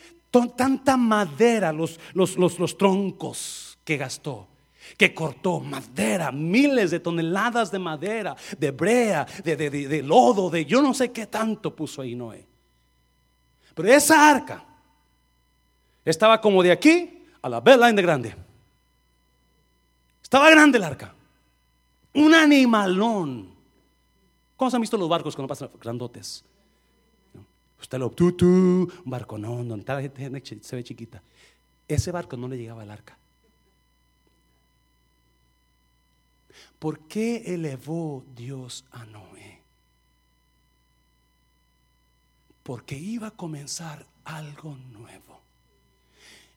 tanta 0.56 0.96
madera, 0.96 1.72
los, 1.72 1.98
los, 2.14 2.36
los 2.36 2.76
troncos 2.76 3.78
que 3.84 3.96
gastó 3.96 4.48
que 4.96 5.14
cortó 5.14 5.60
madera, 5.60 6.32
miles 6.32 6.90
de 6.90 7.00
toneladas 7.00 7.70
de 7.70 7.78
madera, 7.78 8.36
de 8.58 8.70
brea, 8.70 9.26
de, 9.44 10.02
lodo, 10.02 10.50
de 10.50 10.64
yo 10.64 10.82
no 10.82 10.94
sé 10.94 11.12
qué 11.12 11.26
tanto 11.26 11.74
puso 11.74 12.02
ahí 12.02 12.14
Noé. 12.14 12.46
Pero 13.74 13.88
esa 13.88 14.30
arca 14.30 14.64
estaba 16.04 16.40
como 16.40 16.62
de 16.62 16.72
aquí 16.72 17.24
a 17.42 17.48
la 17.48 17.60
Line 17.60 17.92
de 17.92 18.02
grande. 18.02 18.36
Estaba 20.22 20.50
grande 20.50 20.78
el 20.78 20.84
arca. 20.84 21.14
Un 22.14 22.34
animalón. 22.34 23.54
¿Cómo 24.56 24.70
se 24.70 24.76
han 24.76 24.80
visto 24.80 24.96
los 24.96 25.08
barcos 25.08 25.36
cuando 25.36 25.48
pasan 25.48 25.70
grandotes? 25.80 26.44
Usted 27.78 27.98
lo 27.98 28.10
tutu, 28.10 28.46
un 28.46 28.90
barco 29.04 29.36
no, 29.36 29.62
no, 29.62 29.76
se 29.76 30.76
ve 30.76 30.82
chiquita. 30.82 31.22
Ese 31.86 32.10
barco 32.10 32.36
no 32.36 32.48
le 32.48 32.56
llegaba 32.56 32.82
al 32.82 32.90
arca. 32.90 33.18
¿Por 36.78 37.00
qué 37.08 37.54
elevó 37.54 38.24
Dios 38.34 38.84
a 38.90 39.04
Noé? 39.06 39.62
Porque 42.62 42.96
iba 42.96 43.28
a 43.28 43.30
comenzar 43.30 44.06
algo 44.24 44.76
nuevo. 44.76 45.40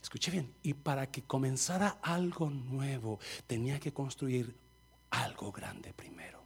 Escuche 0.02 0.32
bien, 0.32 0.54
y 0.64 0.74
para 0.74 1.12
que 1.12 1.22
comenzara 1.22 2.00
algo 2.02 2.50
nuevo 2.50 3.20
tenía 3.48 3.80
que 3.80 3.94
construir 3.94 4.56
algo 5.12 5.52
grande 5.52 5.94
primero. 5.94 6.39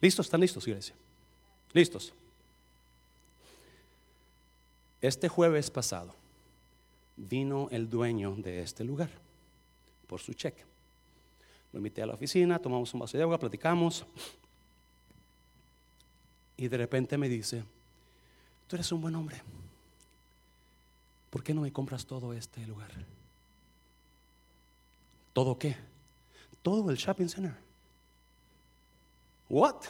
¿Listos? 0.00 0.26
¿Están 0.26 0.40
listos, 0.40 0.66
iglesia? 0.66 0.94
¿Listos? 1.72 2.12
Este 5.00 5.28
jueves 5.28 5.70
pasado 5.70 6.14
vino 7.16 7.68
el 7.70 7.88
dueño 7.88 8.34
de 8.36 8.62
este 8.62 8.84
lugar 8.84 9.10
por 10.06 10.20
su 10.20 10.34
cheque. 10.34 10.64
Lo 11.72 11.78
invité 11.78 12.02
a 12.02 12.06
la 12.06 12.14
oficina, 12.14 12.58
tomamos 12.58 12.92
un 12.94 13.00
vaso 13.00 13.16
de 13.16 13.22
agua, 13.22 13.38
platicamos. 13.38 14.04
Y 16.56 16.68
de 16.68 16.76
repente 16.76 17.18
me 17.18 17.28
dice, 17.28 17.62
tú 18.66 18.76
eres 18.76 18.90
un 18.92 19.00
buen 19.00 19.14
hombre. 19.14 19.42
¿Por 21.30 21.42
qué 21.42 21.52
no 21.52 21.60
me 21.60 21.72
compras 21.72 22.06
todo 22.06 22.32
este 22.32 22.66
lugar? 22.66 22.90
¿Todo 25.32 25.58
qué? 25.58 25.76
Todo 26.62 26.90
el 26.90 26.96
shopping 26.96 27.28
center. 27.28 27.65
What? 29.48 29.82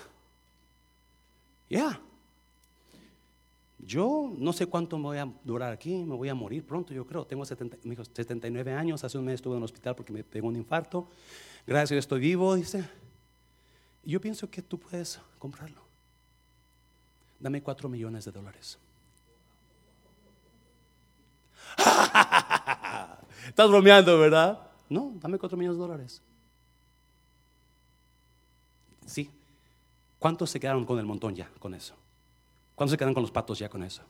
Yeah. 1.68 2.00
Yo 3.78 4.32
no 4.36 4.52
sé 4.52 4.66
cuánto 4.66 4.98
me 4.98 5.04
voy 5.04 5.18
a 5.18 5.32
durar 5.44 5.72
aquí, 5.72 6.04
me 6.04 6.16
voy 6.16 6.28
a 6.28 6.34
morir 6.34 6.66
pronto, 6.66 6.92
yo 6.92 7.06
creo. 7.06 7.24
Tengo 7.24 7.44
79 7.44 8.72
años, 8.72 9.04
hace 9.04 9.16
un 9.16 9.24
mes 9.24 9.36
estuve 9.36 9.54
en 9.54 9.58
el 9.58 9.64
hospital 9.64 9.94
porque 9.94 10.12
me 10.12 10.24
pegó 10.24 10.48
un 10.48 10.56
infarto. 10.56 11.08
Gracias 11.66 11.98
estoy 11.98 12.20
vivo, 12.20 12.56
dice. 12.56 12.84
Y 14.04 14.10
yo 14.10 14.20
pienso 14.20 14.50
que 14.50 14.62
tú 14.62 14.78
puedes 14.78 15.20
comprarlo. 15.38 15.80
Dame 17.38 17.62
4 17.62 17.88
millones 17.88 18.24
de 18.24 18.32
dólares. 18.32 18.78
Estás 23.46 23.68
bromeando, 23.68 24.18
¿verdad? 24.18 24.58
No, 24.88 25.12
dame 25.20 25.38
4 25.38 25.56
millones 25.56 25.76
de 25.76 25.82
dólares. 25.82 26.22
Sí, 29.06 29.30
¿Cuántos 30.18 30.50
se 30.50 30.60
quedaron 30.60 30.84
con 30.84 30.98
el 30.98 31.06
montón 31.06 31.34
ya 31.34 31.50
con 31.58 31.74
eso? 31.74 31.94
¿Cuántos 32.74 32.92
se 32.92 32.98
quedaron 32.98 33.14
con 33.14 33.22
los 33.22 33.30
patos 33.30 33.58
ya 33.58 33.68
con 33.68 33.82
eso? 33.82 34.02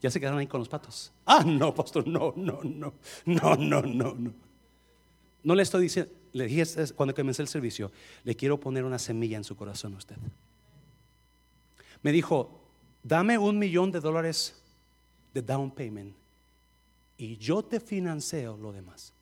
¿Ya 0.00 0.10
se 0.10 0.18
quedaron 0.18 0.38
ahí 0.38 0.46
con 0.46 0.60
los 0.60 0.68
patos? 0.68 1.12
Ah, 1.26 1.44
no, 1.44 1.74
pastor, 1.74 2.06
no, 2.06 2.32
no, 2.36 2.60
no, 2.62 2.94
no, 3.26 3.56
no, 3.56 3.82
no, 3.82 4.14
no. 4.14 4.32
No 5.42 5.54
le 5.54 5.62
estoy 5.62 5.82
diciendo, 5.82 6.12
le 6.32 6.46
dije 6.46 6.64
cuando 6.94 7.14
comencé 7.14 7.42
el 7.42 7.48
servicio, 7.48 7.92
le 8.24 8.34
quiero 8.34 8.58
poner 8.58 8.84
una 8.84 8.98
semilla 8.98 9.36
en 9.36 9.44
su 9.44 9.56
corazón 9.56 9.94
a 9.94 9.98
usted. 9.98 10.16
Me 12.02 12.12
dijo, 12.12 12.62
dame 13.02 13.36
un 13.36 13.58
millón 13.58 13.92
de 13.92 14.00
dólares 14.00 14.62
de 15.34 15.42
down 15.42 15.70
payment 15.70 16.14
y 17.18 17.36
yo 17.36 17.62
te 17.62 17.78
financio 17.78 18.56
lo 18.56 18.72
demás. 18.72 19.12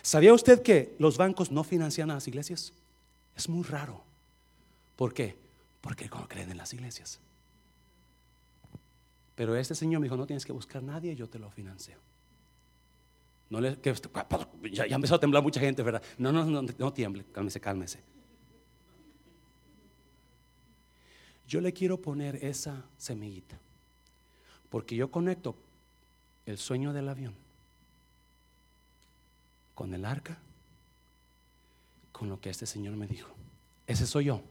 ¿Sabía 0.00 0.32
usted 0.32 0.62
que 0.62 0.94
los 0.98 1.18
bancos 1.18 1.50
no 1.50 1.64
financian 1.64 2.10
a 2.10 2.14
las 2.14 2.26
iglesias? 2.26 2.72
Es 3.36 3.48
muy 3.48 3.64
raro. 3.64 4.02
¿Por 4.96 5.12
qué? 5.12 5.36
Porque 5.80 6.08
no 6.08 6.26
creen 6.28 6.50
en 6.50 6.56
las 6.56 6.72
iglesias. 6.72 7.20
Pero 9.34 9.56
este 9.56 9.74
señor 9.74 10.00
me 10.00 10.06
dijo, 10.06 10.16
no 10.16 10.26
tienes 10.26 10.46
que 10.46 10.52
buscar 10.52 10.82
nadie, 10.82 11.14
yo 11.14 11.28
te 11.28 11.38
lo 11.38 11.50
financio. 11.50 11.96
No 13.50 13.60
le, 13.60 13.76
ya, 14.72 14.84
empezó 14.84 15.16
a 15.16 15.20
temblar 15.20 15.42
mucha 15.42 15.60
gente, 15.60 15.82
¿verdad? 15.82 16.02
No, 16.16 16.32
no, 16.32 16.44
no, 16.44 16.62
no 16.62 16.92
tiemble, 16.92 17.24
cálmese, 17.32 17.60
cálmese. 17.60 18.00
Yo 21.46 21.60
le 21.60 21.72
quiero 21.72 22.00
poner 22.00 22.36
esa 22.36 22.82
semillita, 22.96 23.58
porque 24.70 24.96
yo 24.96 25.10
conecto 25.10 25.54
el 26.46 26.56
sueño 26.56 26.94
del 26.94 27.10
avión 27.10 27.34
con 29.74 29.94
el 29.94 30.04
arca, 30.04 30.38
con 32.12 32.28
lo 32.28 32.40
que 32.40 32.50
este 32.50 32.66
Señor 32.66 32.94
me 32.96 33.06
dijo. 33.06 33.28
Ese 33.86 34.06
soy 34.06 34.26
yo. 34.26 34.42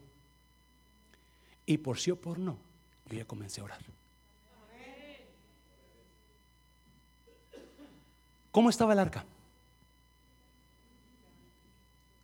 Y 1.65 1.77
por 1.77 1.99
sí 1.99 2.11
o 2.11 2.15
por 2.15 2.39
no, 2.39 2.57
yo 3.09 3.17
ya 3.17 3.25
comencé 3.25 3.61
a 3.61 3.65
orar. 3.65 3.79
¿Cómo 8.51 8.69
estaba 8.69 8.93
el 8.93 8.99
arca? 8.99 9.23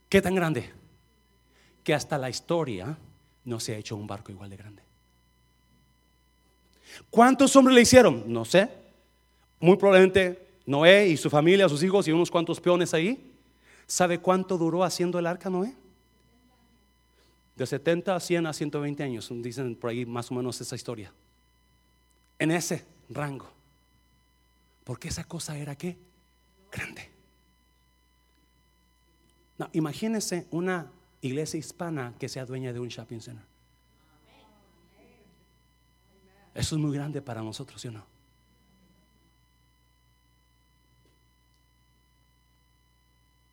¿Qué 0.10 0.22
tan 0.22 0.36
grande? 0.36 0.74
Que 1.84 1.94
hasta 1.94 2.18
la 2.18 2.30
historia 2.30 2.98
no 3.46 3.60
se 3.60 3.74
ha 3.74 3.78
hecho 3.78 3.96
un 3.96 4.08
barco 4.08 4.32
igual 4.32 4.50
de 4.50 4.58
grande. 4.58 4.84
¿Cuántos 7.10 7.56
hombres 7.56 7.76
le 7.76 7.82
hicieron? 7.82 8.24
No 8.32 8.44
sé. 8.44 8.70
Muy 9.60 9.78
probablemente 9.78 10.47
Noé 10.68 11.08
y 11.08 11.16
su 11.16 11.30
familia, 11.30 11.70
sus 11.70 11.82
hijos 11.82 12.08
y 12.08 12.12
unos 12.12 12.30
cuantos 12.30 12.60
peones 12.60 12.94
ahí. 12.94 13.34
¿Sabe 13.88 14.20
cuánto 14.20 14.58
duró 14.58 14.84
haciendo 14.84 15.18
el 15.18 15.26
arca 15.26 15.50
Noé? 15.50 15.74
De 17.56 17.66
70 17.66 18.14
a 18.14 18.20
100 18.20 18.46
a 18.46 18.54
120 18.54 19.02
años, 19.02 19.32
dicen 19.42 19.76
por 19.76 19.90
ahí 19.90 20.06
más 20.06 20.30
o 20.30 20.36
menos 20.36 20.60
esa 20.60 20.76
historia. 20.76 21.14
En 22.38 22.52
ese 22.52 22.86
rango. 23.10 23.50
Porque 24.84 25.08
esa 25.08 25.24
cosa 25.24 25.58
era 25.58 25.76
qué? 25.76 25.98
Grande. 26.70 27.10
No, 29.58 29.70
imagínense 29.72 30.48
una 30.52 30.92
iglesia 31.22 31.58
hispana 31.58 32.14
que 32.20 32.28
sea 32.28 32.46
dueña 32.46 32.74
de 32.74 32.82
un 32.82 32.90
shopping 32.90 33.22
center. 33.22 33.46
Eso 36.54 36.76
es 36.76 36.82
muy 36.82 36.94
grande 36.94 37.22
para 37.22 37.42
nosotros, 37.42 37.82
¿sí 37.82 37.88
o 37.88 37.92
no? 37.92 38.17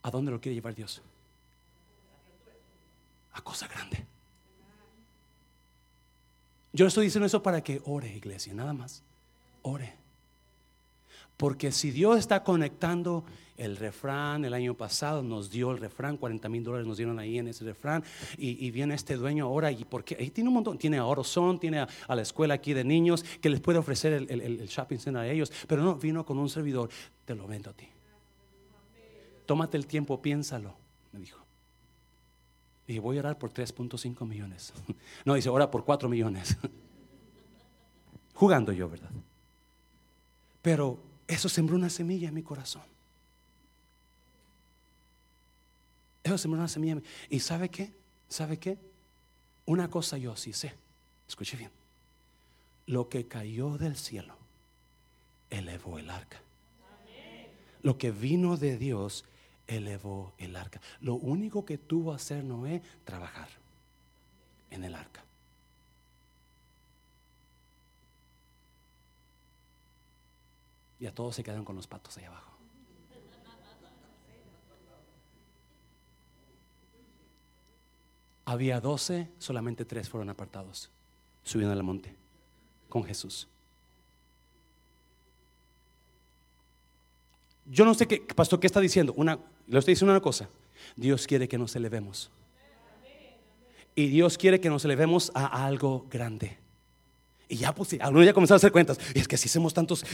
¿A 0.05 0.11
dónde 0.11 0.31
lo 0.31 0.41
quiere 0.41 0.55
llevar 0.55 0.75
Dios? 0.75 1.01
A 3.33 3.41
cosa 3.41 3.67
grande. 3.67 4.05
Yo 6.75 6.87
estoy 6.87 7.07
diciendo 7.07 7.27
eso 7.27 7.43
para 7.43 7.63
que 7.63 7.81
ore, 7.87 8.15
iglesia, 8.15 8.53
nada 8.53 8.75
más. 8.75 9.03
Ore. 9.63 9.95
Porque 11.39 11.73
si 11.73 11.91
Dios 11.91 12.19
está 12.19 12.45
conectando 12.45 13.25
el 13.57 13.77
refrán, 13.77 14.45
el 14.45 14.53
año 14.53 14.75
pasado 14.75 15.23
nos 15.23 15.51
dio 15.51 15.71
el 15.71 15.79
refrán, 15.79 16.19
40 16.19 16.49
mil 16.51 16.63
dólares 16.63 16.87
nos 16.87 16.99
dieron 16.99 17.19
ahí 17.19 17.39
en 17.39 17.49
ese 17.49 17.65
refrán, 17.65 18.05
y, 18.37 18.71
viene 18.73 18.95
este 18.95 19.17
dueño 19.17 19.47
ahora, 19.47 19.73
y 19.73 19.85
porque 19.85 20.17
ahí 20.21 20.31
tiene 20.31 20.49
un 20.49 20.55
montón, 20.55 20.77
tiene 20.77 20.99
a 20.99 21.07
Orozón, 21.07 21.59
tiene 21.59 21.79
a, 21.79 21.89
la 22.09 22.23
escuela 22.23 22.55
aquí 22.55 22.75
de 22.75 22.85
niños, 22.85 23.25
que 23.41 23.49
les 23.49 23.61
puede 23.61 23.79
ofrecer 23.79 24.13
el, 24.13 24.67
shopping 24.69 24.99
center 24.99 25.23
a 25.23 25.29
ellos, 25.29 25.51
pero 25.67 25.83
no, 25.83 25.95
vino 25.97 26.27
con 26.27 26.39
un 26.39 26.51
servidor, 26.51 26.91
te 27.25 27.35
lo 27.35 27.47
vendo 27.47 27.71
a 27.71 27.73
ti. 27.73 27.94
Tómate 29.47 29.77
el 29.77 29.87
tiempo, 29.87 30.21
piénsalo, 30.21 30.75
me 31.13 31.21
dijo. 31.21 31.39
Y 32.87 32.99
voy 32.99 33.17
a 33.17 33.21
orar 33.21 33.39
por 33.39 33.53
3.5 33.53 34.27
millones. 34.27 34.73
No, 35.25 35.35
dice, 35.35 35.49
ora 35.49 35.71
por 35.71 35.85
4 35.85 36.09
millones. 36.09 36.57
Jugando 38.35 38.73
yo, 38.73 38.89
¿verdad? 38.91 39.11
Pero 40.61 40.99
eso 41.27 41.49
sembró 41.49 41.77
una 41.77 41.89
semilla 41.89 42.29
en 42.29 42.35
mi 42.35 42.43
corazón. 42.43 42.83
Eso 46.23 46.39
sembró 46.39 46.59
una 46.59 46.69
semilla. 46.69 47.01
¿Y 47.31 47.41
sabe 47.41 47.69
qué? 47.69 47.93
¿Sabe 48.29 48.59
qué? 48.59 48.79
Una 49.67 49.89
cosa 49.89 50.19
yo 50.19 50.37
sí 50.37 50.53
sé. 50.53 50.75
Escuche 51.29 51.57
bien. 51.57 51.71
Lo 52.87 53.09
que 53.09 53.27
cayó 53.27 53.79
del 53.79 53.97
cielo 53.97 54.37
elevó 55.51 55.99
el 55.99 56.11
arca. 56.11 56.41
Lo 57.83 57.99
que 57.99 58.11
vino 58.11 58.57
de 58.57 58.79
Dios 58.79 59.25
elevó 59.67 60.35
el 60.39 60.57
arca. 60.57 60.81
Lo 61.01 61.15
único 61.15 61.65
que 61.65 61.79
tuvo 61.79 62.11
que 62.11 62.17
hacer 62.17 62.45
Noé, 62.45 62.83
trabajar 63.05 63.49
en 64.71 64.85
el 64.85 64.95
arca. 64.95 65.25
Y 71.01 71.07
a 71.07 71.15
todos 71.15 71.37
se 71.37 71.43
quedaron 71.45 71.65
con 71.65 71.77
los 71.77 71.87
patos 71.87 72.17
ahí 72.17 72.25
abajo. 72.25 72.53
Había 78.47 78.81
doce, 78.81 79.31
solamente 79.39 79.85
tres 79.85 80.09
fueron 80.09 80.29
apartados, 80.29 80.91
subiendo 81.43 81.73
al 81.73 81.83
monte 81.83 82.15
con 82.89 83.03
Jesús. 83.03 83.49
Yo 87.67 87.85
no 87.85 87.95
sé 87.95 88.07
qué, 88.07 88.21
pastor, 88.35 88.61
¿qué 88.61 88.67
está 88.67 88.81
diciendo? 88.81 89.15
Una, 89.17 89.39
le 89.67 89.79
estoy 89.79 89.93
diciendo 89.93 90.13
una 90.13 90.21
cosa. 90.21 90.49
Dios 90.97 91.27
quiere 91.27 91.49
que 91.49 91.59
nos 91.59 91.75
elevemos. 91.77 92.31
Y 93.95 94.09
Dios 94.09 94.37
quiere 94.37 94.61
que 94.61 94.69
nos 94.69 94.85
elevemos 94.85 95.31
a 95.35 95.65
algo 95.65 96.07
grande. 96.11 96.59
Y 97.49 97.57
ya, 97.57 97.75
pues, 97.75 97.95
algunos 98.01 98.25
ya 98.25 98.33
comenzaron 98.33 98.57
a 98.57 98.59
hacer 98.59 98.73
cuentas. 98.73 98.99
Y 99.15 99.21
es 99.21 99.29
que 99.29 99.37
si 99.37 99.49
hacemos 99.49 99.75
tantos, 99.75 100.05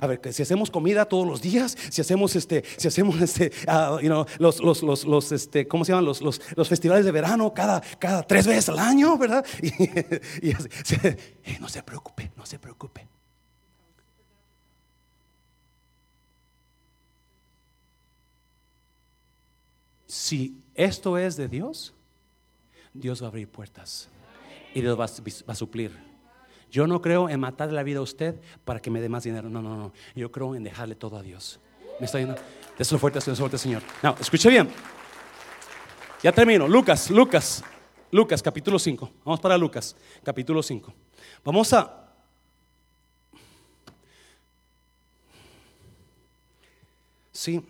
a 0.00 0.06
ver, 0.06 0.20
si 0.32 0.42
hacemos 0.42 0.70
comida 0.70 1.04
todos 1.04 1.26
los 1.26 1.42
días, 1.42 1.76
si 1.90 2.00
hacemos 2.00 2.36
este, 2.36 2.64
si 2.76 2.88
hacemos 2.88 3.20
este, 3.20 3.50
uh, 3.68 3.98
you 3.98 4.06
know, 4.06 4.24
los, 4.38 4.60
los, 4.60 4.82
los, 4.82 5.04
los, 5.04 5.32
este, 5.32 5.66
¿cómo 5.66 5.84
se 5.84 5.92
llaman? 5.92 6.04
Los, 6.04 6.22
los, 6.22 6.40
los, 6.54 6.68
festivales 6.68 7.04
de 7.04 7.10
verano 7.10 7.52
cada, 7.52 7.80
cada 7.98 8.22
tres 8.22 8.46
veces 8.46 8.68
al 8.68 8.78
año, 8.78 9.18
¿verdad? 9.18 9.44
Y, 10.42 10.50
y, 10.50 11.58
no 11.60 11.68
se 11.68 11.82
preocupe, 11.82 12.30
no 12.36 12.46
se 12.46 12.58
preocupe. 12.58 13.06
Si 20.16 20.56
esto 20.74 21.18
es 21.18 21.36
de 21.36 21.46
Dios, 21.46 21.92
Dios 22.94 23.20
va 23.20 23.26
a 23.26 23.28
abrir 23.28 23.48
puertas 23.48 24.08
y 24.72 24.80
Dios 24.80 24.98
va 24.98 25.04
a 25.04 25.54
suplir. 25.54 25.92
Yo 26.70 26.86
no 26.86 27.02
creo 27.02 27.28
en 27.28 27.38
matar 27.38 27.70
la 27.70 27.82
vida 27.82 27.98
a 27.98 28.02
usted 28.02 28.40
para 28.64 28.80
que 28.80 28.90
me 28.90 29.02
dé 29.02 29.10
más 29.10 29.24
dinero. 29.24 29.50
No, 29.50 29.60
no, 29.60 29.76
no. 29.76 29.92
Yo 30.14 30.32
creo 30.32 30.54
en 30.54 30.64
dejarle 30.64 30.94
todo 30.94 31.18
a 31.18 31.22
Dios. 31.22 31.60
¿Me 32.00 32.06
está 32.06 32.18
yendo? 32.18 32.34
Déselo 32.78 32.98
fuerte, 32.98 33.18
déselo 33.18 33.36
fuerte, 33.36 33.58
Señor. 33.58 33.82
No, 34.02 34.16
escuche 34.18 34.48
bien. 34.48 34.70
Ya 36.22 36.32
termino. 36.32 36.66
Lucas, 36.66 37.10
Lucas, 37.10 37.62
Lucas, 38.10 38.42
capítulo 38.42 38.78
5. 38.78 39.10
Vamos 39.22 39.38
para 39.38 39.58
Lucas, 39.58 39.94
capítulo 40.24 40.62
5. 40.62 40.94
Vamos 41.44 41.74
a... 41.74 42.10
Sí. 47.32 47.62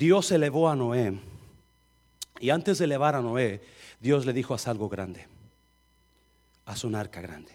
Dios 0.00 0.32
elevó 0.32 0.70
a 0.70 0.74
Noé. 0.74 1.12
Y 2.40 2.48
antes 2.48 2.78
de 2.78 2.86
elevar 2.86 3.14
a 3.14 3.20
Noé, 3.20 3.60
Dios 4.00 4.24
le 4.24 4.32
dijo, 4.32 4.54
haz 4.54 4.66
algo 4.66 4.88
grande, 4.88 5.26
haz 6.64 6.84
un 6.84 6.94
arca 6.94 7.20
grande, 7.20 7.52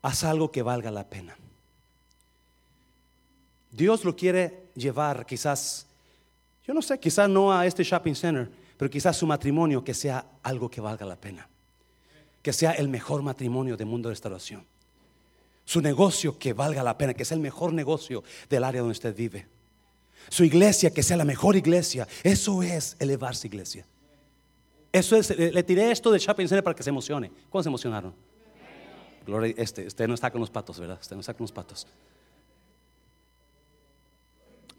haz 0.00 0.22
algo 0.22 0.52
que 0.52 0.62
valga 0.62 0.92
la 0.92 1.02
pena. 1.10 1.36
Dios 3.72 4.04
lo 4.04 4.14
quiere 4.14 4.68
llevar 4.76 5.26
quizás, 5.26 5.88
yo 6.64 6.72
no 6.72 6.80
sé, 6.80 7.00
quizás 7.00 7.28
no 7.28 7.52
a 7.52 7.66
este 7.66 7.82
shopping 7.82 8.14
center, 8.14 8.48
pero 8.76 8.88
quizás 8.88 9.16
su 9.16 9.26
matrimonio 9.26 9.82
que 9.82 9.94
sea 9.94 10.24
algo 10.44 10.70
que 10.70 10.80
valga 10.80 11.06
la 11.06 11.16
pena, 11.16 11.48
que 12.40 12.52
sea 12.52 12.70
el 12.70 12.86
mejor 12.86 13.22
matrimonio 13.22 13.76
del 13.76 13.88
mundo 13.88 14.08
de 14.08 14.12
restauración. 14.12 14.64
Su 15.64 15.80
negocio 15.80 16.38
que 16.38 16.52
valga 16.52 16.84
la 16.84 16.96
pena, 16.96 17.14
que 17.14 17.24
sea 17.24 17.34
el 17.34 17.42
mejor 17.42 17.72
negocio 17.72 18.22
del 18.48 18.62
área 18.62 18.80
donde 18.80 18.92
usted 18.92 19.16
vive 19.16 19.57
su 20.28 20.44
iglesia 20.44 20.90
que 20.90 21.02
sea 21.02 21.16
la 21.16 21.24
mejor 21.24 21.56
iglesia. 21.56 22.06
Eso 22.22 22.62
es 22.62 22.96
elevarse 22.98 23.46
iglesia. 23.46 23.86
Eso 24.92 25.16
es, 25.16 25.36
le, 25.36 25.62
tiré 25.62 25.90
esto 25.90 26.10
de 26.10 26.18
shopping 26.18 26.46
center 26.46 26.64
para 26.64 26.74
que 26.74 26.82
se 26.82 26.90
emocione. 26.90 27.30
¿Cómo 27.50 27.62
se 27.62 27.68
emocionaron? 27.68 28.14
Gloria, 29.26 29.54
este, 29.58 29.86
usted 29.86 30.08
no 30.08 30.14
está 30.14 30.30
con 30.30 30.40
los 30.40 30.50
patos, 30.50 30.80
¿verdad? 30.80 30.98
Usted 31.00 31.14
no 31.14 31.20
está 31.20 31.34
con 31.34 31.44
los 31.44 31.52
patos. 31.52 31.86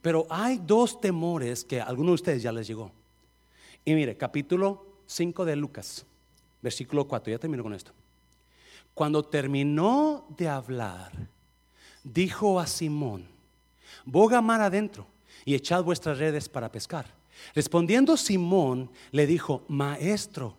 Pero 0.01 0.25
hay 0.29 0.57
dos 0.57 0.99
temores 0.99 1.63
que 1.63 1.81
a 1.81 1.83
algunos 1.83 2.11
de 2.11 2.15
ustedes 2.15 2.43
ya 2.43 2.51
les 2.51 2.67
llegó. 2.67 2.91
Y 3.85 3.93
mire, 3.93 4.17
capítulo 4.17 5.01
5 5.05 5.45
de 5.45 5.55
Lucas, 5.55 6.05
versículo 6.61 7.07
4, 7.07 7.31
ya 7.31 7.39
termino 7.39 7.63
con 7.63 7.73
esto. 7.73 7.91
Cuando 8.93 9.23
terminó 9.23 10.25
de 10.37 10.47
hablar, 10.47 11.11
dijo 12.03 12.59
a 12.59 12.65
Simón, 12.65 13.27
boga 14.05 14.41
mar 14.41 14.61
adentro 14.61 15.07
y 15.45 15.55
echad 15.55 15.83
vuestras 15.83 16.17
redes 16.17 16.49
para 16.49 16.71
pescar. 16.71 17.05
Respondiendo 17.55 18.17
Simón, 18.17 18.91
le 19.11 19.25
dijo, 19.25 19.63
Maestro, 19.67 20.55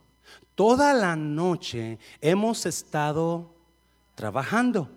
toda 0.55 0.95
la 0.95 1.17
noche 1.17 1.99
hemos 2.21 2.67
estado 2.67 3.55
trabajando 4.15 4.89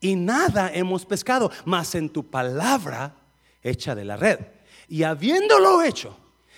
y 0.00 0.14
nada 0.16 0.70
hemos 0.72 1.04
pescado, 1.04 1.50
mas 1.64 1.94
en 1.94 2.10
tu 2.10 2.24
palabra 2.24 3.14
echa 3.62 3.94
de 3.94 4.04
la 4.04 4.16
red. 4.16 4.38
Y 4.88 5.02
habiéndolo 5.02 5.82
hecho, 5.82 6.16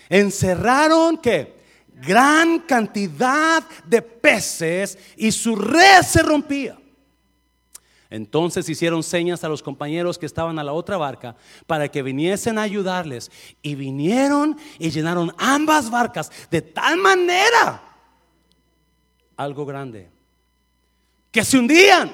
encerraron 0.09 1.19
que 1.19 1.61
gran 2.01 2.61
cantidad 2.61 3.63
de 3.87 4.03
peces 4.03 4.99
y 5.17 5.33
su 5.33 5.57
red 5.57 6.03
se 6.03 6.23
rompía. 6.23 6.80
Entonces 8.11 8.69
hicieron 8.69 9.05
señas 9.05 9.45
a 9.45 9.49
los 9.49 9.63
compañeros 9.63 10.19
que 10.19 10.27
estaban 10.27 10.59
a 10.59 10.65
la 10.65 10.73
otra 10.73 10.97
barca 10.97 11.37
para 11.67 11.89
que 11.89 12.03
viniesen 12.03 12.59
a 12.59 12.63
ayudarles. 12.63 13.31
Y 13.63 13.77
vinieron 13.77 14.59
y 14.79 14.91
llenaron 14.91 15.33
ambas 15.39 15.91
barcas 15.91 16.31
de 16.51 16.61
tal 16.61 16.99
manera, 16.99 17.81
algo 19.37 19.65
grande, 19.65 20.11
que 21.31 21.45
se 21.45 21.57
hundían. 21.57 22.13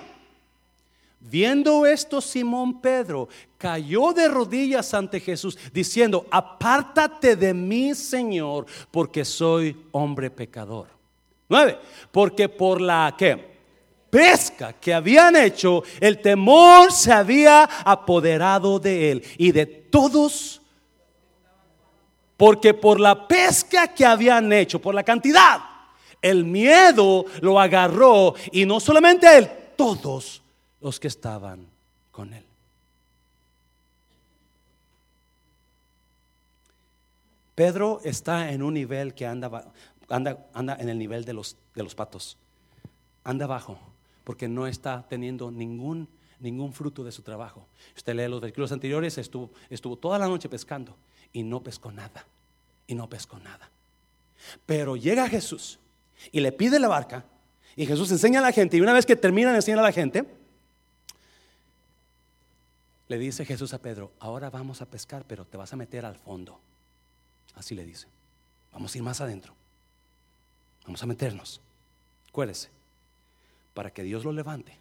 Viendo 1.19 1.87
esto, 1.87 2.21
Simón 2.21 2.81
Pedro 2.81 3.29
cayó 3.59 4.13
de 4.13 4.29
rodillas 4.29 4.93
ante 4.95 5.19
Jesús, 5.19 5.59
diciendo, 5.73 6.27
apártate 6.31 7.35
de 7.35 7.53
mí, 7.53 7.95
Señor, 7.95 8.67
porque 8.91 9.25
soy 9.25 9.77
hombre 9.93 10.31
pecador. 10.31 10.89
Nueve, 11.49 11.79
porque 12.13 12.49
por 12.49 12.81
la 12.81 13.15
que 13.19 13.56
pesca 14.17 14.73
que 14.73 14.95
habían 14.95 15.37
hecho, 15.37 15.83
el 16.01 16.23
temor 16.23 16.91
se 16.91 17.13
había 17.13 17.65
apoderado 17.85 18.79
de 18.81 19.13
él 19.13 19.25
y 19.37 19.53
de 19.53 19.67
todos. 19.67 20.63
Porque 22.39 22.73
por 22.73 22.99
la 22.99 23.29
pesca 23.29 23.89
que 23.89 24.07
habían 24.07 24.51
hecho, 24.55 24.81
por 24.81 24.95
la 24.95 25.03
cantidad, 25.03 25.61
el 26.23 26.45
miedo 26.45 27.27
lo 27.43 27.61
agarró 27.61 28.35
y 28.53 28.65
no 28.65 28.81
solamente 28.81 29.37
él, 29.37 29.51
todos 29.77 30.43
los 30.81 30.99
que 30.99 31.09
estaban 31.09 31.67
con 32.11 32.33
él. 32.33 32.45
Pedro 37.55 38.01
está 38.03 38.51
en 38.51 38.63
un 38.63 38.73
nivel 38.73 39.13
que 39.13 39.27
anda, 39.27 39.71
anda, 40.09 40.47
anda 40.55 40.77
en 40.81 40.89
el 40.89 40.99
nivel 40.99 41.27
de 41.27 41.35
los, 41.35 41.55
de 41.75 41.83
los 41.83 41.95
patos. 41.95 42.39
Anda 43.23 43.45
abajo 43.45 43.79
porque 44.27 44.49
no 44.49 44.67
está 44.67 45.07
teniendo 45.09 45.53
ningún, 45.53 46.09
ningún 46.41 46.73
fruto 46.73 47.05
de 47.05 47.13
su 47.13 47.23
trabajo. 47.23 47.69
Usted 47.97 48.13
lee 48.13 48.27
los 48.27 48.41
versículos 48.41 48.73
anteriores, 48.73 49.17
estuvo, 49.19 49.53
estuvo 49.71 49.97
toda 49.97 50.19
la 50.19 50.27
noche 50.27 50.49
pescando 50.49 50.97
y 51.33 51.45
no 51.45 51.63
pescó 51.63 51.93
nada. 51.93 52.27
Y 52.89 52.97
no 52.97 53.09
pescó 53.09 53.39
nada. 53.39 53.71
Pero 54.67 54.97
llega 54.97 55.29
Jesús 55.29 55.79
y 56.33 56.41
le 56.41 56.51
pide 56.51 56.81
la 56.81 56.89
barca. 56.89 57.25
Y 57.77 57.87
Jesús 57.87 58.11
enseña 58.11 58.41
a 58.41 58.43
la 58.43 58.51
gente. 58.51 58.77
Y 58.77 58.81
una 58.81 58.93
vez 58.93 59.07
que 59.07 59.15
termina 59.15 59.51
de 59.51 59.59
enseñar 59.59 59.79
a 59.79 59.83
la 59.83 59.93
gente, 59.93 60.27
le 63.07 63.19
dice 63.19 63.45
Jesús 63.45 63.75
a 63.75 63.79
Pedro, 63.79 64.13
ahora 64.19 64.51
vamos 64.51 64.83
a 64.83 64.87
pescar, 64.87 65.25
pero 65.25 65.45
te 65.45 65.57
vas 65.57 65.73
a 65.73 65.77
meter 65.77 66.05
al 66.05 66.17
fondo. 66.17 66.61
Así 67.55 67.77
le 67.77 67.85
dice. 67.85 68.09
Vamos 68.73 68.93
a 68.93 68.99
ir 68.99 69.05
más 69.05 69.21
adentro. 69.21 69.55
Vamos 70.85 71.01
a 71.01 71.07
meternos. 71.07 71.61
Acuérdese, 72.29 72.71
para 73.77 73.93
que 73.93 74.03
Dios 74.03 74.25
lo 74.25 74.33
levante, 74.33 74.75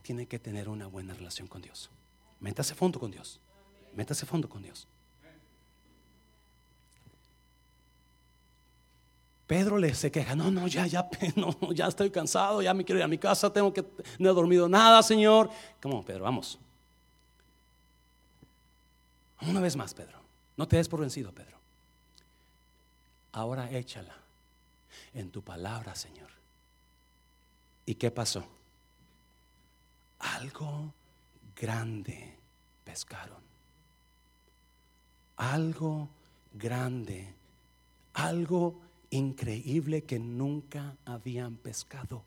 tiene 0.00 0.26
que 0.26 0.38
tener 0.38 0.68
una 0.68 0.86
buena 0.86 1.12
relación 1.12 1.48
con 1.48 1.60
Dios. 1.60 1.90
Métase 2.38 2.72
fondo 2.76 3.00
con 3.00 3.10
Dios. 3.10 3.40
Métase 3.96 4.24
fondo 4.26 4.48
con 4.48 4.62
Dios. 4.62 4.86
Pedro 9.48 9.76
le 9.76 9.92
se 9.92 10.12
queja, 10.12 10.36
no, 10.36 10.52
no, 10.52 10.68
ya, 10.68 10.86
ya, 10.86 11.08
no, 11.36 11.72
ya 11.72 11.88
estoy 11.88 12.10
cansado, 12.10 12.62
ya 12.62 12.72
me 12.74 12.84
quiero 12.84 13.00
ir 13.00 13.04
a 13.04 13.08
mi 13.08 13.18
casa, 13.18 13.52
tengo 13.52 13.72
que, 13.72 13.84
no 14.20 14.30
he 14.30 14.32
dormido 14.32 14.68
nada, 14.68 15.02
Señor. 15.02 15.50
¿Cómo, 15.82 16.04
Pedro? 16.04 16.22
Vamos. 16.22 16.60
Una 19.40 19.60
vez 19.60 19.74
más, 19.74 19.94
Pedro. 19.94 20.20
No 20.56 20.68
te 20.68 20.76
des 20.76 20.88
por 20.88 21.00
vencido, 21.00 21.32
Pedro. 21.32 21.58
Ahora 23.32 23.68
échala 23.72 24.14
en 25.12 25.30
tu 25.30 25.42
palabra, 25.42 25.96
Señor. 25.96 26.37
¿Y 27.88 27.94
qué 27.94 28.10
pasó? 28.10 28.44
Algo 30.18 30.92
grande 31.56 32.36
pescaron. 32.84 33.40
Algo 35.38 36.10
grande. 36.52 37.32
Algo 38.12 38.78
increíble 39.08 40.04
que 40.04 40.18
nunca 40.18 40.98
habían 41.06 41.56
pescado. 41.56 42.22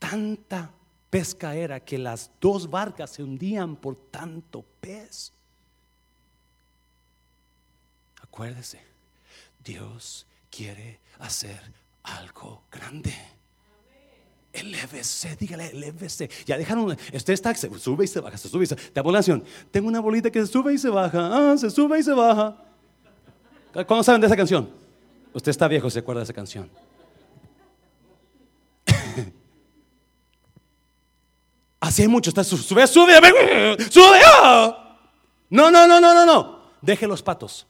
Tanta 0.00 0.72
pesca 1.08 1.54
era 1.54 1.78
que 1.78 1.98
las 1.98 2.32
dos 2.40 2.68
barcas 2.68 3.10
se 3.10 3.22
hundían 3.22 3.76
por 3.76 3.94
tanto 4.10 4.64
pez. 4.80 5.32
Acuérdese, 8.20 8.82
Dios 9.62 10.26
quiere 10.50 10.98
hacer 11.20 11.60
algo 12.02 12.64
grande. 12.72 13.14
Elévese, 14.52 15.34
dígale, 15.36 15.70
elévese. 15.70 16.28
Ya 16.44 16.58
dejaron, 16.58 16.90
usted 16.90 17.32
está, 17.32 17.54
se 17.54 17.70
sube 17.78 18.04
y 18.04 18.06
se 18.06 18.20
baja, 18.20 18.36
se 18.36 18.50
sube 18.50 18.64
y 18.64 18.66
se 18.66 18.74
baja. 18.74 19.42
tengo 19.70 19.88
una 19.88 20.00
bolita 20.00 20.30
que 20.30 20.40
se 20.40 20.46
sube 20.46 20.74
y 20.74 20.78
se 20.78 20.90
baja, 20.90 21.52
ah, 21.52 21.56
se 21.56 21.70
sube 21.70 21.98
y 21.98 22.02
se 22.02 22.12
baja. 22.12 22.56
¿Cómo 23.86 24.02
saben 24.02 24.20
de 24.20 24.26
esa 24.26 24.36
canción? 24.36 24.68
Usted 25.32 25.50
está 25.50 25.66
viejo, 25.68 25.88
se 25.88 26.00
acuerda 26.00 26.20
de 26.20 26.24
esa 26.24 26.34
canción. 26.34 26.70
Así 31.80 32.02
hay 32.02 32.08
mucho, 32.08 32.28
está 32.28 32.44
sube, 32.44 32.62
sube, 32.62 32.86
sube. 32.86 34.20
Ah. 34.42 34.98
No, 35.48 35.70
no, 35.70 35.86
no, 35.86 35.98
no, 35.98 36.12
no, 36.14 36.26
no. 36.26 36.60
Deje 36.82 37.06
los 37.06 37.22
patos. 37.22 37.66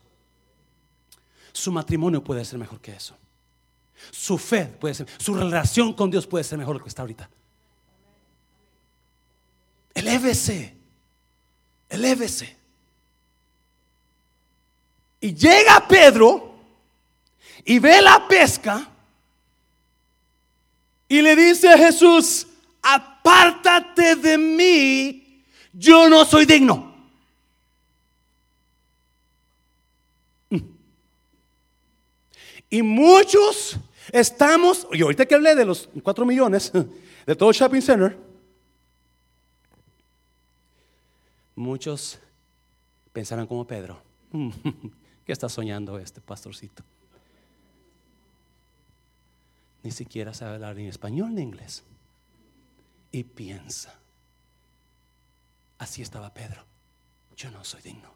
Su 1.53 1.71
matrimonio 1.71 2.21
puede 2.21 2.43
ser 2.43 2.59
mejor 2.59 2.81
que 2.81 2.91
eso. 2.91 3.15
Su 4.11 4.37
fe 4.37 4.65
puede 4.65 4.93
ser, 4.93 5.07
su 5.17 5.33
relación 5.33 5.93
con 5.93 6.11
Dios 6.11 6.27
puede 6.27 6.43
ser 6.43 6.57
mejor 6.57 6.81
que 6.81 6.89
está 6.89 7.01
ahorita. 7.01 7.29
Elévese, 9.93 10.75
elévese. 11.89 12.57
Y 15.21 15.33
llega 15.33 15.87
Pedro 15.87 16.55
y 17.63 17.79
ve 17.79 18.01
la 18.01 18.27
pesca 18.27 18.89
y 21.07 21.21
le 21.21 21.35
dice 21.35 21.69
a 21.69 21.77
Jesús, 21.77 22.47
apártate 22.81 24.15
de 24.15 24.37
mí, 24.37 25.43
yo 25.71 26.09
no 26.09 26.25
soy 26.25 26.45
digno. 26.45 26.93
Y 32.69 32.81
muchos 32.81 33.77
estamos, 34.11 34.87
y 34.91 35.01
ahorita 35.01 35.25
que 35.25 35.35
hablé 35.35 35.55
de 35.55 35.65
los 35.65 35.89
4 36.01 36.25
millones, 36.25 36.71
de 37.25 37.35
todo 37.35 37.51
shopping 37.51 37.81
center, 37.81 38.17
muchos 41.55 42.19
pensarán 43.11 43.47
como 43.47 43.65
Pedro, 43.65 44.01
¿qué 45.25 45.31
está 45.31 45.49
soñando 45.49 45.97
este 45.99 46.21
pastorcito? 46.21 46.83
Ni 49.83 49.91
siquiera 49.91 50.33
sabe 50.33 50.55
hablar 50.55 50.75
ni 50.75 50.87
español 50.87 51.35
ni 51.35 51.41
inglés. 51.41 51.83
Y 53.11 53.23
piensa, 53.25 53.93
así 55.77 56.01
estaba 56.01 56.33
Pedro, 56.33 56.65
yo 57.35 57.51
no 57.51 57.63
soy 57.63 57.81
digno. 57.81 58.09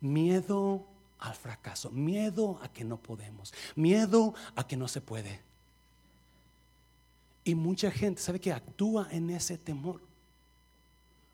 Miedo 0.00 0.84
al 1.22 1.34
fracaso, 1.34 1.90
miedo 1.90 2.58
a 2.62 2.68
que 2.68 2.84
no 2.84 2.96
podemos, 2.96 3.54
miedo 3.76 4.34
a 4.56 4.66
que 4.66 4.76
no 4.76 4.88
se 4.88 5.00
puede. 5.00 5.40
Y 7.44 7.54
mucha 7.54 7.90
gente, 7.90 8.20
¿sabe 8.20 8.40
que 8.40 8.52
actúa 8.52 9.08
en 9.10 9.30
ese 9.30 9.56
temor? 9.56 10.00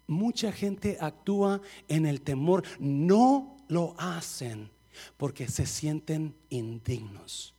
Mucha 0.06 0.52
gente 0.52 0.96
actúa 1.00 1.60
en 1.88 2.06
el 2.06 2.20
temor, 2.20 2.64
no 2.78 3.56
lo 3.68 3.94
hacen 3.98 4.70
porque 5.16 5.48
se 5.48 5.66
sienten 5.66 6.34
indignos. 6.50 7.54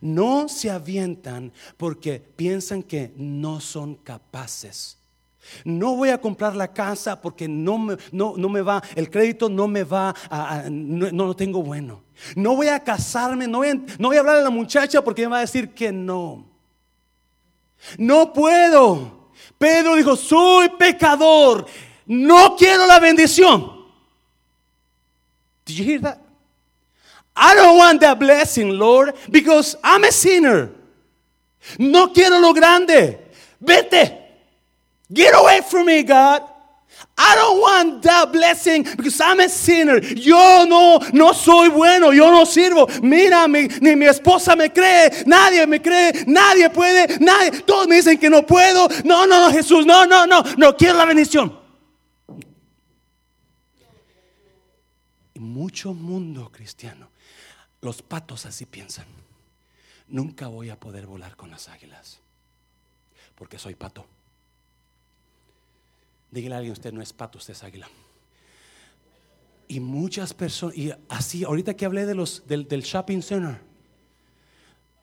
No 0.00 0.48
se 0.48 0.70
avientan 0.70 1.52
porque 1.76 2.18
piensan 2.18 2.82
que 2.82 3.12
no 3.16 3.60
son 3.60 3.94
capaces. 3.94 4.98
No 5.64 5.96
voy 5.96 6.10
a 6.10 6.20
comprar 6.20 6.56
la 6.56 6.72
casa 6.72 7.20
porque 7.20 7.48
no 7.48 7.78
me, 7.78 7.96
no, 8.12 8.34
me 8.36 8.62
va, 8.62 8.82
el 8.94 9.10
crédito 9.10 9.48
no 9.48 9.68
me 9.68 9.84
va, 9.84 10.14
no, 10.70 11.26
lo 11.26 11.36
tengo 11.36 11.62
bueno. 11.62 12.02
No 12.34 12.56
voy 12.56 12.68
a 12.68 12.80
casarme, 12.80 13.46
no 13.46 13.58
voy 13.58 13.68
a, 13.68 13.74
no 13.74 14.08
voy 14.08 14.16
a 14.16 14.20
hablar 14.20 14.36
a 14.36 14.42
la 14.42 14.50
muchacha 14.50 15.02
porque 15.02 15.22
me 15.22 15.28
va 15.28 15.38
a 15.38 15.40
decir 15.40 15.70
que 15.70 15.92
no. 15.92 16.46
No 17.98 18.32
puedo. 18.32 19.30
Pedro 19.58 19.96
dijo, 19.96 20.16
soy 20.16 20.68
pecador, 20.70 21.66
no 22.06 22.56
quiero 22.56 22.86
la 22.86 22.98
bendición. 22.98 23.72
Did 25.64 25.78
you 25.78 25.84
hear 25.84 26.00
that? 26.00 26.20
I 27.34 27.54
don't 27.54 27.76
want 27.76 28.00
that 28.00 28.18
blessing, 28.18 28.78
Lord, 28.78 29.14
because 29.30 29.76
I'm 29.84 30.04
a 30.04 30.12
sinner. 30.12 30.70
No 31.78 32.12
quiero 32.12 32.38
lo 32.38 32.54
grande. 32.54 33.18
Vete. 33.60 34.25
Get 35.12 35.34
away 35.34 35.60
from 35.68 35.86
me, 35.86 36.02
God. 36.02 36.42
I 37.18 37.34
don't 37.34 37.60
want 37.60 38.02
that 38.02 38.32
blessing 38.32 38.82
because 38.82 39.20
I'm 39.20 39.40
a 39.40 39.48
sinner. 39.48 40.00
Yo 40.00 40.64
no, 40.68 40.98
no 41.12 41.32
soy 41.32 41.68
bueno, 41.68 42.12
yo 42.12 42.30
no 42.30 42.44
sirvo. 42.44 42.86
Mira, 43.02 43.46
ni 43.48 43.96
mi 43.96 44.06
esposa 44.06 44.54
me 44.56 44.70
cree, 44.70 45.24
nadie 45.26 45.66
me 45.66 45.80
cree, 45.80 46.24
nadie 46.26 46.68
puede, 46.70 47.18
nadie. 47.18 47.62
Todos 47.62 47.88
me 47.88 47.96
dicen 47.96 48.18
que 48.18 48.28
no 48.28 48.46
puedo. 48.46 48.88
No, 49.04 49.26
no, 49.26 49.46
no, 49.46 49.52
Jesús, 49.52 49.86
no, 49.86 50.04
no, 50.06 50.26
no, 50.26 50.42
no 50.56 50.76
quiero 50.76 50.98
la 50.98 51.04
bendición. 51.06 51.58
Y 55.34 55.38
mucho 55.38 55.94
mundo 55.94 56.50
cristiano, 56.52 57.08
los 57.80 58.02
patos 58.02 58.46
así 58.46 58.66
piensan. 58.66 59.06
Nunca 60.08 60.48
voy 60.48 60.70
a 60.70 60.78
poder 60.78 61.06
volar 61.06 61.36
con 61.36 61.50
las 61.50 61.68
águilas 61.68 62.20
porque 63.34 63.58
soy 63.58 63.74
pato. 63.74 64.06
Dígale 66.30 66.54
a 66.54 66.58
alguien, 66.58 66.72
usted 66.72 66.92
no 66.92 67.00
es 67.00 67.12
pato, 67.12 67.38
usted 67.38 67.52
es 67.52 67.62
águila. 67.62 67.88
Y 69.68 69.80
muchas 69.80 70.32
personas, 70.32 70.76
y 70.76 70.92
así, 71.08 71.44
ahorita 71.44 71.74
que 71.74 71.84
hablé 71.84 72.06
de 72.06 72.14
los, 72.14 72.46
del, 72.46 72.66
shopping 72.66 73.20
center, 73.20 73.60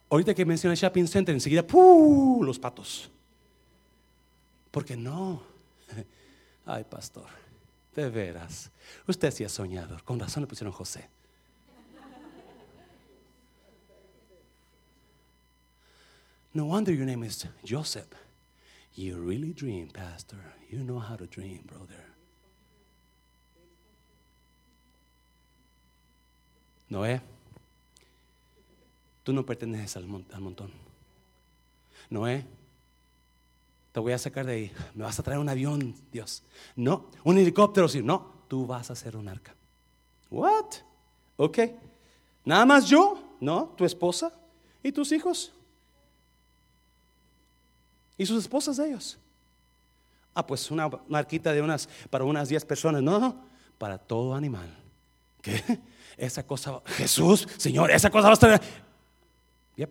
ahorita 0.09 0.33
que 0.33 0.45
mencioné 0.45 0.75
shopping 0.75 1.07
center, 1.07 1.33
enseguida, 1.33 1.65
¡puh! 1.65 2.43
los 2.43 2.59
patos. 2.59 3.09
Porque 4.71 4.95
no. 4.95 5.43
Ay, 6.65 6.83
pastor, 6.83 7.27
de 7.95 8.09
veras. 8.09 8.71
Usted 9.07 9.31
sí 9.31 9.43
es 9.43 9.51
soñador. 9.51 10.03
Con 10.03 10.19
razón 10.19 10.41
le 10.43 10.47
pusieron 10.47 10.73
José. 10.73 11.09
No 16.53 16.65
wonder 16.65 16.93
your 16.93 17.05
name 17.05 17.25
is 17.25 17.47
Joseph. 17.67 18.07
You 18.95 19.17
really 19.17 19.53
dream, 19.53 19.87
Pastor. 19.87 20.37
You 20.69 20.83
know 20.83 20.99
how 20.99 21.15
to 21.15 21.25
dream, 21.25 21.63
brother. 21.65 22.05
Noé, 26.89 27.21
tú 29.23 29.33
no 29.33 29.43
perteneces 29.43 29.97
al, 29.97 30.03
al 30.31 30.41
montón. 30.41 30.71
Noé, 32.09 32.45
te 33.91 33.99
voy 33.99 34.11
a 34.13 34.17
sacar 34.19 34.45
de 34.45 34.53
ahí. 34.53 34.71
Me 34.93 35.03
vas 35.03 35.19
a 35.19 35.23
traer 35.23 35.39
un 35.39 35.49
avión, 35.49 35.95
Dios. 36.11 36.43
No, 36.75 37.07
un 37.23 37.37
helicóptero. 37.39 37.87
No, 38.03 38.31
tú 38.47 38.67
vas 38.67 38.91
a 38.91 38.93
hacer 38.93 39.15
un 39.15 39.27
arca. 39.27 39.55
What? 40.29 40.65
Ok. 41.37 41.59
Nada 42.45 42.65
más 42.65 42.85
yo, 42.85 43.19
no, 43.39 43.73
tu 43.77 43.85
esposa 43.85 44.31
y 44.83 44.91
tus 44.91 45.11
hijos. 45.11 45.51
Y 48.17 48.25
sus 48.25 48.39
esposas 48.43 48.77
de 48.77 48.87
ellos. 48.89 49.17
Ah, 50.33 50.45
pues 50.45 50.69
una, 50.71 50.89
arquita 51.11 51.53
de 51.53 51.61
unas, 51.61 51.87
para 52.09 52.23
unas 52.23 52.49
10 52.49 52.65
personas. 52.65 53.01
No, 53.01 53.19
no, 53.19 53.45
para 53.77 53.97
todo 53.97 54.35
animal. 54.35 54.69
¿Qué? 55.41 55.61
Esa 56.17 56.45
cosa, 56.45 56.81
Jesús, 56.85 57.47
Señor, 57.57 57.91
esa 57.91 58.09
cosa 58.09 58.27
va 58.27 58.31
a 58.31 58.33
estar. 58.33 58.61
Yep. 59.75 59.89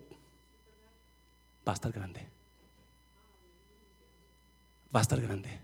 Va 1.67 1.73
a 1.73 1.75
estar 1.75 1.93
grande. 1.93 2.29
Va 4.95 5.01
a 5.01 5.03
estar 5.03 5.21
grande. 5.21 5.61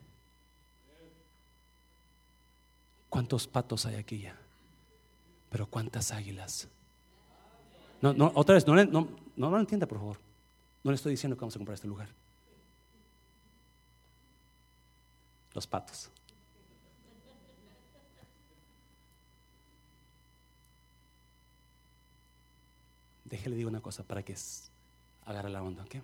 ¿Cuántos 3.09 3.47
patos 3.47 3.87
hay 3.87 3.97
aquí 3.97 4.21
ya? 4.21 4.37
Pero 5.51 5.67
cuántas 5.67 6.13
águilas. 6.13 6.69
No, 8.01 8.13
no, 8.13 8.31
otra 8.35 8.55
vez, 8.55 8.67
no, 8.67 8.75
no, 8.85 9.09
no 9.37 9.51
lo 9.51 9.59
entienda, 9.59 9.87
por 9.87 9.99
favor. 9.99 10.19
No 10.85 10.91
le 10.91 10.97
estoy 10.97 11.13
diciendo 11.13 11.37
que 11.37 11.41
vamos 11.41 11.55
a 11.57 11.59
comprar 11.59 11.75
este 11.75 11.89
lugar. 11.89 12.09
Los 15.55 15.66
patos. 15.66 16.11
Déjele 23.24 23.57
digo 23.57 23.68
una 23.68 23.80
cosa 23.80 24.03
para 24.03 24.22
que 24.22 24.34
agarre 25.26 25.51
la 25.51 25.62
onda, 25.62 25.84
¿ok? 25.84 25.96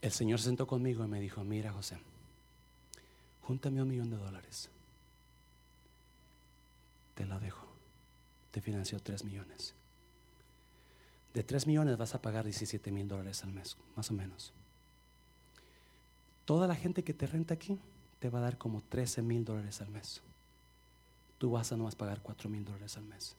El 0.00 0.12
Señor 0.12 0.38
se 0.38 0.44
sentó 0.44 0.66
conmigo 0.66 1.04
y 1.04 1.08
me 1.08 1.20
dijo, 1.20 1.42
mira 1.42 1.72
José, 1.72 1.98
júntame 3.42 3.82
un 3.82 3.88
millón 3.88 4.10
de 4.10 4.16
dólares. 4.16 4.68
Te 7.14 7.26
la 7.26 7.40
dejo. 7.40 7.66
Te 8.52 8.60
financió 8.60 9.00
tres 9.00 9.24
millones. 9.24 9.74
De 11.34 11.42
tres 11.42 11.66
millones 11.66 11.96
vas 11.98 12.14
a 12.14 12.22
pagar 12.22 12.44
17 12.44 12.90
mil 12.92 13.08
dólares 13.08 13.42
al 13.42 13.52
mes, 13.52 13.76
más 13.96 14.10
o 14.10 14.14
menos. 14.14 14.52
Toda 16.46 16.66
la 16.66 16.76
gente 16.76 17.04
que 17.04 17.12
te 17.12 17.26
renta 17.26 17.52
aquí 17.52 17.78
te 18.20 18.30
va 18.30 18.38
a 18.38 18.42
dar 18.42 18.56
como 18.56 18.80
13 18.88 19.20
mil 19.20 19.44
dólares 19.44 19.82
al 19.82 19.90
mes. 19.90 20.22
Tú 21.38 21.50
vas 21.50 21.70
a 21.72 21.76
nomás 21.76 21.94
pagar 21.94 22.22
4 22.22 22.48
mil 22.48 22.64
dólares 22.64 22.96
al 22.96 23.04
mes. 23.04 23.36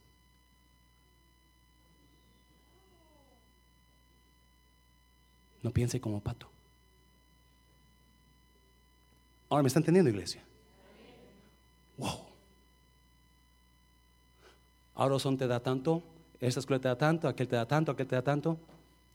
No 5.62 5.70
piense 5.72 6.00
como 6.00 6.20
pato. 6.20 6.48
Ahora 9.48 9.62
me 9.62 9.68
está 9.68 9.80
entendiendo, 9.80 10.10
iglesia. 10.10 10.42
Wow. 11.96 12.26
Ahora 14.94 15.18
son 15.18 15.38
te 15.38 15.46
da 15.46 15.60
tanto, 15.60 16.02
esta 16.40 16.60
escuela 16.60 16.80
te 16.80 16.88
da 16.88 16.98
tanto, 16.98 17.26
aquel 17.26 17.48
te 17.48 17.56
da 17.56 17.66
tanto, 17.66 17.90
aquel 17.90 18.06
te 18.06 18.16
da 18.16 18.22
tanto. 18.22 18.58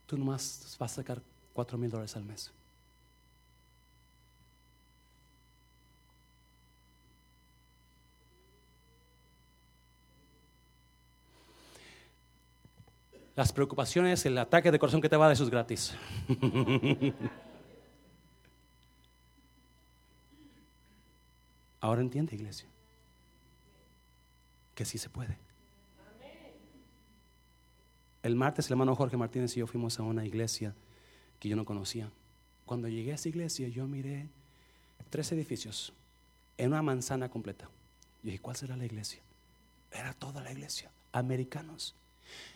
Tú 0.08 0.18
nomás 0.18 0.76
vas 0.80 0.92
a 0.92 0.96
sacar 0.96 1.22
cuatro 1.54 1.78
mil 1.78 1.92
dólares 1.92 2.16
al 2.16 2.24
mes. 2.24 2.52
Las 13.36 13.52
preocupaciones, 13.52 14.26
el 14.26 14.38
ataque 14.38 14.72
de 14.72 14.78
corazón 14.80 15.02
que 15.02 15.10
te 15.10 15.18
va 15.18 15.26
a 15.26 15.28
dar, 15.30 15.34
eso 15.34 15.44
es 15.44 15.50
gratis. 15.50 15.96
Ahora 21.82 22.02
entiende, 22.02 22.36
iglesia, 22.36 22.68
que 24.76 24.86
sí 24.86 24.98
se 24.98 25.10
puede. 25.10 25.38
El 28.22 28.36
martes 28.38 28.68
el 28.68 28.74
hermano 28.74 28.96
Jorge 28.96 29.18
Martínez 29.18 29.58
y 29.58 29.60
yo 29.60 29.68
fuimos 29.68 30.00
a 30.00 30.04
una 30.04 30.26
iglesia 30.26 30.74
que 31.40 31.50
yo 31.50 31.58
no 31.58 31.66
conocía. 31.66 32.10
Cuando 32.66 32.88
llegué 32.88 33.12
a 33.12 33.16
esa 33.16 33.28
iglesia 33.28 33.68
yo 33.68 33.86
miré 33.86 34.30
tres 35.10 35.30
edificios 35.34 35.92
en 36.58 36.70
una 36.70 36.82
manzana 36.82 37.30
completa. 37.30 37.68
Y 38.24 38.28
dije, 38.28 38.40
¿cuál 38.40 38.56
será 38.56 38.78
la 38.78 38.86
iglesia? 38.86 39.20
Era 39.92 40.14
toda 40.14 40.42
la 40.42 40.54
iglesia, 40.54 40.90
americanos. 41.12 41.96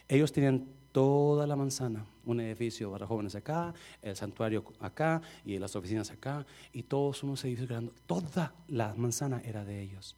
Ellos 0.08 0.32
tenían 0.32 0.68
toda 0.92 1.46
la 1.46 1.56
manzana, 1.56 2.06
un 2.26 2.40
edificio 2.40 2.92
para 2.92 3.06
jóvenes 3.06 3.36
acá, 3.36 3.74
el 4.02 4.16
santuario 4.16 4.64
acá 4.80 5.22
y 5.46 5.60
las 5.60 5.76
oficinas 5.76 6.10
acá, 6.12 6.46
y 6.74 6.84
todos 6.84 7.24
unos 7.24 7.44
edificios 7.44 7.70
grandes. 7.70 7.94
Toda 8.06 8.54
la 8.68 8.96
manzana 8.96 9.42
era 9.46 9.64
de 9.64 9.82
ellos. 9.82 10.16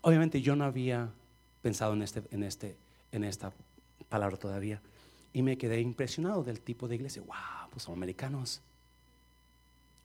Obviamente 0.00 0.40
yo 0.40 0.56
no 0.56 0.64
había 0.64 1.10
pensado 1.60 1.92
en, 1.92 2.02
este, 2.02 2.22
en, 2.30 2.42
este, 2.42 2.76
en 3.12 3.24
esta 3.24 3.52
palabra 4.08 4.36
todavía, 4.36 4.80
y 5.32 5.42
me 5.42 5.58
quedé 5.58 5.80
impresionado 5.80 6.42
del 6.42 6.60
tipo 6.60 6.88
de 6.88 6.94
iglesia. 6.94 7.22
Wow, 7.22 7.70
pues 7.70 7.82
son 7.82 7.94
americanos. 7.94 8.62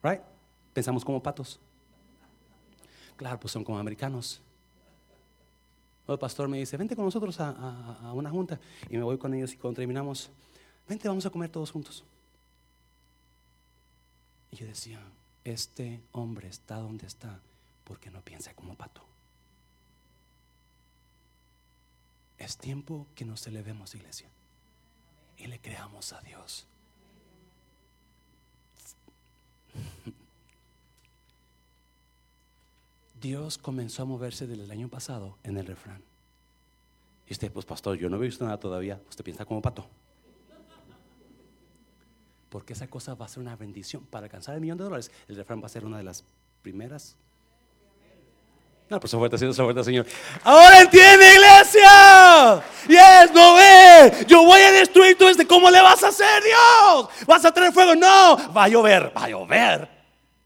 Right? 0.02 0.20
Pensamos 0.74 1.04
como 1.04 1.22
patos. 1.22 1.58
Claro, 3.16 3.40
pues 3.40 3.52
son 3.52 3.64
como 3.64 3.78
americanos. 3.78 4.42
El 6.08 6.18
pastor 6.18 6.48
me 6.48 6.58
dice, 6.58 6.76
vente 6.76 6.96
con 6.96 7.04
nosotros 7.04 7.38
a, 7.40 8.12
una 8.14 8.30
junta. 8.30 8.60
Y 8.90 8.96
me 8.96 9.04
voy 9.04 9.18
con 9.18 9.32
ellos 9.34 9.52
y 9.52 9.56
cuando 9.56 9.76
terminamos, 9.76 10.30
vente, 10.88 11.08
vamos 11.08 11.24
a 11.26 11.30
comer 11.30 11.50
todos 11.50 11.70
juntos. 11.70 12.04
Y 14.50 14.56
yo 14.56 14.66
decía, 14.66 15.00
este 15.44 16.02
hombre 16.12 16.48
está 16.48 16.76
donde 16.76 17.06
está 17.06 17.40
porque 17.84 18.10
no 18.10 18.20
piensa 18.20 18.52
como 18.54 18.74
pato. 18.74 19.02
Es 22.38 22.56
tiempo 22.58 23.06
que 23.14 23.24
nos 23.24 23.46
elevemos, 23.46 23.94
iglesia, 23.94 24.28
y 25.38 25.46
le 25.46 25.60
creamos 25.60 26.12
a 26.12 26.20
Dios. 26.22 26.66
Dios 33.22 33.56
comenzó 33.56 34.02
a 34.02 34.04
moverse 34.04 34.48
desde 34.48 34.64
el 34.64 34.70
año 34.72 34.88
pasado 34.88 35.38
en 35.44 35.56
el 35.56 35.64
refrán. 35.64 36.02
Y 37.28 37.32
usted, 37.32 37.52
pues 37.52 37.64
pastor, 37.64 37.96
yo 37.96 38.10
no 38.10 38.16
he 38.16 38.20
visto 38.20 38.44
nada 38.44 38.58
todavía. 38.58 39.00
Usted 39.08 39.24
piensa 39.24 39.44
como 39.44 39.62
pato. 39.62 39.86
Porque 42.50 42.72
esa 42.72 42.88
cosa 42.88 43.14
va 43.14 43.26
a 43.26 43.28
ser 43.28 43.38
una 43.38 43.54
bendición. 43.54 44.04
Para 44.06 44.26
alcanzar 44.26 44.56
el 44.56 44.60
millón 44.60 44.76
de 44.76 44.84
dólares, 44.84 45.10
el 45.28 45.36
refrán 45.36 45.62
va 45.62 45.66
a 45.66 45.68
ser 45.70 45.84
una 45.84 45.98
de 45.98 46.02
las 46.02 46.24
primeras. 46.62 47.14
No, 48.90 48.98
pues 48.98 49.12
fuerte, 49.12 49.38
Señor, 49.38 49.54
fuerte, 49.54 49.84
Señor. 49.84 50.04
Ahora 50.42 50.80
entiende, 50.82 51.32
iglesia. 51.32 52.62
Yes, 52.88 53.32
no 53.32 53.54
ve. 53.54 54.26
Yo 54.26 54.44
voy 54.44 54.60
a 54.60 54.72
destruir 54.72 55.16
todo 55.16 55.30
este. 55.30 55.46
¿Cómo 55.46 55.70
le 55.70 55.80
vas 55.80 56.02
a 56.02 56.08
hacer, 56.08 56.42
Dios? 56.42 57.08
¿Vas 57.26 57.44
a 57.44 57.54
traer 57.54 57.72
fuego? 57.72 57.94
No. 57.94 58.52
Va 58.52 58.64
a 58.64 58.68
llover, 58.68 59.16
va 59.16 59.24
a 59.24 59.28
llover. 59.28 59.88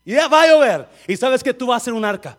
Ya 0.04 0.28
va 0.28 0.42
a 0.42 0.46
llover. 0.46 0.88
Y 1.08 1.16
sabes 1.16 1.42
que 1.42 1.54
tú 1.54 1.68
vas 1.68 1.82
a 1.82 1.84
ser 1.86 1.94
un 1.94 2.04
arca 2.04 2.36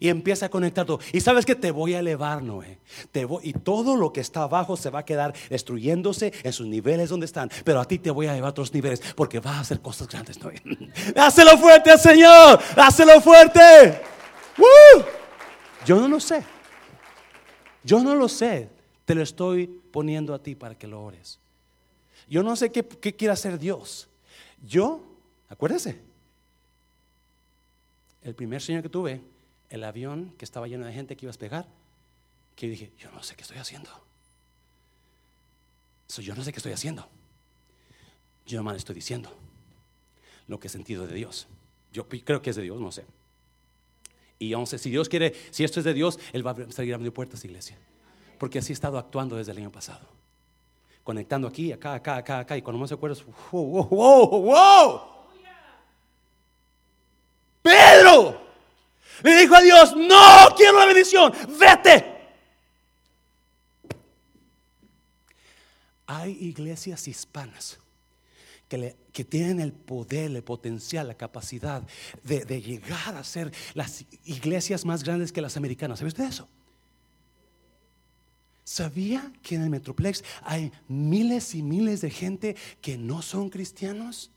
y 0.00 0.08
empieza 0.08 0.46
a 0.46 0.48
conectar 0.48 0.86
todo. 0.86 1.00
Y 1.12 1.20
sabes 1.20 1.46
que 1.46 1.54
te 1.54 1.70
voy 1.70 1.94
a 1.94 2.00
elevar, 2.00 2.42
Noé. 2.42 2.78
Te 3.12 3.24
voy, 3.24 3.48
y 3.48 3.52
todo 3.52 3.96
lo 3.96 4.12
que 4.12 4.20
está 4.20 4.42
abajo 4.42 4.76
se 4.76 4.90
va 4.90 5.00
a 5.00 5.04
quedar 5.04 5.34
destruyéndose 5.48 6.32
en 6.42 6.52
sus 6.52 6.66
niveles 6.66 7.08
donde 7.08 7.26
están. 7.26 7.50
Pero 7.64 7.80
a 7.80 7.84
ti 7.84 7.98
te 7.98 8.10
voy 8.10 8.26
a 8.26 8.32
elevar 8.32 8.48
a 8.48 8.50
otros 8.50 8.72
niveles 8.72 9.00
porque 9.14 9.40
vas 9.40 9.56
a 9.56 9.60
hacer 9.60 9.80
cosas 9.80 10.08
grandes, 10.08 10.40
Noé. 10.42 10.62
Hácelo 11.16 11.58
fuerte, 11.58 11.96
Señor. 11.98 12.60
Hácelo 12.76 13.20
fuerte. 13.20 14.00
Yo 15.84 16.00
no 16.00 16.08
lo 16.08 16.20
sé. 16.20 16.44
Yo 17.84 18.02
no 18.02 18.14
lo 18.14 18.28
sé. 18.28 18.68
Te 19.04 19.14
lo 19.14 19.22
estoy 19.22 19.66
poniendo 19.92 20.34
a 20.34 20.42
ti 20.42 20.54
para 20.54 20.74
que 20.74 20.86
lo 20.86 21.02
ores. 21.02 21.38
Yo 22.28 22.42
no 22.42 22.56
sé 22.56 22.72
qué, 22.72 22.84
qué 22.84 23.14
quiere 23.14 23.32
hacer 23.32 23.58
Dios. 23.58 24.08
Yo, 24.66 25.00
acuérdese, 25.48 26.00
el 28.22 28.34
primer 28.34 28.60
sueño 28.60 28.82
que 28.82 28.88
tuve 28.88 29.20
el 29.70 29.84
avión 29.84 30.34
que 30.38 30.44
estaba 30.44 30.68
lleno 30.68 30.86
de 30.86 30.92
gente 30.92 31.16
que 31.16 31.26
iba 31.26 31.30
a 31.30 31.34
despegar, 31.34 31.66
que 32.54 32.68
dije, 32.68 32.92
yo 32.98 33.10
no 33.12 33.22
sé 33.22 33.36
qué 33.36 33.42
estoy 33.42 33.58
haciendo. 33.58 33.90
yo 36.18 36.34
no 36.34 36.42
sé 36.42 36.52
qué 36.52 36.58
estoy 36.58 36.72
haciendo. 36.72 37.08
Yo 38.46 38.58
nomás 38.58 38.76
estoy 38.76 38.94
diciendo 38.94 39.32
lo 40.46 40.58
que 40.60 40.68
he 40.68 40.70
sentido 40.70 41.06
de 41.06 41.14
Dios. 41.14 41.48
Yo 41.92 42.08
creo 42.08 42.40
que 42.40 42.50
es 42.50 42.56
de 42.56 42.62
Dios, 42.62 42.80
no 42.80 42.92
sé. 42.92 43.04
Y 44.38 44.54
sé 44.66 44.78
si 44.78 44.90
Dios 44.90 45.08
quiere, 45.08 45.34
si 45.50 45.64
esto 45.64 45.80
es 45.80 45.84
de 45.84 45.94
Dios, 45.94 46.18
Él 46.32 46.46
va 46.46 46.52
a 46.52 46.72
seguir 46.72 46.94
abriendo 46.94 47.12
puertas, 47.12 47.44
iglesia. 47.44 47.76
Porque 48.38 48.58
así 48.58 48.72
he 48.72 48.74
estado 48.74 48.98
actuando 48.98 49.36
desde 49.36 49.52
el 49.52 49.58
año 49.58 49.72
pasado. 49.72 50.06
Conectando 51.02 51.48
aquí, 51.48 51.72
acá, 51.72 51.94
acá, 51.94 52.16
acá, 52.16 52.40
acá. 52.40 52.56
Y 52.56 52.62
cuando 52.62 52.78
más 52.78 52.90
se 52.90 52.94
acuerdas, 52.94 53.24
wow, 53.50 53.64
wow, 53.64 53.88
wow, 53.88 54.42
wow. 54.42 55.00
Pedro, 57.62 58.45
le 59.22 59.36
dijo 59.36 59.54
a 59.54 59.62
Dios, 59.62 59.96
no 59.96 60.54
quiero 60.56 60.78
la 60.78 60.86
bendición, 60.86 61.32
vete. 61.58 62.14
Hay 66.06 66.32
iglesias 66.40 67.08
hispanas 67.08 67.78
que, 68.68 69.24
tienen 69.24 69.60
el 69.60 69.72
poder, 69.72 70.30
el 70.30 70.42
potencial, 70.42 71.08
la 71.08 71.14
capacidad 71.14 71.82
de, 72.22 72.44
de, 72.44 72.60
llegar 72.60 73.16
a 73.16 73.24
ser 73.24 73.52
las 73.74 74.04
iglesias 74.24 74.84
más 74.84 75.04
grandes 75.04 75.32
que 75.32 75.40
las 75.40 75.56
americanas. 75.56 75.98
¿Sabe 75.98 76.08
usted 76.08 76.24
eso? 76.24 76.48
¿Sabía 78.64 79.32
que 79.42 79.54
en 79.54 79.62
el 79.62 79.70
Metroplex 79.70 80.24
hay 80.42 80.72
miles 80.88 81.54
y 81.54 81.62
miles 81.62 82.00
de 82.00 82.10
gente 82.10 82.56
que 82.80 82.98
no 82.98 83.22
son 83.22 83.48
cristianos? 83.48 84.32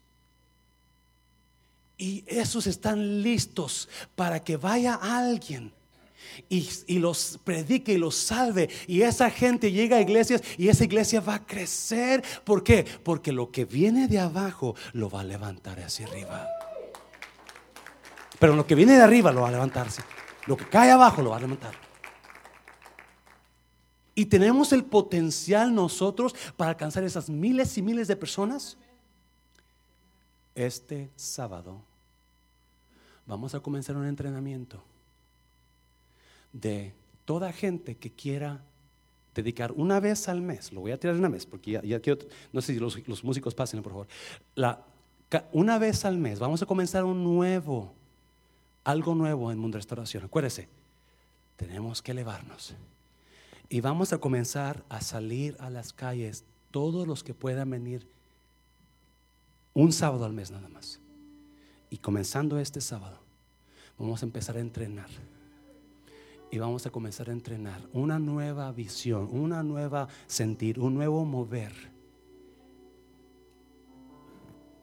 Y 2.00 2.24
esos 2.26 2.66
están 2.66 3.22
listos 3.22 3.88
para 4.16 4.44
que 4.44 4.58
vaya 4.58 4.96
alguien 4.96 5.74
y, 6.48 7.00
los 7.00 7.40
predique 7.44 7.94
y 7.94 7.98
los 7.98 8.16
salve. 8.16 8.70
Y 8.88 9.02
esa 9.02 9.30
gente 9.30 9.72
llega 9.72 9.98
a 9.98 10.02
iglesias 10.02 10.42
y 10.58 10.70
esa 10.70 10.86
iglesia 10.86 11.22
va 11.22 11.36
a 11.36 11.46
crecer. 11.46 12.24
¿Por 12.44 12.64
qué? 12.64 12.86
Porque 13.04 13.32
lo 13.32 13.52
que 13.52 13.66
viene 13.66 14.08
de 14.08 14.20
abajo 14.20 14.76
lo 14.94 15.10
va 15.10 15.22
a 15.22 15.24
levantar 15.24 15.80
hacia 15.80 16.08
arriba. 16.08 16.48
Pero 18.40 18.56
lo 18.56 18.66
que 18.66 18.76
viene 18.76 18.96
de 18.96 19.02
arriba 19.02 19.32
lo 19.32 19.42
va 19.42 19.50
a 19.50 19.52
levantarse. 19.52 20.02
Lo 20.46 20.56
que 20.56 20.68
cae 20.68 20.92
abajo 20.92 21.22
lo 21.22 21.32
va 21.32 21.38
a 21.38 21.42
levantar. 21.42 21.74
Y 24.16 24.26
tenemos 24.26 24.72
el 24.74 24.86
potencial 24.86 25.76
nosotros 25.76 26.34
para 26.56 26.72
alcanzar 26.72 27.04
esas 27.04 27.30
miles 27.30 27.78
y 27.78 27.82
miles 27.82 28.08
de 28.08 28.16
personas. 28.16 28.78
Este 30.56 31.10
sábado 31.16 31.89
vamos 33.30 33.54
a 33.54 33.60
comenzar 33.60 33.96
un 33.96 34.08
entrenamiento 34.08 34.84
de 36.52 36.94
toda 37.26 37.54
gente 37.54 37.96
que 37.96 38.12
quiera 38.12 38.60
dedicar 39.36 39.72
una 39.74 40.00
vez 40.00 40.28
al 40.28 40.42
mes, 40.42 40.74
lo 40.74 40.82
voy 40.82 40.92
a 40.92 41.00
tirar 41.00 41.16
una 41.16 41.30
vez 41.30 41.46
porque 41.46 41.80
ya, 41.84 42.00
quiero, 42.00 42.20
no 42.52 42.60
sé 42.60 42.74
si 42.74 42.80
los, 42.80 43.24
músicos 43.24 43.54
pasen, 43.54 43.84
por 43.84 43.92
favor, 43.92 44.08
la, 44.56 44.84
una 45.54 45.78
vez 45.78 46.06
al 46.06 46.18
mes 46.18 46.40
vamos 46.40 46.64
a 46.64 46.66
comenzar 46.66 47.06
un 47.06 47.24
nuevo, 47.24 47.94
algo 48.84 49.14
nuevo 49.14 49.52
en 49.52 49.60
Mundo 49.60 49.78
Restauración. 49.78 50.24
Acuérdese, 50.24 50.68
tenemos 51.56 52.02
que 52.02 52.12
elevarnos 52.12 52.74
y 53.70 53.80
vamos 53.80 54.12
a 54.12 54.18
comenzar 54.18 54.84
a 54.90 55.02
salir 55.02 55.56
a 55.60 55.70
las 55.70 55.94
calles 55.94 56.46
todos 56.72 57.08
los 57.08 57.24
que 57.24 57.36
puedan 57.36 57.70
venir 57.70 58.08
un 59.76 59.94
sábado 59.94 60.26
al 60.26 60.34
mes 60.34 60.50
nada 60.50 60.68
más. 60.68 61.00
Y 61.90 61.98
comenzando 61.98 62.60
este 62.60 62.82
sábado, 62.82 63.20
vamos 63.98 64.22
a 64.22 64.26
empezar 64.26 64.58
a 64.58 64.60
entrenar 64.60 65.10
y 66.52 66.58
vamos 66.58 66.86
a 66.86 66.90
comenzar 66.90 67.30
a 67.30 67.32
entrenar 67.32 67.82
una 67.94 68.20
nueva 68.20 68.72
visión, 68.72 69.30
una 69.32 69.64
nueva 69.64 70.08
sentir, 70.28 70.80
un 70.80 70.96
nuevo 70.96 71.26
mover. 71.26 71.74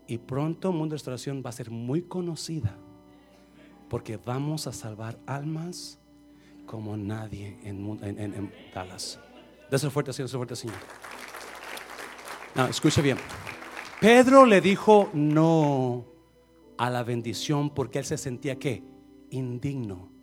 Y 0.07 0.19
pronto 0.19 0.71
Mundo 0.71 0.93
de 0.93 0.97
Restauración 0.97 1.43
va 1.45 1.51
a 1.51 1.53
ser 1.53 1.71
muy 1.71 2.03
conocida 2.03 2.77
porque 3.89 4.17
vamos 4.17 4.67
a 4.67 4.73
salvar 4.73 5.19
almas 5.27 5.99
como 6.67 6.97
nadie 6.97 7.59
en, 7.63 7.99
en, 8.03 8.35
en, 8.35 8.53
Dallas. 8.75 9.19
Déselo 9.71 9.91
fuerte, 9.91 10.13
Señor, 10.13 10.29
fuerte, 10.31 10.57
Señor. 10.57 10.77
Escuche 12.69 13.03
bien. 13.03 13.19
Pedro 14.01 14.47
le 14.47 14.61
dijo 14.61 15.11
no 15.13 16.16
a 16.79 16.91
la 16.91 17.03
bendición 17.03 17.71
porque 17.71 17.99
él 17.99 18.05
se 18.05 18.19
sentía 18.19 18.59
que 18.59 18.83
indigno 19.31 20.17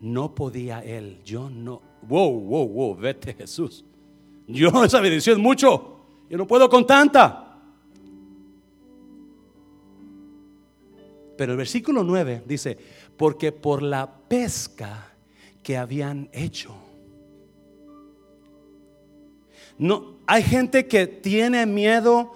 no 0.00 0.34
podía 0.34 0.80
él. 0.84 1.20
Yo 1.24 1.50
no. 1.50 1.80
Wow, 2.02 2.40
wow, 2.40 2.68
wow, 2.68 2.96
vete 2.96 3.34
Jesús. 3.34 3.84
Yo 4.46 4.70
esa 4.84 5.00
bendición 5.00 5.40
mucho. 5.40 6.00
Yo 6.28 6.38
no 6.38 6.46
puedo 6.46 6.68
con 6.68 6.86
tanta. 6.86 7.42
Pero 11.36 11.52
el 11.52 11.58
versículo 11.58 12.02
9 12.02 12.44
dice, 12.46 12.78
porque 13.16 13.52
por 13.52 13.82
la 13.82 14.10
pesca 14.28 15.12
que 15.62 15.76
habían 15.76 16.30
hecho. 16.32 16.74
No, 19.78 20.16
hay 20.26 20.42
gente 20.42 20.86
que 20.86 21.06
tiene 21.06 21.66
miedo 21.66 22.32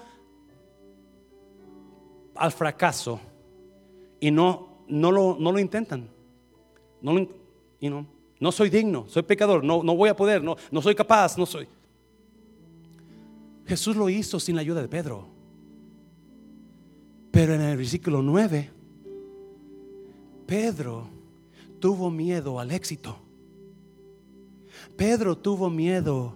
al 2.34 2.52
fracaso 2.52 3.20
y 4.20 4.30
no, 4.30 4.84
no, 4.88 5.10
lo, 5.10 5.36
no 5.38 5.50
lo 5.52 5.58
intentan. 5.58 6.08
No 7.00 7.26
no 8.40 8.52
soy 8.52 8.70
digno, 8.70 9.04
soy 9.08 9.22
pecador, 9.22 9.62
no, 9.62 9.82
no 9.82 9.94
voy 9.94 10.08
a 10.08 10.16
poder, 10.16 10.42
no, 10.42 10.56
no 10.70 10.82
soy 10.82 10.94
capaz, 10.94 11.36
no 11.36 11.44
soy. 11.44 11.66
Jesús 13.66 13.94
lo 13.96 14.08
hizo 14.08 14.40
sin 14.40 14.56
la 14.56 14.62
ayuda 14.62 14.80
de 14.82 14.88
Pedro. 14.88 15.28
Pero 17.30 17.54
en 17.54 17.60
el 17.60 17.76
versículo 17.76 18.22
9, 18.22 18.70
Pedro 20.46 21.06
tuvo 21.78 22.10
miedo 22.10 22.58
al 22.58 22.72
éxito. 22.72 23.16
Pedro 24.96 25.36
tuvo 25.38 25.70
miedo 25.70 26.34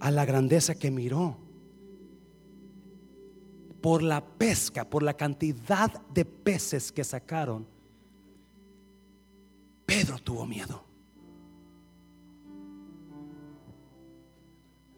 a 0.00 0.10
la 0.10 0.24
grandeza 0.24 0.74
que 0.74 0.90
miró. 0.90 1.36
Por 3.84 4.02
la 4.02 4.24
pesca, 4.24 4.88
por 4.88 5.02
la 5.02 5.12
cantidad 5.12 5.92
de 6.14 6.24
peces 6.24 6.90
que 6.90 7.04
sacaron 7.04 7.66
Pedro 9.84 10.18
tuvo 10.18 10.46
miedo. 10.46 10.82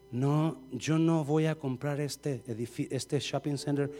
No, 0.09 0.61
yo 0.71 0.97
no 0.97 1.25
voy 1.25 1.47
a 1.47 1.55
comprar 1.55 1.99
este, 1.99 2.41
este 2.89 3.19
shopping 3.19 3.57
center 3.57 3.91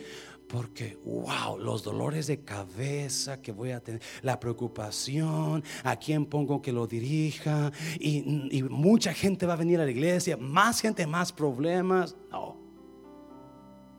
porque, 0.48 0.98
wow, 1.04 1.60
los 1.60 1.84
dolores 1.84 2.28
de 2.28 2.40
cabeza 2.40 3.42
que 3.42 3.52
voy 3.52 3.72
a 3.72 3.82
tener, 3.82 4.02
la 4.22 4.40
preocupación, 4.40 5.66
a 5.84 5.98
quién 5.98 6.26
pongo 6.26 6.62
que 6.62 6.72
lo 6.72 6.88
dirija, 6.88 7.74
y, 8.00 8.58
y 8.58 8.64
mucha 8.64 9.14
gente 9.14 9.46
va 9.46 9.54
a 9.54 9.58
venir 9.58 9.82
a 9.82 9.84
la 9.84 9.92
iglesia, 9.92 10.38
más 10.38 10.80
gente, 10.80 11.06
más 11.06 11.34
problemas. 11.34 12.16
No, 12.32 12.67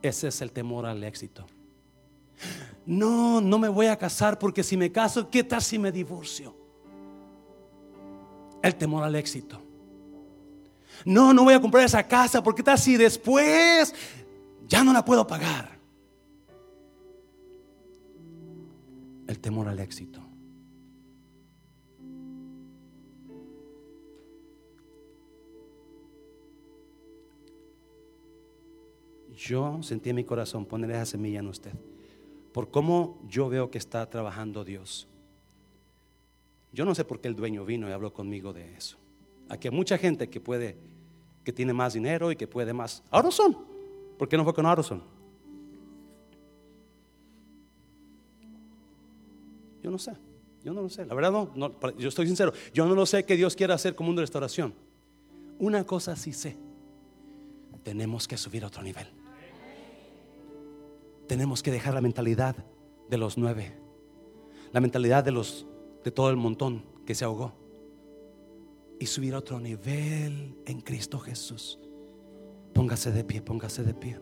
ese 0.01 0.27
es 0.27 0.41
el 0.41 0.51
temor 0.51 0.85
al 0.85 1.03
éxito. 1.03 1.45
No, 2.85 3.41
no 3.41 3.59
me 3.59 3.67
voy 3.67 3.87
a 3.87 3.97
casar 3.97 4.39
porque 4.39 4.63
si 4.63 4.77
me 4.77 4.91
caso, 4.91 5.29
¿qué 5.29 5.43
tal 5.43 5.61
si 5.61 5.77
me 5.77 5.91
divorcio? 5.91 6.59
el 8.61 8.75
temor 8.75 9.03
al 9.03 9.15
éxito. 9.15 9.61
No, 11.05 11.33
no 11.33 11.43
voy 11.43 11.53
a 11.53 11.61
comprar 11.61 11.85
esa 11.85 12.05
casa 12.07 12.43
porque 12.43 12.61
está 12.61 12.73
así 12.73 12.97
después 12.97 13.93
ya 14.67 14.83
no 14.83 14.93
la 14.93 15.03
puedo 15.03 15.25
pagar. 15.25 15.77
El 19.27 19.39
temor 19.39 19.67
al 19.67 19.79
éxito. 19.79 20.21
Yo 29.39 29.81
sentí 29.81 30.09
en 30.09 30.17
mi 30.17 30.25
corazón 30.25 30.65
poner 30.65 30.91
esa 30.91 31.05
semilla 31.05 31.39
en 31.39 31.47
usted. 31.47 31.71
Por 32.51 32.69
cómo 32.71 33.21
yo 33.29 33.47
veo 33.47 33.71
que 33.71 33.77
está 33.77 34.09
trabajando 34.09 34.65
Dios. 34.65 35.07
Yo 36.73 36.83
no 36.83 36.93
sé 36.93 37.05
por 37.05 37.21
qué 37.21 37.29
el 37.29 37.35
dueño 37.35 37.63
vino 37.63 37.87
y 37.87 37.93
habló 37.93 38.11
conmigo 38.11 38.51
de 38.51 38.75
eso. 38.75 38.97
Aquí 39.47 39.69
hay 39.69 39.73
mucha 39.73 39.97
gente 39.97 40.29
que 40.29 40.41
puede, 40.41 40.75
que 41.45 41.53
tiene 41.53 41.71
más 41.71 41.93
dinero 41.93 42.33
y 42.33 42.35
que 42.35 42.47
puede 42.47 42.73
más. 42.73 43.01
son 43.31 43.57
¿por 44.17 44.27
qué 44.27 44.35
no 44.35 44.43
fue 44.43 44.53
con 44.53 44.83
son 44.83 45.01
Yo 49.81 49.89
no 49.89 49.97
sé, 49.97 50.11
yo 50.65 50.73
no 50.73 50.81
lo 50.81 50.89
sé. 50.89 51.05
La 51.05 51.15
verdad 51.15 51.31
no, 51.31 51.79
yo 51.97 52.09
estoy 52.09 52.27
sincero. 52.27 52.51
Yo 52.73 52.85
no 52.85 52.93
lo 52.93 53.05
sé 53.05 53.23
que 53.23 53.37
Dios 53.37 53.55
quiera 53.55 53.75
hacer 53.75 53.95
como 53.95 54.09
un 54.09 54.17
de 54.17 54.23
restauración. 54.23 54.73
Una 55.59 55.85
cosa 55.85 56.17
sí 56.17 56.33
sé. 56.33 56.57
Tenemos 57.83 58.27
que 58.27 58.35
subir 58.35 58.65
a 58.65 58.67
otro 58.67 58.83
nivel. 58.83 59.18
Tenemos 61.29 61.61
que 61.61 61.69
dejar 61.69 61.93
la 61.93 62.01
mentalidad 62.01 62.55
de 63.07 63.17
los 63.19 63.37
nueve. 63.37 63.79
La 64.71 64.81
mentalidad 64.81 65.23
de 65.23 65.29
los 65.29 65.67
de 66.03 66.09
todo 66.09 66.31
el 66.31 66.37
montón 66.37 66.83
que 67.05 67.13
se 67.13 67.23
ahogó 67.23 67.53
y 68.99 69.05
subir 69.05 69.35
a 69.35 69.37
otro 69.37 69.59
nivel 69.59 70.57
en 70.65 70.81
Cristo 70.81 71.19
Jesús. 71.19 71.79
Póngase 72.73 73.11
de 73.11 73.23
pie, 73.23 73.43
póngase 73.43 73.83
de 73.83 73.93
pie. 73.93 74.19